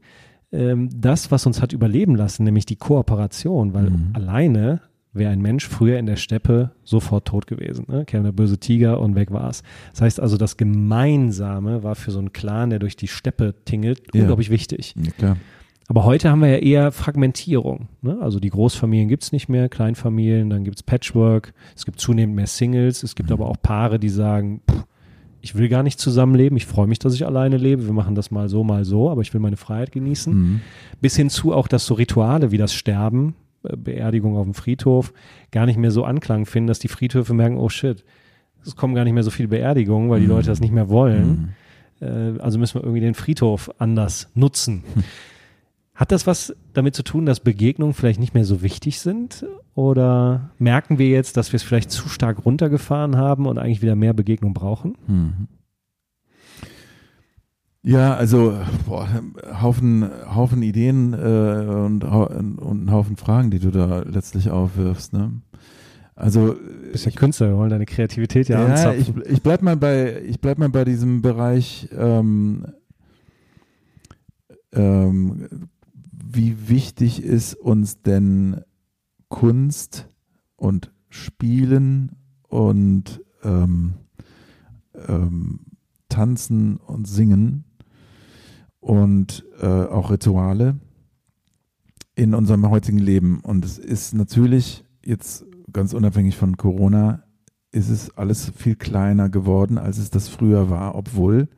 ähm, 0.54 0.88
das, 0.94 1.30
was 1.30 1.46
uns 1.46 1.60
hat 1.60 1.72
überleben 1.72 2.16
lassen, 2.16 2.44
nämlich 2.44 2.66
die 2.66 2.76
Kooperation, 2.76 3.74
weil 3.74 3.90
mhm. 3.90 4.10
alleine 4.14 4.80
wäre 5.12 5.30
ein 5.30 5.40
Mensch 5.40 5.66
früher 5.66 5.98
in 5.98 6.06
der 6.06 6.16
Steppe 6.16 6.72
sofort 6.82 7.26
tot 7.26 7.46
gewesen. 7.46 7.86
Ne? 7.88 8.04
Käme 8.04 8.24
der 8.24 8.32
böse 8.32 8.58
Tiger 8.58 9.00
und 9.00 9.14
weg 9.14 9.30
war 9.30 9.48
es. 9.48 9.62
Das 9.92 10.02
heißt 10.02 10.20
also, 10.20 10.36
das 10.36 10.56
Gemeinsame 10.56 11.82
war 11.82 11.94
für 11.94 12.10
so 12.10 12.18
einen 12.18 12.32
Clan, 12.32 12.70
der 12.70 12.80
durch 12.80 12.96
die 12.96 13.08
Steppe 13.08 13.54
tingelt, 13.64 14.02
ja. 14.12 14.22
unglaublich 14.22 14.50
wichtig. 14.50 14.94
Ja, 14.96 15.12
klar. 15.12 15.36
Aber 15.86 16.04
heute 16.04 16.30
haben 16.30 16.40
wir 16.40 16.48
ja 16.48 16.56
eher 16.56 16.92
Fragmentierung. 16.92 17.88
Ne? 18.00 18.18
Also 18.20 18.40
die 18.40 18.48
Großfamilien 18.48 19.08
gibt 19.08 19.22
es 19.22 19.32
nicht 19.32 19.48
mehr, 19.48 19.68
Kleinfamilien, 19.68 20.48
dann 20.48 20.64
gibt 20.64 20.78
es 20.78 20.82
Patchwork, 20.82 21.52
es 21.76 21.84
gibt 21.84 22.00
zunehmend 22.00 22.34
mehr 22.34 22.46
Singles, 22.46 23.02
es 23.02 23.14
gibt 23.14 23.28
mhm. 23.28 23.34
aber 23.34 23.48
auch 23.48 23.56
Paare, 23.60 23.98
die 23.98 24.08
sagen, 24.08 24.62
pff, 24.68 24.84
ich 25.44 25.54
will 25.54 25.68
gar 25.68 25.82
nicht 25.82 26.00
zusammenleben, 26.00 26.56
ich 26.56 26.64
freue 26.64 26.86
mich, 26.86 26.98
dass 26.98 27.12
ich 27.12 27.26
alleine 27.26 27.58
lebe, 27.58 27.84
wir 27.84 27.92
machen 27.92 28.14
das 28.14 28.30
mal 28.30 28.48
so, 28.48 28.64
mal 28.64 28.86
so, 28.86 29.10
aber 29.10 29.20
ich 29.20 29.34
will 29.34 29.42
meine 29.42 29.58
Freiheit 29.58 29.92
genießen. 29.92 30.34
Mhm. 30.34 30.60
Bis 31.02 31.16
hinzu 31.16 31.52
auch, 31.52 31.68
dass 31.68 31.84
so 31.84 31.92
Rituale 31.92 32.50
wie 32.50 32.56
das 32.56 32.72
Sterben, 32.72 33.34
äh, 33.62 33.76
Beerdigung 33.76 34.38
auf 34.38 34.44
dem 34.44 34.54
Friedhof, 34.54 35.12
gar 35.52 35.66
nicht 35.66 35.78
mehr 35.78 35.90
so 35.90 36.02
Anklang 36.02 36.46
finden, 36.46 36.68
dass 36.68 36.78
die 36.78 36.88
Friedhöfe 36.88 37.34
merken, 37.34 37.58
oh 37.58 37.68
shit, 37.68 38.04
es 38.64 38.74
kommen 38.74 38.94
gar 38.94 39.04
nicht 39.04 39.12
mehr 39.12 39.22
so 39.22 39.30
viele 39.30 39.48
Beerdigungen, 39.48 40.08
weil 40.08 40.20
die 40.20 40.26
mhm. 40.26 40.32
Leute 40.32 40.46
das 40.46 40.60
nicht 40.60 40.72
mehr 40.72 40.88
wollen. 40.88 41.54
Mhm. 42.00 42.40
also 42.40 42.58
müssen 42.58 42.76
wir 42.76 42.82
irgendwie 42.82 43.02
den 43.02 43.14
Friedhof 43.14 43.70
anders 43.78 44.30
nutzen. 44.34 44.82
Hat 45.94 46.10
das 46.10 46.26
was 46.26 46.54
damit 46.72 46.96
zu 46.96 47.04
tun, 47.04 47.24
dass 47.24 47.38
Begegnungen 47.38 47.94
vielleicht 47.94 48.18
nicht 48.18 48.34
mehr 48.34 48.44
so 48.44 48.62
wichtig 48.62 48.98
sind? 48.98 49.46
Oder 49.74 50.50
merken 50.58 50.98
wir 50.98 51.08
jetzt, 51.08 51.36
dass 51.36 51.52
wir 51.52 51.56
es 51.56 51.62
vielleicht 51.62 51.92
zu 51.92 52.08
stark 52.08 52.44
runtergefahren 52.44 53.16
haben 53.16 53.46
und 53.46 53.58
eigentlich 53.58 53.82
wieder 53.82 53.94
mehr 53.94 54.12
Begegnung 54.12 54.54
brauchen? 54.54 54.96
Mhm. 55.06 55.48
Ja, 57.86 58.14
also 58.14 58.56
boah, 58.86 59.06
Haufen, 59.60 60.08
Haufen 60.34 60.62
Ideen 60.62 61.12
äh, 61.12 61.16
und, 61.16 62.02
und 62.02 62.84
ein 62.84 62.90
Haufen 62.90 63.16
Fragen, 63.16 63.50
die 63.50 63.58
du 63.58 63.70
da 63.70 64.00
letztlich 64.00 64.50
aufwirfst. 64.50 65.12
Ne? 65.12 65.42
Also 66.16 66.54
du 66.54 66.90
bist 66.92 67.04
ja 67.04 67.12
Künstler, 67.12 67.48
wir 67.48 67.56
wollen 67.58 67.70
deine 67.70 67.84
Kreativität 67.84 68.48
ja, 68.48 68.60
ja 68.60 68.66
anzapfen. 68.66 69.22
Ich, 69.26 69.32
ich 69.32 69.42
bleib 69.42 69.60
mal 69.60 69.76
bei, 69.76 70.22
ich 70.22 70.40
bleib 70.40 70.58
mal 70.58 70.70
bei 70.70 70.84
diesem 70.84 71.20
Bereich 71.20 71.88
ähm, 71.94 72.64
ähm, 74.72 75.68
wie 76.34 76.68
wichtig 76.68 77.22
ist 77.22 77.54
uns 77.54 78.02
denn 78.02 78.60
Kunst 79.28 80.08
und 80.56 80.92
Spielen 81.08 82.12
und 82.48 83.22
ähm, 83.42 83.94
ähm, 85.08 85.60
Tanzen 86.08 86.76
und 86.76 87.06
Singen 87.06 87.64
und 88.80 89.44
äh, 89.60 89.66
auch 89.66 90.10
Rituale 90.10 90.78
in 92.14 92.34
unserem 92.34 92.68
heutigen 92.68 92.98
Leben. 92.98 93.40
Und 93.40 93.64
es 93.64 93.78
ist 93.78 94.14
natürlich 94.14 94.84
jetzt 95.04 95.44
ganz 95.72 95.92
unabhängig 95.92 96.36
von 96.36 96.56
Corona, 96.56 97.24
ist 97.72 97.88
es 97.88 98.16
alles 98.16 98.52
viel 98.54 98.76
kleiner 98.76 99.28
geworden, 99.28 99.78
als 99.78 99.98
es 99.98 100.10
das 100.10 100.28
früher 100.28 100.70
war, 100.70 100.94
obwohl, 100.94 101.48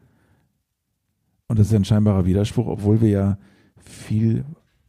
und 1.48 1.58
das 1.58 1.68
ist 1.68 1.74
ein 1.74 1.84
scheinbarer 1.84 2.24
Widerspruch, 2.24 2.66
obwohl 2.66 3.00
wir 3.02 3.10
ja 3.10 3.38
viel 3.76 4.44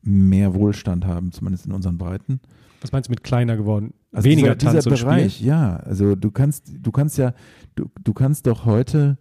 mehr 0.08 0.54
Wohlstand 0.54 1.06
haben, 1.06 1.32
zumindest 1.32 1.66
in 1.66 1.74
unseren 1.74 1.98
Breiten. 1.98 2.40
Was 2.82 2.92
meinst 2.92 3.10
du 3.10 3.12
mit 3.12 3.24
kleiner 3.24 3.58
geworden? 3.58 3.94
Also 4.12 4.30
Weniger 4.30 4.56
dieser, 4.56 4.74
Tanz 4.74 4.86
dieser 4.86 5.06
Bereich, 5.06 5.36
Spiel? 5.36 5.48
ja. 5.48 5.78
Also 5.78 6.16
du 6.16 6.32
kannst, 6.32 6.72
du 6.80 6.92
kannst 6.92 7.18
ja, 7.18 7.34
du, 7.76 7.90
du 8.04 8.14
kannst 8.14 8.48
doch 8.48 8.66
heute, 8.66 9.18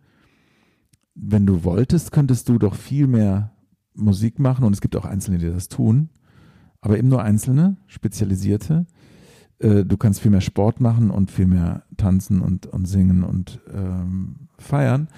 wenn 1.14 1.46
du 1.46 1.64
wolltest, 1.64 2.12
könntest 2.12 2.48
du 2.48 2.58
doch 2.58 2.74
viel 2.74 3.06
mehr 3.06 3.52
Musik 3.94 4.38
machen 4.38 4.64
und 4.64 4.74
es 4.74 4.80
gibt 4.80 4.94
auch 4.96 5.04
Einzelne, 5.04 5.38
die 5.38 5.50
das 5.50 5.68
tun, 5.68 6.10
aber 6.80 6.98
eben 6.98 7.08
nur 7.08 7.22
Einzelne, 7.22 7.76
Spezialisierte. 7.86 8.86
Äh, 9.58 9.84
du 9.84 9.96
kannst 9.96 10.20
viel 10.20 10.30
mehr 10.30 10.42
Sport 10.42 10.80
machen 10.80 11.10
und 11.10 11.30
viel 11.30 11.46
mehr 11.46 11.84
tanzen 11.96 12.42
und, 12.42 12.66
und 12.66 12.86
singen 12.86 13.24
und 13.24 13.60
ähm, 13.72 14.48
feiern, 14.58 15.08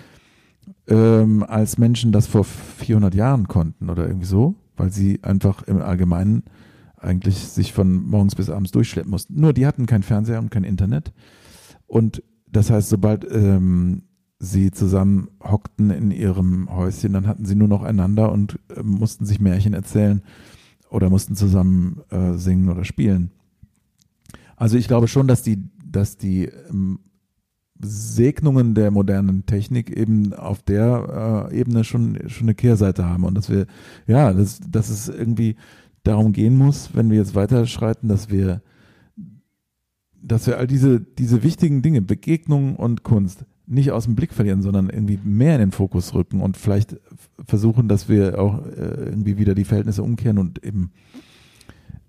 ähm, 0.86 1.42
als 1.42 1.76
Menschen 1.76 2.12
das 2.12 2.26
vor 2.26 2.44
400 2.44 3.14
Jahren 3.14 3.48
konnten 3.48 3.90
oder 3.90 4.06
irgendwie 4.06 4.26
so, 4.26 4.54
weil 4.78 4.90
sie 4.90 5.22
einfach 5.22 5.62
im 5.64 5.80
Allgemeinen 5.80 6.44
eigentlich 6.96 7.38
sich 7.38 7.72
von 7.72 8.04
morgens 8.04 8.34
bis 8.34 8.50
abends 8.50 8.72
durchschleppen 8.72 9.10
mussten. 9.10 9.40
Nur 9.40 9.52
die 9.52 9.66
hatten 9.66 9.86
kein 9.86 10.02
Fernseher 10.02 10.38
und 10.38 10.50
kein 10.50 10.64
Internet. 10.64 11.12
Und 11.86 12.22
das 12.50 12.70
heißt, 12.70 12.88
sobald 12.88 13.26
ähm, 13.30 14.02
sie 14.38 14.70
zusammen 14.70 15.28
hockten 15.42 15.90
in 15.90 16.10
ihrem 16.10 16.68
Häuschen, 16.74 17.12
dann 17.12 17.26
hatten 17.26 17.44
sie 17.44 17.54
nur 17.54 17.68
noch 17.68 17.82
einander 17.82 18.32
und 18.32 18.58
äh, 18.74 18.82
mussten 18.82 19.26
sich 19.26 19.40
Märchen 19.40 19.74
erzählen 19.74 20.22
oder 20.90 21.10
mussten 21.10 21.36
zusammen 21.36 22.00
äh, 22.10 22.34
singen 22.34 22.68
oder 22.68 22.84
spielen. 22.84 23.30
Also 24.56 24.76
ich 24.76 24.88
glaube 24.88 25.08
schon, 25.08 25.28
dass 25.28 25.42
die, 25.42 25.62
dass 25.84 26.16
die 26.16 26.46
ähm, 26.46 27.00
Segnungen 27.80 28.74
der 28.74 28.90
modernen 28.90 29.46
Technik 29.46 29.90
eben 29.90 30.32
auf 30.34 30.62
der 30.62 31.48
äh, 31.52 31.58
Ebene 31.58 31.84
schon, 31.84 32.18
schon 32.28 32.46
eine 32.46 32.54
Kehrseite 32.54 33.04
haben 33.04 33.24
und 33.24 33.34
dass 33.34 33.48
wir, 33.48 33.66
ja, 34.06 34.32
dass, 34.32 34.60
dass 34.68 34.88
es 34.88 35.08
irgendwie 35.08 35.56
darum 36.02 36.32
gehen 36.32 36.56
muss, 36.56 36.90
wenn 36.94 37.10
wir 37.10 37.18
jetzt 37.18 37.34
weiterschreiten, 37.34 38.08
dass 38.08 38.30
wir, 38.30 38.62
dass 40.20 40.46
wir 40.46 40.58
all 40.58 40.66
diese, 40.66 41.00
diese 41.00 41.42
wichtigen 41.42 41.82
Dinge, 41.82 42.02
Begegnungen 42.02 42.76
und 42.76 43.04
Kunst, 43.04 43.44
nicht 43.66 43.92
aus 43.92 44.04
dem 44.04 44.16
Blick 44.16 44.32
verlieren, 44.32 44.62
sondern 44.62 44.88
irgendwie 44.88 45.18
mehr 45.22 45.54
in 45.54 45.60
den 45.60 45.72
Fokus 45.72 46.14
rücken 46.14 46.40
und 46.40 46.56
vielleicht 46.56 46.96
versuchen, 47.44 47.86
dass 47.86 48.08
wir 48.08 48.40
auch 48.40 48.66
äh, 48.66 49.10
irgendwie 49.10 49.36
wieder 49.36 49.54
die 49.54 49.64
Verhältnisse 49.64 50.02
umkehren 50.02 50.38
und 50.38 50.64
eben 50.64 50.90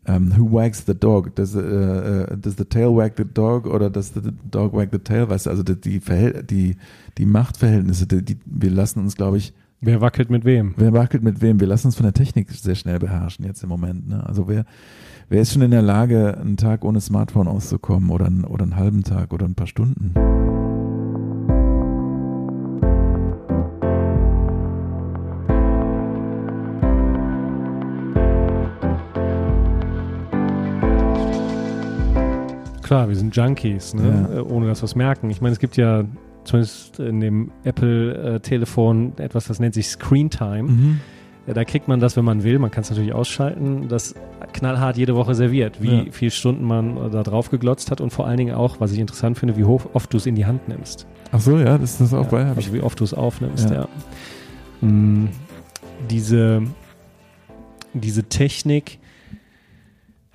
um, 0.07 0.31
who 0.37 0.45
wags 0.45 0.83
the 0.85 0.93
dog? 0.93 1.35
Does, 1.35 1.55
uh, 1.55 2.27
uh, 2.31 2.35
does 2.35 2.55
the 2.55 2.65
tail 2.65 2.95
wag 2.95 3.15
the 3.17 3.25
dog 3.25 3.67
oder 3.67 3.89
does 3.89 4.11
the 4.13 4.31
dog 4.49 4.73
wag 4.73 4.89
the 4.91 4.99
tail? 4.99 5.29
Weißt 5.29 5.45
du, 5.45 5.49
also 5.49 5.63
die, 5.63 5.75
die, 5.75 5.99
die, 6.43 6.75
die 7.17 7.25
Machtverhältnisse, 7.25 8.07
die, 8.07 8.23
die, 8.23 8.37
wir 8.45 8.71
lassen 8.71 8.99
uns, 8.99 9.15
glaube 9.15 9.37
ich, 9.37 9.53
Wer 9.81 10.01
wackelt 10.01 10.29
mit 10.29 10.43
wem? 10.43 10.73
Wer 10.75 10.91
wackelt 10.91 11.23
mit 11.23 11.41
wem? 11.41 11.61
Wir 11.61 11.67
lassen 11.67 11.87
uns 11.87 11.95
von 11.95 12.03
der 12.03 12.13
Technik 12.13 12.51
sehr 12.51 12.75
schnell 12.75 12.99
beherrschen 12.99 13.45
jetzt 13.45 13.63
im 13.63 13.69
Moment. 13.69 14.09
Ne? 14.09 14.25
Also 14.27 14.49
wer, 14.49 14.65
wer 15.29 15.41
ist 15.41 15.53
schon 15.53 15.61
in 15.61 15.71
der 15.71 15.81
Lage, 15.81 16.37
einen 16.37 16.57
Tag 16.57 16.83
ohne 16.83 16.99
Smartphone 16.99 17.47
auszukommen 17.47 18.09
oder, 18.09 18.25
einen, 18.25 18.43
oder 18.43 18.63
einen 18.63 18.75
halben 18.75 19.03
Tag 19.03 19.31
oder 19.31 19.45
ein 19.45 19.55
paar 19.55 19.67
Stunden? 19.67 20.13
Klar, 32.89 33.07
wir 33.07 33.15
sind 33.15 33.35
Junkies, 33.35 33.93
ne? 33.93 34.27
ja. 34.31 34.37
Äh, 34.37 34.41
ohne 34.41 34.65
dass 34.65 34.81
wir 34.81 34.85
es 34.85 34.95
merken. 34.95 35.29
Ich 35.29 35.41
meine, 35.41 35.53
es 35.53 35.59
gibt 35.59 35.77
ja 35.77 36.05
zumindest 36.43 36.99
in 36.99 37.19
dem 37.19 37.51
Apple-Telefon 37.63 39.13
etwas, 39.19 39.45
das 39.45 39.59
nennt 39.59 39.75
sich 39.75 39.89
Screen 39.89 40.31
Time. 40.31 40.63
Mhm. 40.63 40.99
Ja, 41.45 41.53
da 41.53 41.65
kriegt 41.65 41.87
man 41.87 41.99
das, 41.99 42.17
wenn 42.17 42.25
man 42.25 42.41
will, 42.41 42.57
man 42.57 42.71
kann 42.71 42.81
es 42.81 42.89
natürlich 42.89 43.13
ausschalten, 43.13 43.89
das 43.89 44.15
knallhart 44.53 44.97
jede 44.97 45.15
Woche 45.15 45.35
serviert, 45.35 45.83
wie 45.83 46.05
ja. 46.05 46.05
viele 46.09 46.31
Stunden 46.31 46.65
man 46.65 47.11
da 47.11 47.21
drauf 47.21 47.51
geglotzt 47.51 47.91
hat 47.91 48.01
und 48.01 48.09
vor 48.09 48.25
allen 48.25 48.37
Dingen 48.37 48.55
auch, 48.55 48.79
was 48.79 48.91
ich 48.91 48.97
interessant 48.97 49.37
finde, 49.37 49.55
wie 49.55 49.65
hoch, 49.65 49.85
oft 49.93 50.11
du 50.11 50.17
es 50.17 50.25
in 50.25 50.33
die 50.33 50.47
Hand 50.47 50.67
nimmst. 50.67 51.05
Ach 51.31 51.41
so, 51.41 51.59
ja, 51.59 51.77
das 51.77 51.91
ist 51.91 52.01
das 52.01 52.13
auch 52.15 52.31
ja, 52.31 52.31
bei. 52.31 52.45
Also 52.55 52.73
wie 52.73 52.81
oft 52.81 52.99
du 52.99 53.03
es 53.03 53.13
aufnimmst, 53.13 53.69
ja. 53.69 53.87
Mhm. 54.81 55.29
Diese, 56.09 56.63
diese 57.93 58.23
Technik, 58.23 58.97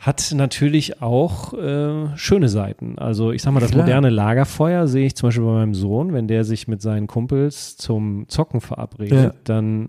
hat 0.04 0.32
natürlich 0.34 1.00
auch 1.00 1.54
äh, 1.54 2.16
schöne 2.16 2.50
Seiten. 2.50 2.98
Also 2.98 3.32
ich 3.32 3.40
sag 3.40 3.52
mal, 3.52 3.60
das 3.60 3.70
Klar. 3.70 3.84
moderne 3.84 4.10
Lagerfeuer 4.10 4.86
sehe 4.86 5.06
ich 5.06 5.16
zum 5.16 5.28
Beispiel 5.28 5.44
bei 5.44 5.52
meinem 5.52 5.74
Sohn, 5.74 6.12
wenn 6.12 6.28
der 6.28 6.44
sich 6.44 6.68
mit 6.68 6.82
seinen 6.82 7.06
Kumpels 7.06 7.78
zum 7.78 8.26
Zocken 8.28 8.60
verabredet, 8.60 9.34
ja. 9.34 9.40
dann 9.44 9.88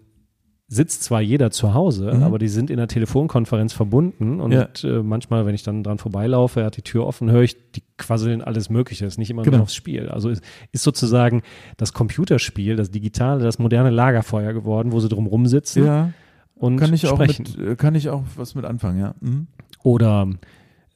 sitzt 0.67 1.03
zwar 1.03 1.19
jeder 1.21 1.51
zu 1.51 1.73
Hause, 1.73 2.13
mhm. 2.13 2.23
aber 2.23 2.39
die 2.39 2.47
sind 2.47 2.69
in 2.69 2.77
der 2.77 2.87
Telefonkonferenz 2.87 3.73
verbunden 3.73 4.39
und 4.39 4.53
ja. 4.53 4.69
äh, 4.83 5.03
manchmal, 5.03 5.45
wenn 5.45 5.53
ich 5.53 5.63
dann 5.63 5.83
dran 5.83 5.97
vorbeilaufe, 5.97 6.61
er 6.61 6.67
hat 6.67 6.77
die 6.77 6.81
Tür 6.81 7.05
offen, 7.05 7.29
höre 7.29 7.43
ich, 7.43 7.71
die 7.73 7.83
quasseln 7.97 8.41
alles 8.41 8.69
Mögliche, 8.69 9.05
ist 9.05 9.17
nicht 9.19 9.29
immer 9.29 9.43
genau. 9.43 9.57
nur 9.57 9.63
aufs 9.63 9.75
Spiel. 9.75 10.07
Also 10.07 10.29
ist, 10.29 10.41
ist 10.71 10.83
sozusagen 10.83 11.43
das 11.75 11.91
Computerspiel, 11.91 12.77
das 12.77 12.89
digitale, 12.89 13.43
das 13.43 13.59
moderne 13.59 13.89
Lagerfeuer 13.89 14.53
geworden, 14.53 14.93
wo 14.93 14.99
sie 15.01 15.09
drum 15.09 15.27
rumsitzen. 15.27 15.85
Ja. 15.85 16.13
Und 16.55 16.77
kann 16.77 16.93
ich 16.93 17.01
sprechen. 17.01 17.45
auch 17.45 17.57
mit, 17.57 17.77
kann 17.77 17.95
ich 17.95 18.09
auch 18.09 18.23
was 18.37 18.55
mit 18.55 18.63
anfangen, 18.63 18.99
ja. 18.99 19.13
Mhm. 19.19 19.47
Oder 19.85 20.27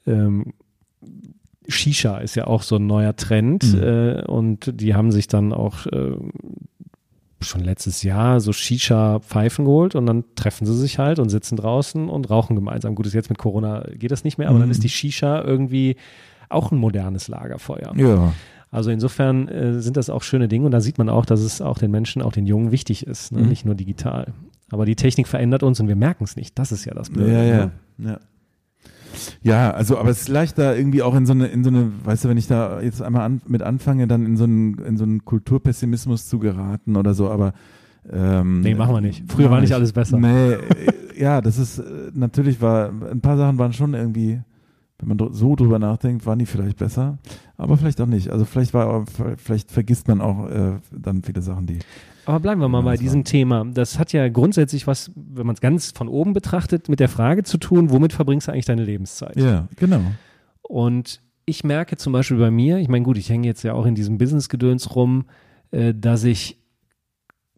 ähm, 0.07 0.53
Shisha 1.67 2.17
ist 2.17 2.35
ja 2.35 2.47
auch 2.47 2.63
so 2.63 2.77
ein 2.77 2.87
neuer 2.87 3.15
Trend 3.15 3.75
mhm. 3.75 3.83
äh, 3.83 4.25
und 4.25 4.81
die 4.81 4.95
haben 4.95 5.11
sich 5.11 5.27
dann 5.27 5.53
auch 5.53 5.85
äh, 5.85 6.15
schon 7.39 7.63
letztes 7.63 8.01
Jahr 8.01 8.39
so 8.39 8.51
Shisha-Pfeifen 8.51 9.65
geholt 9.65 9.93
und 9.93 10.07
dann 10.07 10.23
treffen 10.33 10.65
sie 10.65 10.75
sich 10.75 10.97
halt 10.97 11.19
und 11.19 11.29
sitzen 11.29 11.55
draußen 11.55 12.09
und 12.09 12.31
rauchen 12.31 12.55
gemeinsam. 12.55 12.95
Gut, 12.95 13.05
ist 13.05 13.13
jetzt 13.13 13.29
mit 13.29 13.37
Corona 13.37 13.85
geht 13.93 14.09
das 14.09 14.23
nicht 14.23 14.39
mehr, 14.39 14.47
aber 14.47 14.57
mhm. 14.57 14.61
dann 14.61 14.71
ist 14.71 14.83
die 14.83 14.89
Shisha 14.89 15.43
irgendwie 15.43 15.95
auch 16.49 16.71
ein 16.71 16.79
modernes 16.79 17.27
Lagerfeuer. 17.27 17.93
Ja. 17.95 18.33
Also 18.71 18.89
insofern 18.89 19.47
äh, 19.49 19.81
sind 19.81 19.97
das 19.97 20.09
auch 20.09 20.23
schöne 20.23 20.47
Dinge 20.47 20.65
und 20.65 20.71
da 20.71 20.81
sieht 20.81 20.97
man 20.97 21.09
auch, 21.09 21.27
dass 21.27 21.41
es 21.41 21.61
auch 21.61 21.77
den 21.77 21.91
Menschen, 21.91 22.23
auch 22.23 22.33
den 22.33 22.47
Jungen 22.47 22.71
wichtig 22.71 23.05
ist, 23.05 23.33
ne? 23.33 23.41
mhm. 23.41 23.49
nicht 23.49 23.65
nur 23.65 23.75
digital. 23.75 24.33
Aber 24.71 24.85
die 24.85 24.95
Technik 24.95 25.27
verändert 25.27 25.61
uns 25.61 25.79
und 25.79 25.87
wir 25.87 25.95
merken 25.95 26.23
es 26.23 26.35
nicht. 26.35 26.57
Das 26.57 26.71
ist 26.71 26.85
ja 26.85 26.95
das 26.95 27.11
Blöde. 27.11 27.33
Ja, 27.33 27.43
ja. 27.43 27.71
Ne? 27.97 28.09
ja. 28.09 28.19
Ja, 29.41 29.71
also, 29.71 29.97
aber 29.97 30.09
es 30.09 30.21
ist 30.21 30.29
leicht 30.29 30.57
da 30.57 30.73
irgendwie 30.73 31.01
auch 31.01 31.15
in 31.15 31.25
so 31.25 31.33
eine, 31.33 31.47
in 31.47 31.63
so 31.63 31.69
eine, 31.69 31.91
weißt 32.03 32.25
du, 32.25 32.29
wenn 32.29 32.37
ich 32.37 32.47
da 32.47 32.81
jetzt 32.81 33.01
einmal 33.01 33.23
an, 33.23 33.41
mit 33.47 33.61
anfange, 33.61 34.07
dann 34.07 34.25
in 34.25 34.37
so 34.37 34.43
einen, 34.43 34.77
in 34.79 34.97
so 34.97 35.03
einen 35.03 35.25
Kulturpessimismus 35.25 36.27
zu 36.27 36.39
geraten 36.39 36.95
oder 36.95 37.13
so, 37.13 37.29
aber 37.29 37.53
ähm, 38.11 38.61
nee, 38.61 38.75
machen 38.75 38.95
wir 38.95 39.01
nicht. 39.01 39.23
Früher 39.27 39.51
war 39.51 39.61
nicht 39.61 39.73
alles 39.73 39.93
besser. 39.93 40.17
Nee, 40.17 40.57
ja, 41.17 41.41
das 41.41 41.57
ist 41.57 41.81
natürlich 42.13 42.61
war 42.61 42.89
ein 42.89 43.21
paar 43.21 43.37
Sachen 43.37 43.57
waren 43.57 43.73
schon 43.73 43.93
irgendwie, 43.93 44.39
wenn 44.99 45.15
man 45.15 45.33
so 45.33 45.55
drüber 45.55 45.79
nachdenkt, 45.79 46.25
waren 46.25 46.39
die 46.39 46.45
vielleicht 46.45 46.77
besser, 46.77 47.17
aber 47.57 47.77
vielleicht 47.77 48.01
auch 48.01 48.05
nicht. 48.05 48.29
Also 48.29 48.45
vielleicht 48.45 48.73
war 48.73 49.05
vielleicht 49.37 49.71
vergisst 49.71 50.07
man 50.07 50.21
auch 50.21 50.49
äh, 50.49 50.73
dann 50.91 51.23
viele 51.23 51.41
Sachen, 51.41 51.65
die 51.65 51.79
aber 52.29 52.41
bleiben 52.41 52.61
wir 52.61 52.69
mal 52.69 52.83
bei 52.83 52.95
diesem 52.95 53.23
Thema. 53.23 53.65
Das 53.65 53.97
hat 53.97 54.13
ja 54.13 54.29
grundsätzlich 54.29 54.85
was, 54.85 55.11
wenn 55.15 55.47
man 55.47 55.55
es 55.55 55.61
ganz 55.61 55.89
von 55.89 56.07
oben 56.07 56.33
betrachtet, 56.33 56.87
mit 56.87 56.99
der 56.99 57.09
Frage 57.09 57.41
zu 57.41 57.57
tun, 57.57 57.89
womit 57.89 58.13
verbringst 58.13 58.47
du 58.47 58.51
eigentlich 58.51 58.65
deine 58.65 58.83
Lebenszeit? 58.83 59.35
Ja, 59.35 59.67
genau. 59.77 60.01
Und 60.61 61.23
ich 61.45 61.63
merke 61.63 61.97
zum 61.97 62.13
Beispiel 62.13 62.37
bei 62.37 62.51
mir, 62.51 62.77
ich 62.77 62.87
meine, 62.87 63.03
gut, 63.03 63.17
ich 63.17 63.31
hänge 63.31 63.47
jetzt 63.47 63.63
ja 63.63 63.73
auch 63.73 63.87
in 63.87 63.95
diesem 63.95 64.19
Business-Gedöns 64.19 64.95
rum, 64.95 65.25
äh, 65.71 65.95
dass 65.95 66.23
ich, 66.23 66.59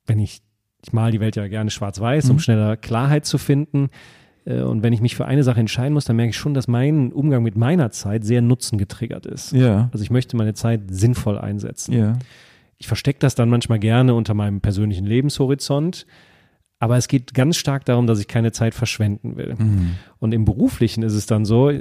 wenn 0.05 0.19
ich, 0.19 0.41
ich 0.85 0.93
mal 0.93 1.11
die 1.11 1.19
Welt 1.19 1.35
ja 1.35 1.49
gerne 1.49 1.69
schwarz-weiß, 1.69 2.25
mhm. 2.25 2.31
um 2.31 2.39
schneller 2.39 2.77
Klarheit 2.77 3.25
zu 3.25 3.37
finden. 3.37 3.89
Äh, 4.45 4.61
und 4.61 4.83
wenn 4.83 4.93
ich 4.93 5.01
mich 5.01 5.15
für 5.15 5.25
eine 5.25 5.43
Sache 5.43 5.59
entscheiden 5.59 5.93
muss, 5.93 6.05
dann 6.05 6.15
merke 6.15 6.31
ich 6.31 6.37
schon, 6.37 6.53
dass 6.53 6.67
mein 6.67 7.11
Umgang 7.11 7.43
mit 7.43 7.55
meiner 7.55 7.91
Zeit 7.91 8.23
sehr 8.23 8.41
nutzengetriggert 8.41 9.25
ist. 9.25 9.51
Ja. 9.51 9.89
Also 9.91 10.03
ich 10.03 10.11
möchte 10.11 10.37
meine 10.37 10.53
Zeit 10.53 10.81
sinnvoll 10.89 11.37
einsetzen. 11.37 11.93
Ja 11.93 12.17
ich 12.81 12.87
verstecke 12.87 13.19
das 13.19 13.35
dann 13.35 13.47
manchmal 13.47 13.77
gerne 13.77 14.15
unter 14.15 14.33
meinem 14.33 14.59
persönlichen 14.59 15.05
Lebenshorizont. 15.05 16.07
Aber 16.79 16.97
es 16.97 17.07
geht 17.07 17.35
ganz 17.35 17.57
stark 17.57 17.85
darum, 17.85 18.07
dass 18.07 18.19
ich 18.19 18.27
keine 18.27 18.51
Zeit 18.53 18.73
verschwenden 18.73 19.37
will. 19.37 19.53
Mhm. 19.55 19.91
Und 20.17 20.33
im 20.33 20.45
Beruflichen 20.45 21.03
ist 21.03 21.13
es 21.13 21.27
dann 21.27 21.45
so, 21.45 21.71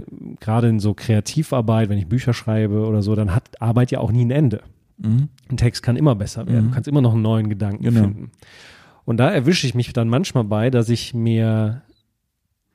gerade 0.41 0.69
in 0.69 0.79
so 0.79 0.93
Kreativarbeit, 0.93 1.89
wenn 1.89 1.97
ich 1.97 2.07
Bücher 2.07 2.35
schreibe 2.35 2.87
oder 2.87 3.01
so, 3.01 3.15
dann 3.15 3.35
hat 3.35 3.63
Arbeit 3.63 3.91
ja 3.93 3.99
auch 3.99 4.13
nie 4.13 4.27
ein 4.27 4.31
Ende. 4.31 4.61
Mhm. 4.99 5.31
Ein 5.49 5.57
Text 5.57 5.83
kann 5.83 5.97
immer 5.97 6.15
besser 6.17 6.47
werden. 6.47 6.67
Mhm. 6.67 6.69
Du 6.69 6.75
kannst 6.75 6.89
immer 6.89 7.01
noch 7.01 7.15
einen 7.15 7.23
neuen 7.23 7.49
Gedanken 7.49 7.83
genau. 7.83 8.03
finden. 8.03 8.31
Und 9.07 9.17
da 9.17 9.31
erwische 9.31 9.67
ich 9.67 9.75
mich 9.75 9.91
dann 9.95 10.11
manchmal 10.11 10.45
bei, 10.45 10.69
dass 10.69 10.91
ich 10.91 11.15
mir 11.15 11.81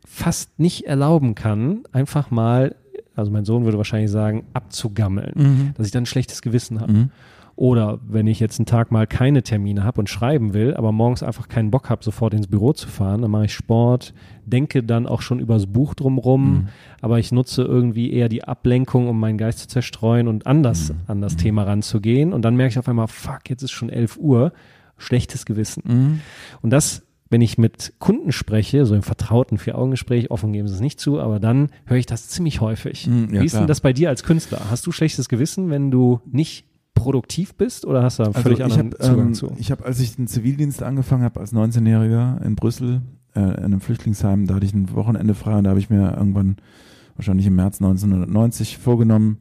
fast 0.06 0.60
nicht 0.60 0.86
erlauben 0.86 1.36
kann, 1.36 1.84
einfach 1.92 2.32
mal, 2.32 2.76
also 3.16 3.32
mein 3.32 3.46
Sohn 3.46 3.66
würde 3.66 3.78
wahrscheinlich 3.78 4.12
sagen, 4.12 4.46
abzugammeln, 4.54 5.34
mhm. 5.36 5.74
dass 5.76 5.88
ich 5.88 5.92
dann 5.92 6.04
ein 6.04 6.08
schlechtes 6.08 6.42
Gewissen 6.42 6.80
habe. 6.80 6.94
Mhm. 6.94 7.12
Oder 7.58 8.00
wenn 8.06 8.28
ich 8.28 8.42
jetzt 8.42 8.60
einen 8.60 8.66
Tag 8.66 8.92
mal 8.92 9.08
keine 9.08 9.42
Termine 9.42 9.86
habe 9.86 10.02
und 10.02 10.10
schreiben 10.10 10.54
will, 10.54 10.74
aber 10.74 10.92
morgens 10.92 11.24
einfach 11.24 11.48
keinen 11.48 11.72
Bock 11.72 11.90
habe, 11.90 12.04
sofort 12.04 12.34
ins 12.34 12.48
Büro 12.48 12.74
zu 12.74 12.90
fahren, 12.90 13.22
dann 13.22 13.32
mache 13.32 13.46
ich 13.46 13.54
Sport, 13.54 14.14
denke 14.46 14.84
dann 14.84 15.08
auch 15.08 15.22
schon 15.22 15.40
übers 15.40 15.66
Buch 15.66 15.94
drumrum, 15.94 16.44
mhm. 16.44 16.68
aber 17.02 17.18
ich 17.18 17.32
nutze 17.32 17.64
irgendwie 17.64 18.12
eher 18.12 18.28
die 18.28 18.44
Ablenkung, 18.44 19.08
um 19.08 19.18
meinen 19.18 19.38
Geist 19.38 19.60
zu 19.60 19.68
zerstreuen 19.70 20.28
und 20.28 20.46
anders 20.46 20.90
mhm. 20.90 21.00
an 21.08 21.22
das 21.22 21.36
mhm. 21.36 21.40
Thema 21.40 21.64
ranzugehen. 21.64 22.34
Und 22.34 22.42
dann 22.44 22.58
merke 22.58 22.72
ich 22.72 22.80
auf 22.80 22.90
einmal, 22.90 23.08
fuck, 23.08 23.50
jetzt 23.50 23.64
ist 23.64 23.72
schon 23.72 23.90
11 23.90 24.18
Uhr, 24.18 24.52
schlechtes 24.98 25.46
Gewissen. 25.46 25.84
Mhm. 25.86 26.20
Und 26.62 26.72
das 26.72 27.05
wenn 27.30 27.42
ich 27.42 27.58
mit 27.58 27.94
Kunden 28.00 28.32
spreche, 28.32 28.86
so 28.86 28.96
im 28.96 29.02
vertrauten 29.02 29.58
Vier-Augen-Gespräch, 29.58 30.30
offen 30.30 30.54
geben 30.54 30.68
sie 30.68 30.76
es 30.76 30.80
nicht 30.80 31.00
zu, 31.00 31.20
aber 31.20 31.40
dann 31.40 31.70
höre 31.86 31.98
ich 31.98 32.06
das 32.06 32.30
ziemlich 32.30 32.62
häufig. 32.62 33.08
Mhm, 33.08 33.34
ja, 33.34 33.42
Wie 33.42 33.46
ist 33.46 33.54
klar. 33.54 33.64
denn 33.64 33.68
das 33.68 33.82
bei 33.82 33.94
dir 33.94 34.10
als 34.10 34.24
Künstler? 34.24 34.62
Hast 34.70 34.86
du 34.86 34.92
schlechtes 34.92 35.28
Gewissen, 35.28 35.70
wenn 35.70 35.90
du 35.90 36.22
nicht 36.26 36.66
produktiv 36.94 37.56
bist 37.56 37.86
oder 37.86 38.04
hast 38.04 38.20
du 38.20 38.24
da 38.24 38.30
also 38.30 38.42
völlig 38.42 38.64
also 38.64 38.80
anderen 38.80 39.00
hab, 39.00 39.04
Zugang 39.04 39.28
ähm, 39.28 39.34
zu? 39.34 39.52
Ich 39.58 39.72
habe, 39.72 39.86
als 39.86 40.00
ich 40.00 40.16
den 40.16 40.28
Zivildienst 40.28 40.84
angefangen 40.84 41.24
habe 41.24 41.40
als 41.40 41.52
19-Jähriger 41.52 42.42
in 42.44 42.56
Brüssel, 42.56 43.02
äh, 43.36 43.40
in 43.40 43.66
einem 43.66 43.82
Flüchtlingsheim, 43.82 44.46
da 44.46 44.56
hatte 44.56 44.66
ich 44.66 44.74
ein 44.74 44.94
Wochenende 44.94 45.34
frei 45.34 45.58
und 45.58 45.64
da 45.64 45.72
habe 45.72 45.80
ich 45.80 45.90
mir 45.90 46.16
irgendwann, 46.16 46.58
wahrscheinlich 47.16 47.48
im 47.48 47.56
März 47.56 47.82
1990, 47.82 48.78
vorgenommen, 48.78 49.40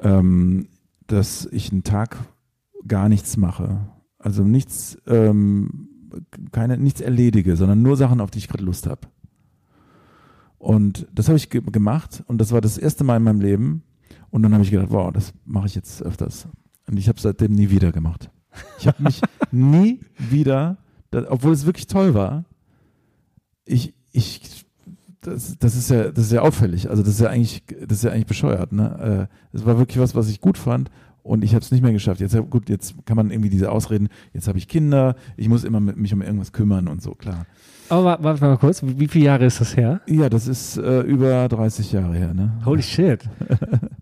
ähm, 0.00 0.68
dass 1.06 1.46
ich 1.52 1.72
einen 1.72 1.84
Tag 1.84 2.18
gar 2.86 3.08
nichts 3.08 3.36
mache. 3.36 3.80
Also 4.18 4.44
nichts, 4.44 4.96
ähm, 5.06 5.88
keine, 6.52 6.78
nichts 6.78 7.00
erledige, 7.00 7.56
sondern 7.56 7.82
nur 7.82 7.96
Sachen, 7.96 8.20
auf 8.20 8.30
die 8.30 8.38
ich 8.38 8.48
gerade 8.48 8.64
Lust 8.64 8.86
habe. 8.86 9.08
Und 10.58 11.08
das 11.12 11.28
habe 11.28 11.36
ich 11.36 11.50
ge 11.50 11.60
gemacht 11.60 12.22
und 12.26 12.38
das 12.38 12.52
war 12.52 12.60
das 12.60 12.78
erste 12.78 13.04
Mal 13.04 13.16
in 13.16 13.24
meinem 13.24 13.40
Leben. 13.40 13.82
Und 14.30 14.42
dann 14.42 14.54
habe 14.54 14.62
ich 14.62 14.70
gedacht, 14.70 14.90
wow, 14.90 15.12
das 15.12 15.32
mache 15.44 15.66
ich 15.66 15.74
jetzt 15.74 16.02
öfters. 16.02 16.46
Und 16.86 16.98
ich 16.98 17.08
habe 17.08 17.20
seitdem 17.20 17.52
nie 17.52 17.70
wieder 17.70 17.92
gemacht. 17.92 18.30
Ich 18.78 18.86
habe 18.86 19.02
mich 19.02 19.20
nie 19.50 20.00
wieder, 20.18 20.78
das, 21.10 21.26
obwohl 21.28 21.52
es 21.52 21.66
wirklich 21.66 21.86
toll 21.86 22.14
war, 22.14 22.44
ich, 23.64 23.94
ich, 24.12 24.64
das, 25.20 25.58
das 25.58 25.76
ist 25.76 25.90
ja, 25.90 26.10
das 26.10 26.26
ist 26.26 26.32
ja 26.32 26.42
auffällig. 26.42 26.88
Also 26.90 27.02
das 27.02 27.14
ist 27.14 27.20
ja 27.20 27.28
eigentlich, 27.28 27.64
das 27.66 27.98
ist 27.98 28.04
ja 28.04 28.10
eigentlich 28.10 28.26
bescheuert. 28.26 28.72
Ne, 28.72 29.28
äh, 29.30 29.34
das 29.52 29.66
war 29.66 29.78
wirklich 29.78 29.98
was, 29.98 30.14
was 30.14 30.28
ich 30.28 30.40
gut 30.40 30.58
fand 30.58 30.90
und 31.22 31.44
ich 31.44 31.54
habe 31.54 31.62
es 31.62 31.70
nicht 31.70 31.82
mehr 31.82 31.92
geschafft. 31.92 32.20
Jetzt 32.20 32.36
gut, 32.50 32.68
jetzt 32.68 32.94
kann 33.06 33.16
man 33.16 33.30
irgendwie 33.30 33.50
diese 33.50 33.70
Ausreden. 33.70 34.08
Jetzt 34.32 34.48
habe 34.48 34.58
ich 34.58 34.68
Kinder, 34.68 35.14
ich 35.36 35.48
muss 35.48 35.64
immer 35.64 35.80
mit, 35.80 35.96
mich 35.96 36.12
um 36.12 36.22
irgendwas 36.22 36.52
kümmern 36.52 36.88
und 36.88 37.02
so 37.02 37.12
klar. 37.12 37.46
Aber 37.88 38.18
warte 38.22 38.44
mal 38.44 38.56
kurz, 38.56 38.82
wie, 38.82 39.08
viele 39.08 39.26
Jahre 39.26 39.44
ist 39.44 39.60
das 39.60 39.76
her? 39.76 40.00
Ja, 40.06 40.28
das 40.28 40.48
ist 40.48 40.78
äh, 40.78 41.02
über 41.02 41.48
30 41.48 41.92
Jahre 41.92 42.14
her. 42.14 42.32
Ne? 42.34 42.60
Holy 42.64 42.82
shit. 42.82 43.20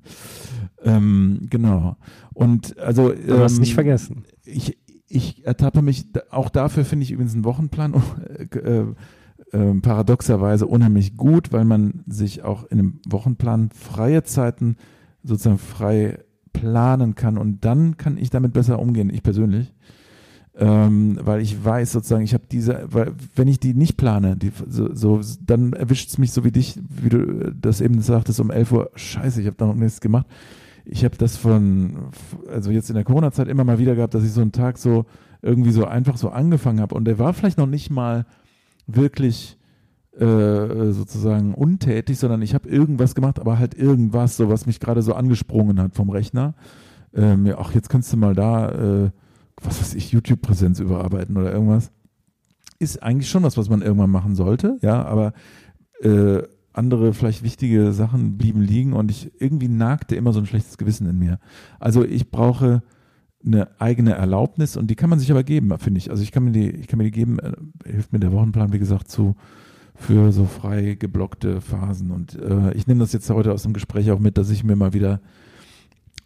ähm, 0.85 1.47
genau. 1.51 1.97
Und 2.33 2.79
also. 2.79 3.13
Du 3.13 3.39
hast 3.39 3.55
ähm, 3.55 3.61
nicht 3.61 3.75
vergessen. 3.75 4.25
Ich, 4.45 4.79
ich 5.09 5.45
ertappe 5.45 5.83
mich, 5.83 6.07
auch 6.31 6.51
dafür 6.51 6.85
finde 6.85 7.03
ich 7.03 7.11
übrigens 7.11 7.35
einen 7.35 7.45
Wochenplan 7.45 7.95
äh, 8.53 8.85
äh, 9.53 9.75
paradoxerweise 9.81 10.67
unheimlich 10.67 11.17
gut, 11.17 11.53
weil 11.53 11.65
man 11.65 12.05
sich 12.07 12.43
auch 12.43 12.65
in 12.65 12.79
einem 12.79 13.01
Wochenplan 13.09 13.71
freie 13.71 14.23
Zeiten 14.23 14.77
sozusagen 15.23 15.59
frei 15.59 16.19
planen 16.53 17.15
kann 17.15 17.39
und 17.39 17.65
dann 17.65 17.97
kann 17.97 18.19
ich 18.19 18.31
damit 18.31 18.53
besser 18.53 18.79
umgehen, 18.79 19.11
ich 19.11 19.23
persönlich. 19.23 19.73
Ähm, 20.57 21.19
weil 21.23 21.41
ich 21.41 21.65
weiß 21.65 21.93
sozusagen, 21.93 22.25
ich 22.25 22.35
habe 22.35 22.45
diese, 22.51 22.83
weil 22.91 23.13
wenn 23.37 23.49
ich 23.49 23.61
die 23.61 23.73
nicht 23.73 23.97
plane, 23.97 24.37
die, 24.37 24.51
so, 24.69 24.95
so 24.95 25.21
dann 25.41 25.73
erwischt 25.73 26.11
es 26.11 26.19
mich 26.19 26.33
so 26.33 26.45
wie 26.45 26.51
dich, 26.51 26.79
wie 26.89 27.09
du 27.09 27.55
das 27.55 27.81
eben 27.81 28.01
sagtest, 28.03 28.41
um 28.41 28.51
11 28.51 28.73
Uhr, 28.73 28.91
scheiße, 28.95 29.41
ich 29.41 29.47
habe 29.47 29.57
da 29.57 29.67
noch 29.67 29.77
nichts 29.77 30.01
gemacht. 30.01 30.27
Ich 30.85 31.05
habe 31.05 31.17
das 31.17 31.37
von, 31.37 32.11
also 32.53 32.71
jetzt 32.73 32.91
in 32.91 32.97
der 32.97 33.05
Corona-Zeit 33.05 33.49
immer 33.49 33.65
mal 33.65 33.79
wieder 33.79 33.95
gehabt, 33.95 34.15
dass 34.15 34.25
ich 34.25 34.33
so 34.33 34.41
einen 34.41 34.53
Tag 34.53 34.77
so 34.77 35.07
irgendwie 35.41 35.71
so 35.71 35.85
einfach 35.85 36.17
so 36.17 36.31
angefangen 36.31 36.81
habe 36.81 36.95
und 36.95 37.05
der 37.05 37.19
war 37.19 37.33
vielleicht 37.33 37.59
noch 37.59 37.67
nicht 37.67 37.91
mal 37.91 38.27
wirklich 38.87 39.57
äh, 40.19 40.93
sozusagen 40.93 41.55
untätig, 41.55 42.19
sondern 42.19 42.43
ich 42.43 42.55
habe 42.55 42.69
irgendwas 42.69 43.15
gemacht, 43.15 43.39
aber 43.39 43.59
halt 43.59 43.75
irgendwas, 43.75 44.37
so 44.37 44.49
was 44.49 44.67
mich 44.67 44.81
gerade 44.81 45.03
so 45.03 45.15
angesprungen 45.15 45.81
hat 45.81 45.95
vom 45.95 46.11
Rechner. 46.11 46.55
Ähm, 47.15 47.47
ja, 47.47 47.59
ach, 47.59 47.75
jetzt 47.75 47.89
kannst 47.89 48.13
du 48.13 48.17
mal 48.17 48.35
da, 48.35 48.71
äh, 48.71 49.11
was 49.63 49.81
weiß 49.81 49.95
ich, 49.95 50.13
YouTube-Präsenz 50.13 50.81
überarbeiten 50.81 51.37
oder 51.37 51.53
irgendwas. 51.53 51.91
Ist 52.79 53.03
eigentlich 53.03 53.29
schon 53.29 53.43
was, 53.43 53.57
was 53.57 53.69
man 53.69 53.83
irgendwann 53.83 54.11
machen 54.11 54.35
sollte, 54.35 54.79
ja, 54.81 55.05
aber 55.05 55.33
äh, 56.03 56.43
andere 56.73 57.13
vielleicht 57.13 57.43
wichtige 57.43 57.93
Sachen 57.93 58.39
blieben 58.39 58.63
liegen 58.63 58.93
und 58.93 59.11
ich 59.11 59.33
irgendwie 59.41 59.69
nagte 59.69 60.17
immer 60.17 60.33
so 60.33 60.41
ein 60.41 60.47
schlechtes 60.47 60.79
Gewissen 60.79 61.09
in 61.09 61.19
mir. 61.19 61.39
Also 61.79 62.05
ich 62.05 62.31
brauche 62.31 62.83
eine 63.45 63.81
eigene 63.81 64.13
Erlaubnis 64.13 64.77
und 64.77 64.89
die 64.89 64.97
kann 64.97 65.11
man 65.11 65.19
sich 65.19 65.31
aber 65.31 65.43
geben, 65.43 65.77
finde 65.79 65.99
ich. 65.99 66.11
Also 66.11 66.23
ich 66.23 66.31
kann 66.33 66.45
mir 66.45 66.53
die, 66.53 66.71
ich 66.71 66.87
kann 66.87 66.99
mir 66.99 67.05
die 67.05 67.11
geben, 67.11 67.39
äh, 67.39 67.53
hilft 67.85 68.13
mir 68.13 68.21
der 68.21 68.33
Wochenplan, 68.33 68.73
wie 68.73 68.79
gesagt, 68.79 69.09
zu 69.09 69.35
für 70.01 70.33
so 70.33 70.47
frei 70.47 70.97
geblockte 70.99 71.61
Phasen. 71.61 72.11
Und 72.11 72.35
äh, 72.35 72.73
ich 72.73 72.87
nehme 72.87 73.01
das 73.01 73.13
jetzt 73.13 73.29
heute 73.31 73.53
aus 73.53 73.63
dem 73.63 73.75
Gespräch 73.75 74.11
auch 74.11 74.19
mit, 74.19 74.39
dass 74.39 74.51
ich 74.51 74.65
mir 74.65 74.75
mal 74.75 74.95
wieder 74.95 75.21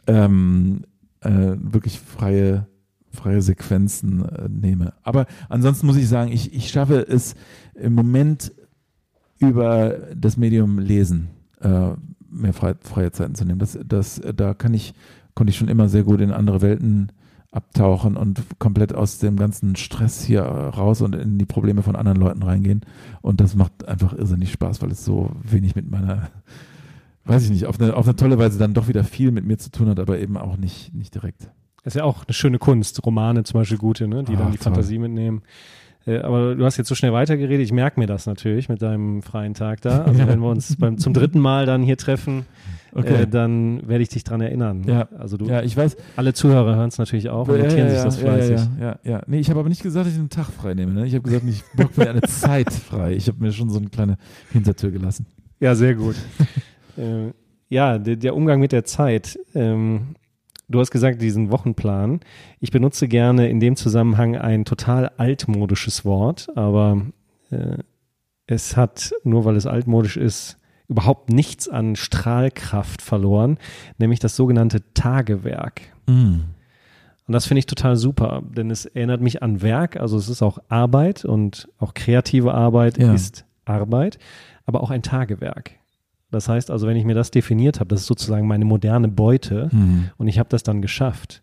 ähm, 0.06 0.84
äh, 1.20 1.56
wirklich 1.58 1.98
freie, 1.98 2.66
freie 3.10 3.42
Sequenzen 3.42 4.24
äh, 4.24 4.48
nehme. 4.48 4.94
Aber 5.02 5.26
ansonsten 5.48 5.86
muss 5.86 5.96
ich 5.96 6.08
sagen, 6.08 6.30
ich, 6.30 6.54
ich 6.54 6.70
schaffe 6.70 7.00
es 7.00 7.34
im 7.74 7.94
Moment 7.94 8.52
über 9.38 9.98
das 10.14 10.36
Medium 10.36 10.78
Lesen 10.78 11.30
äh, 11.60 11.90
mehr 12.30 12.52
frei, 12.52 12.74
freie 12.80 13.10
Zeiten 13.10 13.34
zu 13.34 13.44
nehmen. 13.44 13.58
Das, 13.58 13.78
das, 13.84 14.20
da 14.36 14.54
kann 14.54 14.72
ich, 14.72 14.94
konnte 15.34 15.50
ich 15.50 15.56
schon 15.56 15.68
immer 15.68 15.88
sehr 15.88 16.04
gut 16.04 16.20
in 16.20 16.30
andere 16.30 16.62
Welten 16.62 17.10
abtauchen 17.54 18.16
und 18.16 18.42
komplett 18.58 18.94
aus 18.94 19.18
dem 19.18 19.36
ganzen 19.36 19.76
Stress 19.76 20.24
hier 20.24 20.42
raus 20.42 21.00
und 21.02 21.14
in 21.14 21.38
die 21.38 21.44
Probleme 21.44 21.82
von 21.82 21.94
anderen 21.96 22.18
Leuten 22.18 22.42
reingehen. 22.42 22.82
Und 23.22 23.40
das 23.40 23.54
macht 23.54 23.86
einfach 23.86 24.12
irrsinnig 24.12 24.50
Spaß, 24.52 24.82
weil 24.82 24.90
es 24.90 25.04
so 25.04 25.30
wenig 25.42 25.76
mit 25.76 25.90
meiner, 25.90 26.30
weiß 27.24 27.44
ich 27.44 27.50
nicht, 27.50 27.66
auf 27.66 27.80
eine, 27.80 27.94
auf 27.96 28.06
eine 28.06 28.16
tolle 28.16 28.38
Weise 28.38 28.58
dann 28.58 28.74
doch 28.74 28.88
wieder 28.88 29.04
viel 29.04 29.30
mit 29.30 29.44
mir 29.44 29.56
zu 29.58 29.70
tun 29.70 29.88
hat, 29.88 30.00
aber 30.00 30.18
eben 30.18 30.36
auch 30.36 30.56
nicht, 30.56 30.92
nicht 30.94 31.14
direkt. 31.14 31.50
Das 31.84 31.94
ist 31.94 31.98
ja 31.98 32.04
auch 32.04 32.24
eine 32.26 32.34
schöne 32.34 32.58
Kunst, 32.58 33.04
Romane 33.04 33.44
zum 33.44 33.60
Beispiel 33.60 33.78
gute, 33.78 34.08
ne? 34.08 34.24
die 34.24 34.34
Ach, 34.34 34.40
dann 34.40 34.50
die 34.52 34.56
toll. 34.58 34.64
Fantasie 34.72 34.98
mitnehmen. 34.98 35.42
Äh, 36.06 36.18
aber 36.18 36.54
du 36.54 36.64
hast 36.64 36.76
jetzt 36.76 36.88
so 36.88 36.94
schnell 36.94 37.12
weitergeredet, 37.12 37.64
ich 37.64 37.72
merke 37.72 38.00
mir 38.00 38.06
das 38.06 38.26
natürlich 38.26 38.68
mit 38.68 38.82
deinem 38.82 39.22
freien 39.22 39.54
Tag 39.54 39.80
da. 39.82 40.02
Also 40.02 40.18
Ja. 40.18 40.26
wenn 40.28 40.40
wir 40.40 40.48
uns 40.48 40.76
beim, 40.76 40.98
zum 40.98 41.12
dritten 41.14 41.38
Mal 41.40 41.66
dann 41.66 41.82
hier 41.82 41.96
treffen, 41.96 42.46
äh, 42.94 43.26
dann 43.26 43.86
werde 43.88 44.02
ich 44.02 44.08
dich 44.08 44.24
dran 44.24 44.40
erinnern. 44.40 44.84
Ja. 44.86 45.08
Also 45.18 45.36
du, 45.36 45.46
Ja, 45.46 45.62
ich 45.62 45.76
weiß. 45.76 45.96
alle 46.16 46.32
Zuhörer 46.32 46.76
hören 46.76 46.88
es 46.88 46.98
natürlich 46.98 47.28
auch 47.28 47.48
und 47.48 47.56
ja, 47.56 47.64
notieren 47.64 47.88
ja, 47.88 47.90
sich 47.90 47.98
ja, 47.98 48.04
das 48.04 48.20
ja, 48.20 48.22
fleißig. 48.22 48.68
Ja, 48.78 48.86
ja, 48.86 49.10
ja. 49.10 49.22
Nee, 49.26 49.40
ich 49.40 49.50
habe 49.50 49.60
aber 49.60 49.68
nicht 49.68 49.82
gesagt, 49.82 50.06
dass 50.06 50.12
ich 50.12 50.18
einen 50.18 50.30
Tag 50.30 50.46
frei 50.46 50.74
nehme. 50.74 50.92
Ne? 50.92 51.06
Ich 51.06 51.14
habe 51.14 51.22
gesagt, 51.22 51.44
ich 51.48 51.62
block 51.74 51.96
mir 51.96 52.10
eine 52.10 52.22
Zeit 52.28 52.72
frei. 52.72 53.14
Ich 53.14 53.26
habe 53.28 53.38
mir 53.40 53.52
schon 53.52 53.70
so 53.70 53.78
eine 53.78 53.88
kleine 53.88 54.16
Hintertür 54.52 54.90
gelassen. 54.90 55.26
Ja, 55.60 55.74
sehr 55.74 55.94
gut. 55.94 56.16
äh, 56.96 57.32
ja, 57.68 57.98
der, 57.98 58.16
der 58.16 58.36
Umgang 58.36 58.60
mit 58.60 58.72
der 58.72 58.84
Zeit. 58.84 59.38
Ähm, 59.54 60.14
du 60.68 60.80
hast 60.80 60.90
gesagt, 60.90 61.20
diesen 61.20 61.50
Wochenplan. 61.50 62.20
Ich 62.60 62.70
benutze 62.70 63.08
gerne 63.08 63.48
in 63.48 63.60
dem 63.60 63.76
Zusammenhang 63.76 64.36
ein 64.36 64.64
total 64.64 65.10
altmodisches 65.16 66.04
Wort, 66.04 66.48
aber 66.54 67.02
äh, 67.50 67.78
es 68.46 68.76
hat, 68.76 69.12
nur 69.24 69.44
weil 69.44 69.56
es 69.56 69.66
altmodisch 69.66 70.16
ist, 70.16 70.58
überhaupt 70.88 71.30
nichts 71.30 71.68
an 71.68 71.96
Strahlkraft 71.96 73.00
verloren, 73.02 73.58
nämlich 73.98 74.20
das 74.20 74.36
sogenannte 74.36 74.82
Tagewerk. 74.94 75.80
Mm. 76.06 76.40
Und 77.26 77.32
das 77.32 77.46
finde 77.46 77.60
ich 77.60 77.66
total 77.66 77.96
super, 77.96 78.42
denn 78.54 78.70
es 78.70 78.84
erinnert 78.84 79.22
mich 79.22 79.42
an 79.42 79.62
Werk, 79.62 79.96
also 79.96 80.18
es 80.18 80.28
ist 80.28 80.42
auch 80.42 80.58
Arbeit 80.68 81.24
und 81.24 81.68
auch 81.78 81.94
kreative 81.94 82.52
Arbeit 82.52 82.98
Ja. 82.98 83.14
ist 83.14 83.46
Arbeit, 83.64 84.18
aber 84.66 84.82
auch 84.82 84.90
ein 84.90 85.02
Tagewerk. 85.02 85.70
Das 86.30 86.48
heißt 86.50 86.70
also, 86.70 86.86
wenn 86.86 86.96
ich 86.96 87.04
mir 87.04 87.14
das 87.14 87.30
definiert 87.30 87.80
habe, 87.80 87.88
das 87.88 88.00
ist 88.00 88.06
sozusagen 88.06 88.46
meine 88.46 88.66
moderne 88.66 89.08
Beute 89.08 89.70
Mm. 89.72 90.10
und 90.18 90.28
ich 90.28 90.38
habe 90.38 90.48
das 90.50 90.64
dann 90.64 90.82
geschafft, 90.82 91.42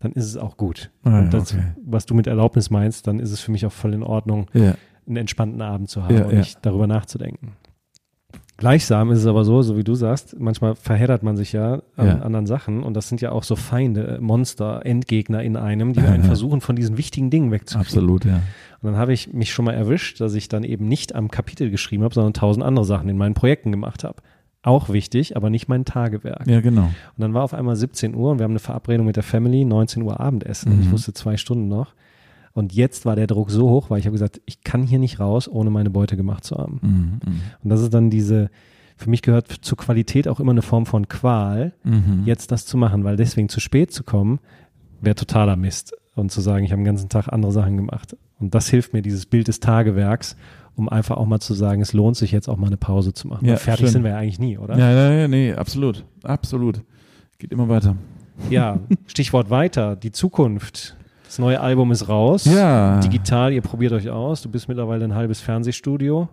dann 0.00 0.12
ist 0.12 0.26
es 0.26 0.36
auch 0.36 0.58
gut. 0.58 0.90
Ah, 1.04 1.20
und 1.20 1.32
das, 1.32 1.54
okay. 1.54 1.62
was 1.86 2.04
du 2.04 2.12
mit 2.14 2.26
Erlaubnis 2.26 2.68
meinst, 2.68 3.06
dann 3.06 3.18
ist 3.18 3.30
es 3.30 3.40
für 3.40 3.50
mich 3.52 3.64
auch 3.64 3.72
voll 3.72 3.94
in 3.94 4.02
Ordnung, 4.02 4.50
Ja. 4.52 4.74
einen 5.06 5.16
entspannten 5.16 5.62
Abend 5.62 5.88
zu 5.88 6.02
haben 6.04 6.14
Ja, 6.16 6.24
und 6.26 6.34
nicht 6.34 6.58
darüber 6.60 6.86
nachzudenken. 6.86 7.52
Gleichsam 8.56 9.10
ist 9.10 9.18
es 9.18 9.26
aber 9.26 9.44
so, 9.44 9.62
so 9.62 9.76
wie 9.76 9.82
du 9.82 9.94
sagst, 9.96 10.36
manchmal 10.38 10.76
verheddert 10.76 11.24
man 11.24 11.36
sich 11.36 11.52
ja 11.52 11.82
an 11.96 12.06
Ja. 12.06 12.18
anderen 12.20 12.46
Sachen 12.46 12.84
und 12.84 12.94
das 12.94 13.08
sind 13.08 13.20
ja 13.20 13.32
auch 13.32 13.42
so 13.42 13.56
Feinde, 13.56 14.18
Monster, 14.20 14.82
Endgegner 14.86 15.42
in 15.42 15.56
einem, 15.56 15.92
die 15.92 16.00
einen 16.00 16.22
versuchen, 16.24 16.60
von 16.60 16.76
diesen 16.76 16.96
wichtigen 16.96 17.30
Dingen 17.30 17.50
wegzukriegen. 17.50 17.86
Absolut, 17.86 18.24
ja. 18.24 18.34
Und 18.80 18.92
dann 18.92 18.96
habe 18.96 19.12
ich 19.12 19.32
mich 19.32 19.52
schon 19.52 19.64
mal 19.64 19.72
erwischt, 19.74 20.20
dass 20.20 20.34
ich 20.34 20.48
dann 20.48 20.62
eben 20.62 20.86
nicht 20.86 21.14
am 21.16 21.30
Kapitel 21.30 21.70
geschrieben 21.70 22.04
habe, 22.04 22.14
sondern 22.14 22.32
tausend 22.32 22.64
andere 22.64 22.84
Sachen 22.84 23.08
in 23.08 23.16
meinen 23.16 23.34
Projekten 23.34 23.72
gemacht 23.72 24.04
habe. 24.04 24.16
Auch 24.62 24.88
wichtig, 24.88 25.36
aber 25.36 25.50
nicht 25.50 25.68
mein 25.68 25.84
Tagewerk. 25.84 26.46
Ja, 26.46 26.60
genau. 26.60 26.84
Und 26.84 26.92
dann 27.18 27.34
war 27.34 27.42
auf 27.42 27.54
einmal 27.54 27.76
17 27.76 28.14
Uhr 28.14 28.30
und 28.30 28.38
wir 28.38 28.44
haben 28.44 28.52
eine 28.52 28.60
Verabredung 28.60 29.04
mit 29.04 29.16
der 29.16 29.22
Family, 29.24 29.64
19 29.64 30.02
Uhr 30.02 30.20
Abendessen. 30.20 30.72
Und 30.72 30.80
ich 30.80 30.86
Mhm. 30.86 30.92
wusste 30.92 31.12
zwei 31.12 31.36
Stunden 31.36 31.68
noch. 31.68 31.92
Und 32.54 32.72
jetzt 32.72 33.04
war 33.04 33.16
der 33.16 33.26
Druck 33.26 33.50
so 33.50 33.68
hoch, 33.68 33.90
weil 33.90 33.98
ich 33.98 34.06
habe 34.06 34.12
gesagt, 34.14 34.40
ich 34.46 34.62
kann 34.62 34.84
hier 34.84 34.98
nicht 35.00 35.18
raus, 35.20 35.48
ohne 35.48 35.70
meine 35.70 35.90
Beute 35.90 36.16
gemacht 36.16 36.44
zu 36.44 36.56
haben. 36.56 36.78
Mm, 36.82 37.20
Und 37.62 37.68
das 37.68 37.80
ist 37.80 37.92
dann 37.92 38.10
diese, 38.10 38.48
für 38.96 39.10
mich 39.10 39.22
gehört 39.22 39.48
zur 39.50 39.76
Qualität 39.76 40.28
auch 40.28 40.38
immer 40.38 40.52
eine 40.52 40.62
Form 40.62 40.86
von 40.86 41.08
Qual. 41.08 41.74
Mhm. 41.82 42.22
jetzt 42.24 42.52
das 42.52 42.64
zu 42.64 42.76
machen, 42.76 43.02
weil 43.04 43.16
deswegen 43.16 43.48
zu 43.48 43.58
spät 43.58 43.92
zu 43.92 44.04
kommen, 44.04 44.38
wäre 45.00 45.16
totaler 45.16 45.56
Mist. 45.56 45.94
Und 46.14 46.30
zu 46.30 46.40
sagen, 46.40 46.64
ich 46.64 46.70
habe 46.70 46.80
den 46.80 46.86
ganzen 46.86 47.08
Tag 47.08 47.26
andere 47.28 47.50
Sachen 47.50 47.76
gemacht. 47.76 48.16
Und 48.38 48.54
das 48.54 48.68
hilft 48.68 48.92
mir, 48.92 49.02
dieses 49.02 49.26
Bild 49.26 49.48
des 49.48 49.58
Tagewerks, 49.58 50.36
um 50.76 50.88
einfach 50.88 51.16
auch 51.16 51.26
mal 51.26 51.40
zu 51.40 51.54
sagen, 51.54 51.82
es 51.82 51.92
lohnt 51.92 52.16
sich 52.16 52.30
jetzt 52.30 52.48
auch 52.48 52.56
mal 52.56 52.68
eine 52.68 52.76
Pause 52.76 53.12
zu 53.12 53.26
machen. 53.26 53.46
Ja, 53.46 53.56
fertig 53.56 53.86
schön. 53.86 53.92
sind 53.94 54.02
wir 54.04 54.12
ja 54.12 54.18
eigentlich 54.18 54.38
nie, 54.38 54.56
oder? 54.58 54.78
Ja, 54.78 54.92
ja, 54.92 55.12
ja, 55.12 55.28
nee, 55.28 55.52
absolut. 55.54 56.04
Absolut. 56.22 56.82
Geht 57.38 57.50
immer 57.50 57.68
weiter. 57.68 57.96
Ja, 58.48 58.78
Stichwort 59.06 59.50
weiter, 59.50 59.96
die 59.96 60.12
Zukunft. 60.12 60.96
Das 61.34 61.40
neue 61.40 61.60
Album 61.60 61.90
ist 61.90 62.08
raus. 62.08 62.44
Ja. 62.44 63.00
Digital, 63.00 63.52
ihr 63.52 63.60
probiert 63.60 63.92
euch 63.92 64.08
aus. 64.08 64.42
Du 64.42 64.48
bist 64.48 64.68
mittlerweile 64.68 65.04
ein 65.04 65.16
halbes 65.16 65.40
Fernsehstudio. 65.40 66.28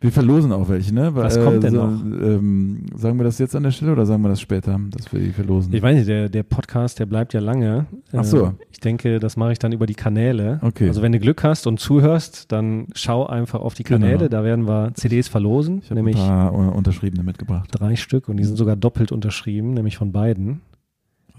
Wir 0.00 0.12
verlosen 0.12 0.52
auch 0.52 0.68
welche, 0.68 0.94
ne? 0.94 1.12
Was 1.16 1.36
kommt 1.36 1.64
denn 1.64 1.74
noch? 1.74 1.88
Ähm, 1.88 2.86
sagen 2.94 3.18
wir 3.18 3.24
das 3.24 3.40
jetzt 3.40 3.56
an 3.56 3.64
der 3.64 3.72
Stelle 3.72 3.90
oder 3.90 4.06
sagen 4.06 4.22
wir 4.22 4.28
das 4.28 4.40
später, 4.40 4.78
dass 4.92 5.12
wir 5.12 5.18
die 5.18 5.32
verlosen? 5.32 5.74
Ich 5.74 5.82
weiß 5.82 5.96
nicht, 5.96 6.08
der, 6.08 6.28
der 6.28 6.44
Podcast, 6.44 7.00
der 7.00 7.06
bleibt 7.06 7.34
ja 7.34 7.40
lange. 7.40 7.86
Ach 8.12 8.22
so. 8.22 8.46
Äh, 8.46 8.52
ich 8.70 8.78
denke, 8.78 9.18
das 9.18 9.36
mache 9.36 9.50
ich 9.50 9.58
dann 9.58 9.72
über 9.72 9.86
die 9.86 9.94
Kanäle. 9.94 10.60
Okay. 10.62 10.86
Also 10.86 11.02
wenn 11.02 11.10
du 11.10 11.18
Glück 11.18 11.42
hast 11.42 11.66
und 11.66 11.80
zuhörst, 11.80 12.52
dann 12.52 12.86
schau 12.94 13.26
einfach 13.26 13.58
auf 13.60 13.74
die 13.74 13.82
Kanäle. 13.82 14.18
Genau. 14.18 14.28
Da 14.28 14.44
werden 14.44 14.68
wir 14.68 14.92
CDs 14.94 15.26
verlosen, 15.26 15.80
Ich 15.82 15.90
habe 15.90 15.98
ein 15.98 16.04
nämlich 16.04 16.24
paar 16.24 16.54
uh, 16.54 16.70
Unterschriebene 16.70 17.24
mitgebracht. 17.24 17.68
drei 17.72 17.96
Stück 17.96 18.28
und 18.28 18.36
die 18.36 18.44
sind 18.44 18.56
sogar 18.56 18.76
doppelt 18.76 19.10
unterschrieben, 19.10 19.74
nämlich 19.74 19.96
von 19.96 20.12
beiden. 20.12 20.60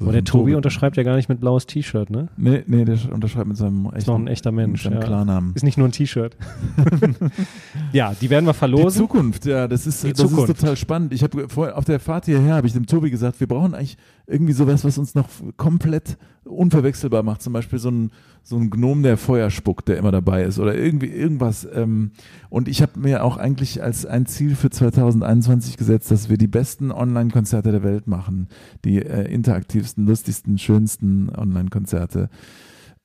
Aber 0.02 0.12
der 0.12 0.24
Tobi 0.24 0.56
unterschreibt 0.56 0.97
ja 0.97 1.04
gar 1.04 1.16
nicht 1.16 1.30
mit 1.30 1.39
blaues 1.39 1.66
T-Shirt, 1.68 2.10
ne? 2.10 2.28
Nee, 2.38 2.64
nee, 2.68 2.86
der 2.86 2.97
unterschreibt 3.14 3.47
mit 3.47 3.58
seinem 3.58 3.86
echten, 3.86 3.97
Ist 3.97 4.08
noch 4.08 4.20
ein 4.20 4.28
echter 4.28 4.52
Mensch. 4.52 4.84
mit 4.86 4.93
seinem 4.93 5.02
Ja. 5.02 5.06
Klarnamen. 5.08 5.54
Ist 5.56 5.64
nicht 5.64 5.78
nur 5.78 5.88
ein 5.88 5.91
T-Shirt. 5.91 6.36
ja, 7.93 8.14
die 8.20 8.30
werden 8.30 8.45
wir 8.45 8.54
Die 8.54 8.58
verlosen. 8.60 9.02
Zukunft, 9.02 9.45
ja, 9.45 9.68
das 9.68 9.88
ist, 9.88 10.04
Die 10.04 10.10
das 10.14 10.18
Zukunft. 10.20 10.49
ist 10.49 10.60
total 10.60 10.76
spannend. 10.78 11.14
Ich 11.14 11.24
habe 11.24 11.47
vorher 11.49 11.78
auf 11.78 11.86
der 11.86 11.99
Fahrt 11.99 12.26
hierher 12.26 12.56
habe 12.56 12.68
ich 12.68 12.74
dem 12.74 12.86
Tobi 12.86 13.10
gesagt, 13.12 13.39
wir 13.39 13.47
brauchen 13.47 13.74
eigentlich 13.74 13.97
irgendwie 14.28 14.54
sowas, 14.54 14.84
was 14.84 14.97
uns 14.97 15.16
noch 15.16 15.28
komplett 15.58 16.18
unverwechselbar 16.45 17.24
macht. 17.24 17.41
Zum 17.41 17.54
Beispiel 17.54 17.80
so 17.80 17.89
ein 17.89 18.12
so 18.44 18.58
ein 18.58 18.70
Gnom, 18.70 19.04
der 19.04 19.18
Feuer 19.18 19.50
spuckt, 19.50 19.88
der 19.88 19.98
immer 19.98 20.12
dabei 20.12 20.44
ist 20.44 20.60
oder 20.60 20.76
irgendwie 20.76 21.08
irgendwas. 21.08 21.68
Ähm, 21.74 22.12
und 22.50 22.68
ich 22.68 22.82
habe 22.82 23.00
mir 23.00 23.24
auch 23.24 23.38
eigentlich 23.38 23.84
als 23.84 24.06
ein 24.06 24.26
Ziel 24.26 24.56
für 24.56 24.70
2021 24.70 25.78
gesetzt, 25.78 26.12
dass 26.12 26.30
wir 26.30 26.38
die 26.38 26.48
besten 26.48 26.92
Online-Konzerte 26.92 27.72
der 27.72 27.84
Welt 27.84 28.08
machen, 28.08 28.48
die 28.84 29.02
äh, 29.02 29.32
interaktivsten, 29.32 30.06
lustigsten, 30.06 30.58
schönsten 30.58 31.30
Online-Konzerte. 31.30 32.30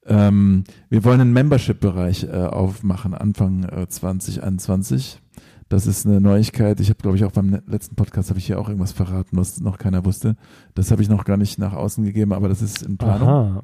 Ähm, 0.06 0.64
wir 0.88 1.04
wollen 1.04 1.20
einen 1.20 1.32
Membership-Bereich 1.32 2.24
äh, 2.24 2.30
aufmachen 2.30 3.14
Anfang 3.14 3.64
äh, 3.64 3.88
2021. 3.88 5.20
Das 5.68 5.86
ist 5.86 6.06
eine 6.06 6.20
Neuigkeit. 6.20 6.78
Ich 6.78 6.90
habe, 6.90 7.02
glaube 7.02 7.16
ich, 7.16 7.24
auch 7.24 7.32
beim 7.32 7.60
letzten 7.66 7.96
Podcast 7.96 8.30
habe 8.30 8.38
ich 8.38 8.46
hier 8.46 8.60
auch 8.60 8.68
irgendwas 8.68 8.92
verraten, 8.92 9.36
was 9.36 9.60
noch 9.60 9.78
keiner 9.78 10.04
wusste. 10.04 10.36
Das 10.74 10.92
habe 10.92 11.02
ich 11.02 11.08
noch 11.08 11.24
gar 11.24 11.36
nicht 11.36 11.58
nach 11.58 11.72
außen 11.72 12.04
gegeben, 12.04 12.32
aber 12.32 12.48
das 12.48 12.62
ist 12.62 12.82
in 12.82 12.96
Planung. 12.98 13.28
Aha. 13.28 13.62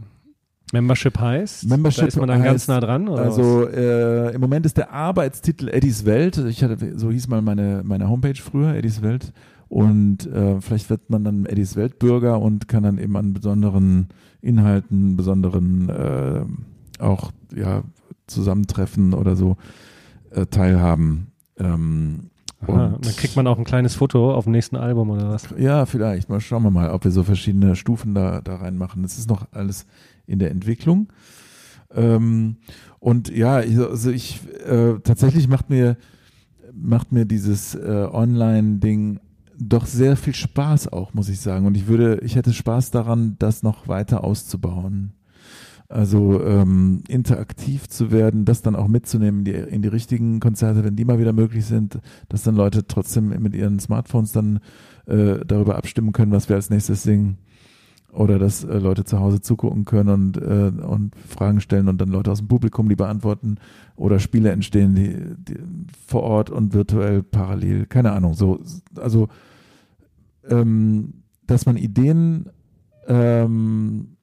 Membership 0.73 1.19
heißt? 1.19 1.69
Membership 1.69 2.01
da 2.01 2.07
ist 2.07 2.17
man 2.17 2.29
dann 2.29 2.43
ganz 2.43 2.63
heißt, 2.63 2.69
nah 2.69 2.81
dran? 2.81 3.09
Oder 3.09 3.23
Also 3.23 3.69
äh, 3.69 4.35
im 4.35 4.41
Moment 4.41 4.67
ist 4.67 4.79
der 4.79 4.91
Arbeitstitel 4.91 5.69
Eddies 5.69 6.07
Welt. 6.07 6.39
Ich 6.39 6.65
hatte, 6.65 6.99
so 6.99 7.11
hieß 7.11 7.29
mal 7.29 7.43
meine, 7.43 7.83
meine 7.85 8.09
Homepage 8.09 8.35
früher, 8.35 8.75
Eddies 8.75 9.03
Welt. 9.03 9.33
Und 9.69 10.27
äh, 10.27 10.61
vielleicht 10.61 10.91
wird 10.91 11.09
man 11.09 11.25
dann 11.25 11.47
Eddies 11.47 11.77
Weltbürger 11.77 12.41
und 12.41 12.69
kann 12.69 12.83
dann 12.83 12.99
eben 12.99 13.17
an 13.17 13.33
besonderen 13.33 14.09
Inhalten, 14.41 15.17
besonderen 15.17 15.89
äh, 15.89 16.45
auch 17.03 17.33
ja, 17.55 17.83
Zusammentreffen 18.27 19.15
oder 19.15 19.37
so 19.37 19.57
äh, 20.31 20.47
teilhaben. 20.47 21.29
Ähm? 21.59 22.31
Aha, 22.63 22.73
und 22.73 22.95
und 22.95 23.07
dann 23.07 23.17
kriegt 23.17 23.35
man 23.35 23.47
auch 23.47 23.59
ein 23.59 23.65
kleines 23.65 23.95
Foto 23.95 24.35
auf 24.35 24.45
dem 24.45 24.53
nächsten 24.53 24.77
Album 24.77 25.11
oder 25.11 25.31
was? 25.31 25.49
ja, 25.59 25.85
vielleicht. 25.85 26.29
Mal 26.29 26.41
schauen 26.41 26.63
wir 26.63 26.71
mal, 26.71 26.91
ob 26.91 27.05
wir 27.05 27.11
so 27.11 27.25
verschiedene 27.25 27.75
Stufen 27.75 28.15
da, 28.15 28.41
da 28.41 28.57
reinmachen. 28.57 29.03
Das 29.03 29.19
ist 29.19 29.29
noch 29.29 29.47
alles 29.53 29.87
in 30.27 30.39
der 30.39 30.51
Entwicklung. 30.51 31.13
Ähm, 31.95 32.57
und 32.99 33.29
ja, 33.29 33.57
also 33.57 34.11
ich 34.11 34.41
äh, 34.67 34.99
tatsächlich 35.03 35.49
macht 35.49 35.71
mir 35.71 35.97
macht 36.75 37.13
mir 37.13 37.25
dieses 37.25 37.75
äh, 37.75 38.09
Online-Ding 38.11 39.21
doch 39.59 39.87
sehr 39.87 40.17
viel 40.17 40.35
Spaß 40.35 40.89
auch, 40.89 41.15
muss 41.15 41.29
ich 41.29 41.41
sagen. 41.41 41.67
Und 41.67 41.77
ich 41.77 41.87
würde, 41.87 42.19
ich 42.23 42.37
hätte 42.37 42.53
Spaß 42.53 42.91
daran, 42.91 43.37
das 43.39 43.63
noch 43.63 43.89
weiter 43.89 44.25
auszubauen. 44.25 45.13
Also 45.89 46.43
ähm, 46.43 47.03
interaktiv 47.07 47.87
zu 47.87 48.11
werden, 48.11 48.47
das 48.47 48.63
dann 48.63 48.75
auch 48.75 48.89
mitzunehmen 48.89 49.45
die, 49.45 49.53
in 49.53 49.83
die 49.83 49.89
richtigen 49.89 50.41
Konzerte, 50.41 50.85
wenn 50.85 50.97
die 50.97 51.05
mal 51.05 51.19
wieder 51.19 51.35
möglich 51.35 51.67
sind, 51.67 51.99
dass 52.31 52.43
dann 52.43 52.57
Leute 52.57 52.87
trotzdem 52.87 53.29
mit 53.29 53.55
ihren 53.55 53.79
Smartphones 53.79 54.33
dann 54.33 54.61
äh, 55.07 55.45
darüber 55.47 55.77
abstimmen 55.77 56.13
können, 56.13 56.33
was 56.33 56.49
wir 56.49 56.57
als 56.57 56.71
nächstes 56.71 57.03
singen. 57.03 57.37
Oder 58.13 58.39
dass 58.39 58.63
äh, 58.63 58.79
Leute 58.79 59.05
zu 59.05 59.19
Hause 59.19 59.41
zugucken 59.41 59.85
können 59.85 60.11
und, 60.11 60.37
äh, 60.37 60.71
und 60.85 61.17
Fragen 61.17 61.61
stellen 61.61 61.89
und 61.89 62.01
dann 62.01 62.11
Leute 62.11 62.31
aus 62.31 62.39
dem 62.39 62.49
Publikum 62.49 62.89
die 62.89 62.97
beantworten. 62.97 63.57
Oder 63.97 64.19
Spiele 64.21 64.51
entstehen, 64.51 64.95
die, 64.95 65.17
die 65.37 65.59
vor 66.07 66.23
Ort 66.23 66.51
und 66.51 66.75
virtuell 66.75 67.23
parallel. 67.23 67.87
Keine 67.87 68.13
Ahnung. 68.13 68.35
So, 68.35 68.61
also 68.97 69.29
ähm, 70.49 71.15
dass 71.47 71.67
man 71.67 71.77
Ideen 71.77 72.51
ähm, 73.09 74.17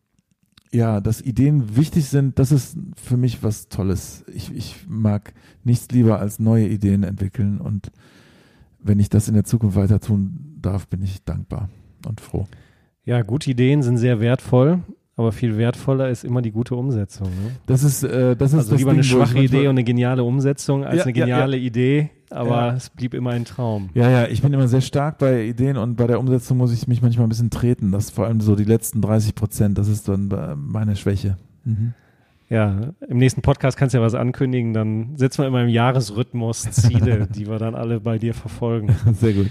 ja, 0.71 1.01
dass 1.01 1.21
Ideen 1.21 1.75
wichtig 1.75 2.05
sind, 2.05 2.37
das 2.37 2.51
ist 2.51 2.77
für 2.95 3.17
mich 3.17 3.41
was 3.41 3.69
Tolles. 3.69 4.23
Ich, 4.33 4.53
ich 4.53 4.85
mag 4.87 5.33
nichts 5.63 5.89
lieber 5.91 6.19
als 6.19 6.39
neue 6.39 6.67
Ideen 6.67 7.03
entwickeln 7.03 7.59
und 7.59 7.91
wenn 8.81 8.99
ich 8.99 9.09
das 9.09 9.27
in 9.27 9.33
der 9.33 9.43
Zukunft 9.43 9.75
weiter 9.75 9.99
tun 9.99 10.57
darf, 10.61 10.87
bin 10.87 11.01
ich 11.01 11.23
dankbar 11.23 11.69
und 12.07 12.21
froh. 12.21 12.47
Ja, 13.09 13.23
gute 13.23 13.49
Ideen 13.49 13.81
sind 13.81 13.97
sehr 13.97 14.19
wertvoll, 14.19 14.79
aber 15.15 15.31
viel 15.31 15.57
wertvoller 15.57 16.09
ist 16.09 16.23
immer 16.23 16.43
die 16.43 16.51
gute 16.51 16.75
Umsetzung. 16.75 17.27
Ne? 17.27 17.51
Das 17.65 17.83
ist, 17.83 18.03
äh, 18.03 18.35
das 18.35 18.53
ist 18.53 18.59
Also 18.59 18.71
das 18.71 18.79
lieber 18.79 18.91
Ding, 18.91 18.99
eine 18.99 19.03
schwache 19.03 19.39
Idee 19.39 19.63
und 19.67 19.69
eine 19.71 19.83
geniale 19.83 20.23
Umsetzung 20.23 20.85
als 20.85 20.97
Ja, 20.97 21.03
eine 21.05 21.17
ja, 21.17 21.25
geniale 21.25 21.57
Idee, 21.57 22.11
aber 22.29 22.67
Ja. 22.67 22.73
es 22.75 22.91
blieb 22.91 23.15
immer 23.15 23.31
ein 23.31 23.45
Traum. 23.45 23.89
Ja, 23.95 24.11
ja, 24.11 24.27
ich 24.27 24.43
bin 24.43 24.53
immer 24.53 24.67
sehr 24.67 24.81
stark 24.81 25.17
bei 25.17 25.43
Ideen 25.45 25.77
und 25.77 25.95
bei 25.95 26.05
der 26.05 26.19
Umsetzung 26.19 26.57
muss 26.57 26.71
ich 26.71 26.87
mich 26.87 27.01
manchmal 27.01 27.25
ein 27.25 27.29
bisschen 27.29 27.49
treten. 27.49 27.91
Das 27.91 28.11
vor 28.11 28.27
allem 28.27 28.41
so 28.41 28.55
die 28.55 28.63
letzten 28.63 29.01
30 29.01 29.33
Prozent, 29.33 29.79
das 29.79 29.87
ist 29.87 30.07
dann 30.07 30.29
äh, 30.29 30.55
meine 30.55 30.95
Schwäche. 30.95 31.37
Mhm. 31.65 31.95
Ja, 32.51 32.91
im 33.07 33.17
nächsten 33.17 33.41
Podcast 33.41 33.75
kannst 33.75 33.95
du 33.95 33.97
ja 33.99 34.03
was 34.03 34.13
ankündigen, 34.13 34.73
dann 34.73 35.15
setzen 35.17 35.39
wir 35.43 35.47
immer 35.47 35.63
im 35.63 35.69
Jahresrhythmus 35.69 36.61
Ziele, 36.71 37.27
die 37.35 37.47
wir 37.47 37.57
dann 37.57 37.73
alle 37.73 37.99
bei 37.99 38.19
dir 38.19 38.35
verfolgen. 38.35 38.95
Sehr 39.13 39.33
gut. 39.33 39.47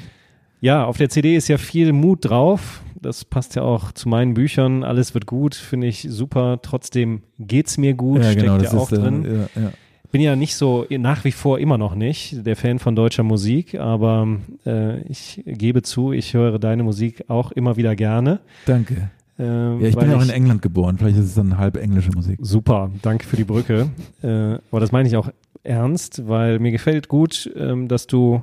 Ja, 0.61 0.85
auf 0.85 0.97
der 0.97 1.09
CD 1.09 1.37
ist 1.37 1.47
ja 1.49 1.59
viel 1.59 1.93
Mut 1.93 2.29
drauf. 2.29 2.83
Das 3.01 3.25
passt 3.25 3.55
ja 3.57 3.63
auch 3.63 3.93
zu 3.93 4.09
meinen 4.09 4.35
Büchern. 4.35 4.83
Alles 4.85 5.15
wird 5.15 5.27
gut, 5.27 5.55
finde 5.55 5.87
ich 5.87 6.07
super. 6.09 6.59
Trotzdem 6.63 7.23
geht's 7.39 7.79
mir 7.79 7.95
gut, 7.95 8.19
ja, 8.19 8.25
steckt 8.33 8.41
genau, 8.43 8.57
ja 8.57 8.63
das 8.63 8.75
auch 8.75 8.91
ist, 8.93 9.01
drin. 9.01 9.25
Äh, 9.25 9.35
ja, 9.35 9.63
ja. 9.65 9.73
Bin 10.11 10.23
ja 10.23 10.37
nicht 10.37 10.55
so, 10.57 10.87
nach 10.91 11.25
wie 11.25 11.33
vor 11.33 11.59
immer 11.59 11.77
noch 11.77 11.95
nicht, 11.95 12.47
der 12.47 12.57
Fan 12.57 12.79
von 12.79 12.97
deutscher 12.97 13.23
Musik, 13.25 13.75
aber 13.79 14.27
äh, 14.65 15.03
ich 15.03 15.43
gebe 15.45 15.83
zu, 15.83 16.13
ich 16.13 16.33
höre 16.33 16.59
deine 16.59 16.83
Musik 16.83 17.25
auch 17.29 17.53
immer 17.53 17.77
wieder 17.77 17.95
gerne. 17.95 18.41
Danke. 18.65 19.11
Äh, 19.39 19.45
Ja, 19.45 19.81
ich 19.81 19.97
bin 19.97 20.11
ja 20.11 20.17
auch 20.17 20.23
in 20.23 20.31
England 20.31 20.63
geboren. 20.63 20.97
Vielleicht 20.97 21.19
ist 21.19 21.27
es 21.27 21.35
dann 21.35 21.59
halb 21.59 21.77
englische 21.77 22.11
Musik. 22.13 22.39
Super, 22.41 22.91
danke 23.03 23.27
für 23.27 23.37
die 23.37 23.45
Brücke. 23.45 23.91
äh, 24.23 24.59
aber 24.71 24.81
das 24.81 24.93
meine 24.93 25.09
ich 25.09 25.17
auch 25.17 25.29
ernst, 25.63 26.27
weil 26.27 26.59
mir 26.59 26.71
gefällt 26.73 27.09
gut, 27.09 27.51
ähm, 27.55 27.87
dass 27.87 28.07
du 28.07 28.43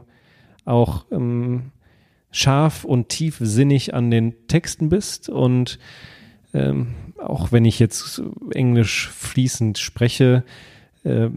auch 0.66 1.06
ähm, 1.12 1.72
scharf 2.36 2.84
und 2.84 3.08
tiefsinnig 3.08 3.94
an 3.94 4.12
den 4.12 4.48
Texten 4.48 4.90
bist 4.90 5.30
und 5.30 5.80
ähm, 6.54 6.96
auch 7.18 7.54
wenn 7.54 7.64
ich 7.64 7.80
jetzt 7.80 8.22
Englisch 8.52 9.10
fließend 9.10 9.78
spreche, 9.78 10.44
äh, 11.06 11.30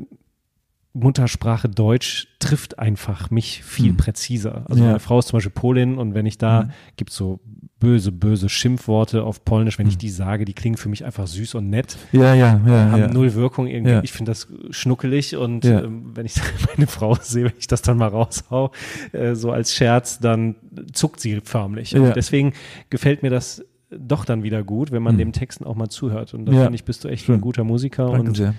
Muttersprache 1.01 1.69
Deutsch 1.69 2.29
trifft 2.39 2.79
einfach 2.79 3.31
mich 3.31 3.63
viel 3.65 3.91
Hm. 3.91 3.97
präziser. 3.97 4.65
Also 4.69 4.81
Ja. 4.83 4.89
meine 4.89 5.01
Frau 5.01 5.19
ist 5.19 5.29
zum 5.29 5.37
Beispiel 5.37 5.53
Polin 5.53 5.99
und 5.99 6.15
wenn 6.15 6.27
ich 6.27 6.39
da, 6.39 6.65
Mhm. 6.65 6.71
gibt's 6.97 7.17
so 7.17 7.41
böse, 7.81 8.11
böse 8.11 8.49
Schimpfworte 8.49 9.23
auf 9.23 9.45
Polnisch, 9.45 9.79
wenn 9.79 9.87
ich 9.87 9.95
Mhm. 9.95 9.99
die 10.01 10.11
sage, 10.11 10.45
die 10.45 10.53
klingen 10.55 10.77
für 10.77 10.89
mich 10.89 11.05
einfach 11.05 11.27
süß 11.29 11.55
und 11.55 11.71
nett, 11.71 11.97
Ja, 12.13 12.35
ja, 12.35 12.61
ja. 12.67 12.91
haben 12.91 13.01
ja. 13.01 13.09
null 13.09 13.35
Wirkung 13.35 13.67
irgendwie. 13.69 13.93
Ja. 13.93 14.03
Ich 14.03 14.13
finde 14.13 14.33
das 14.33 14.49
schnuckelig 14.71 15.37
und 15.37 15.65
ähm, 15.65 16.11
wenn 16.15 16.27
ich 16.27 16.35
meine 16.77 16.87
Frau 16.89 17.15
sehe, 17.21 17.45
wenn 17.45 17.53
ich 17.59 17.69
das 17.69 17.83
dann 17.83 17.97
mal 17.99 18.09
raushau, 18.09 18.73
äh, 19.13 19.35
so 19.35 19.53
als 19.53 19.75
Scherz, 19.75 20.19
dann 20.19 20.57
zuckt 20.93 21.21
sie 21.21 21.41
förmlich. 21.45 21.93
Ja. 21.93 22.01
Und 22.01 22.17
deswegen 22.17 22.53
gefällt 22.91 23.23
mir 23.23 23.31
das 23.31 23.65
doch 23.91 24.25
dann 24.25 24.43
wieder 24.43 24.63
gut, 24.65 24.91
wenn 24.91 25.03
man 25.03 25.15
Mhm. 25.15 25.19
dem 25.19 25.33
Texten 25.33 25.65
auch 25.65 25.75
mal 25.77 25.89
zuhört. 25.89 26.35
Und 26.35 26.47
da 26.47 26.53
finde 26.53 26.75
ich, 26.75 26.85
bist 26.85 27.05
du 27.05 27.09
echt 27.09 27.25
Schön. 27.27 27.37
ein 27.37 27.41
guter 27.41 27.65
Musiker. 27.65 28.07
Danke 28.11 28.29
und 28.29 28.37
sehr. 28.37 28.55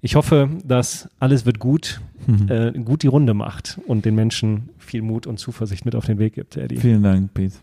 Ich 0.00 0.14
hoffe, 0.16 0.48
dass 0.64 1.08
alles 1.18 1.46
wird 1.46 1.58
gut, 1.58 2.00
Mhm. 2.26 2.48
äh, 2.50 2.72
gut 2.84 3.02
die 3.02 3.06
Runde 3.06 3.32
macht 3.32 3.78
und 3.86 4.04
den 4.04 4.14
Menschen 4.14 4.68
viel 4.78 5.00
Mut 5.02 5.26
und 5.26 5.38
Zuversicht 5.38 5.84
mit 5.86 5.94
auf 5.94 6.04
den 6.04 6.18
Weg 6.18 6.34
gibt, 6.34 6.56
Eddie. 6.58 6.76
Vielen 6.76 7.02
Dank, 7.02 7.32
Pete. 7.32 7.54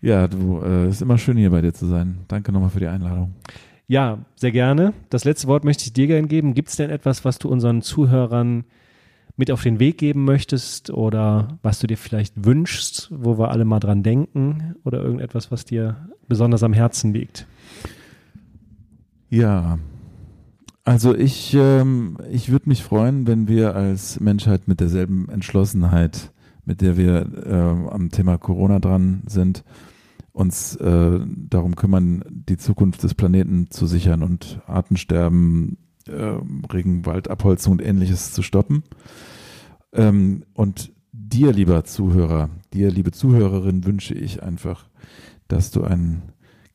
Ja, 0.00 0.28
du, 0.28 0.60
äh, 0.62 0.88
ist 0.88 1.02
immer 1.02 1.18
schön 1.18 1.36
hier 1.36 1.50
bei 1.50 1.60
dir 1.60 1.72
zu 1.74 1.86
sein. 1.86 2.18
Danke 2.28 2.52
nochmal 2.52 2.70
für 2.70 2.78
die 2.78 2.86
Einladung. 2.86 3.32
Ja, 3.88 4.18
sehr 4.36 4.52
gerne. 4.52 4.92
Das 5.10 5.24
letzte 5.24 5.48
Wort 5.48 5.64
möchte 5.64 5.84
ich 5.84 5.92
dir 5.92 6.06
gerne 6.06 6.28
geben. 6.28 6.54
Gibt 6.54 6.68
es 6.68 6.76
denn 6.76 6.90
etwas, 6.90 7.24
was 7.24 7.38
du 7.38 7.48
unseren 7.48 7.82
Zuhörern 7.82 8.64
mit 9.36 9.50
auf 9.50 9.62
den 9.62 9.80
Weg 9.80 9.98
geben 9.98 10.24
möchtest 10.24 10.90
oder 10.90 11.58
was 11.62 11.80
du 11.80 11.86
dir 11.88 11.96
vielleicht 11.96 12.44
wünschst, 12.44 13.08
wo 13.12 13.38
wir 13.38 13.50
alle 13.50 13.64
mal 13.64 13.80
dran 13.80 14.02
denken 14.04 14.76
oder 14.84 15.02
irgendetwas, 15.02 15.50
was 15.50 15.64
dir 15.64 15.96
besonders 16.28 16.62
am 16.62 16.72
Herzen 16.74 17.12
liegt? 17.12 17.46
Ja, 19.30 19.78
also 20.84 21.14
ich, 21.14 21.54
ähm, 21.54 22.18
ich 22.30 22.50
würde 22.50 22.68
mich 22.68 22.82
freuen, 22.82 23.26
wenn 23.26 23.48
wir 23.48 23.74
als 23.74 24.20
Menschheit 24.20 24.68
mit 24.68 24.80
derselben 24.80 25.28
Entschlossenheit, 25.30 26.32
mit 26.66 26.80
der 26.80 26.96
wir 26.96 27.26
äh, 27.46 27.90
am 27.90 28.10
Thema 28.10 28.36
Corona 28.38 28.80
dran 28.80 29.22
sind, 29.26 29.64
uns 30.32 30.76
äh, 30.76 31.20
darum 31.48 31.76
kümmern, 31.76 32.24
die 32.28 32.56
Zukunft 32.56 33.02
des 33.02 33.14
Planeten 33.14 33.70
zu 33.70 33.86
sichern 33.86 34.22
und 34.22 34.60
Artensterben, 34.66 35.78
äh, 36.06 36.38
Regenwaldabholzung 36.72 37.72
und 37.72 37.82
ähnliches 37.82 38.32
zu 38.32 38.42
stoppen. 38.42 38.82
Ähm, 39.92 40.44
und 40.52 40.92
dir, 41.12 41.52
lieber 41.52 41.84
Zuhörer, 41.84 42.50
dir, 42.72 42.90
liebe 42.90 43.12
Zuhörerin, 43.12 43.86
wünsche 43.86 44.14
ich 44.14 44.42
einfach, 44.42 44.86
dass 45.48 45.70
du 45.70 45.84
einen 45.84 46.22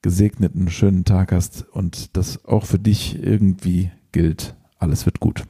gesegneten, 0.01 0.69
schönen 0.69 1.03
Tag 1.03 1.31
hast 1.31 1.67
und 1.69 2.15
das 2.15 2.45
auch 2.45 2.65
für 2.65 2.79
dich 2.79 3.21
irgendwie 3.21 3.91
gilt. 4.11 4.55
Alles 4.77 5.05
wird 5.05 5.19
gut. 5.19 5.43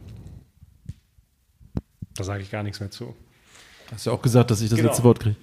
Da 2.15 2.23
sage 2.23 2.43
ich 2.43 2.51
gar 2.51 2.63
nichts 2.63 2.79
mehr 2.79 2.91
zu. 2.91 3.15
Hast 3.91 4.05
du 4.05 4.11
auch 4.11 4.21
gesagt, 4.21 4.51
dass 4.51 4.61
ich 4.61 4.69
das 4.69 4.77
Genau. 4.77 4.89
letzte 4.89 5.03
Wort 5.03 5.19
kriege? 5.19 5.35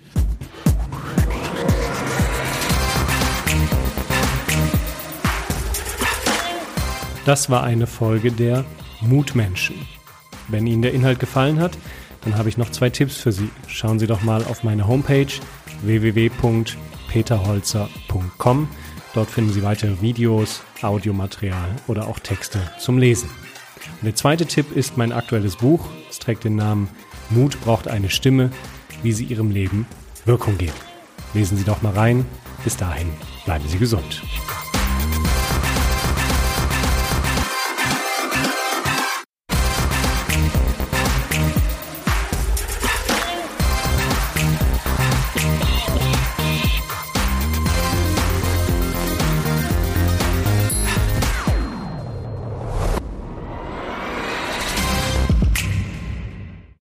Das 7.24 7.48
war 7.50 7.64
eine 7.64 7.86
Folge 7.88 8.30
der 8.32 8.64
Mutmenschen. 9.00 9.76
Wenn 10.48 10.66
Ihnen 10.66 10.82
der 10.82 10.92
Inhalt 10.94 11.18
gefallen 11.18 11.58
hat, 11.60 11.76
dann 12.22 12.36
habe 12.38 12.48
ich 12.48 12.56
noch 12.56 12.70
zwei 12.70 12.88
Tipps 12.90 13.16
für 13.16 13.32
Sie. 13.32 13.50
Schauen 13.66 13.98
Sie 13.98 14.06
doch 14.06 14.22
mal 14.22 14.44
auf 14.44 14.62
meine 14.62 14.86
Homepage 14.86 15.26
www.peterholzer.com. 15.82 18.68
Dort 19.16 19.30
finden 19.30 19.50
Sie 19.50 19.62
weitere 19.62 20.02
Videos, 20.02 20.60
Audiomaterial 20.82 21.70
oder 21.86 22.06
auch 22.06 22.18
Texte 22.18 22.60
zum 22.78 22.98
Lesen. 22.98 23.30
Und 24.00 24.04
der 24.04 24.14
zweite 24.14 24.44
Tipp 24.44 24.76
ist 24.76 24.98
mein 24.98 25.10
aktuelles 25.10 25.56
Buch. 25.56 25.88
Es 26.10 26.18
trägt 26.18 26.44
den 26.44 26.54
Namen 26.54 26.90
Mut 27.30 27.58
braucht 27.62 27.88
eine 27.88 28.10
Stimme, 28.10 28.50
wie 29.02 29.12
Sie 29.12 29.24
Ihrem 29.24 29.50
Leben 29.50 29.86
Wirkung 30.26 30.58
geben. 30.58 30.74
Lesen 31.32 31.56
Sie 31.56 31.64
doch 31.64 31.80
mal 31.80 31.94
rein. 31.94 32.26
Bis 32.62 32.76
dahin 32.76 33.08
bleiben 33.46 33.66
Sie 33.66 33.78
gesund. 33.78 34.22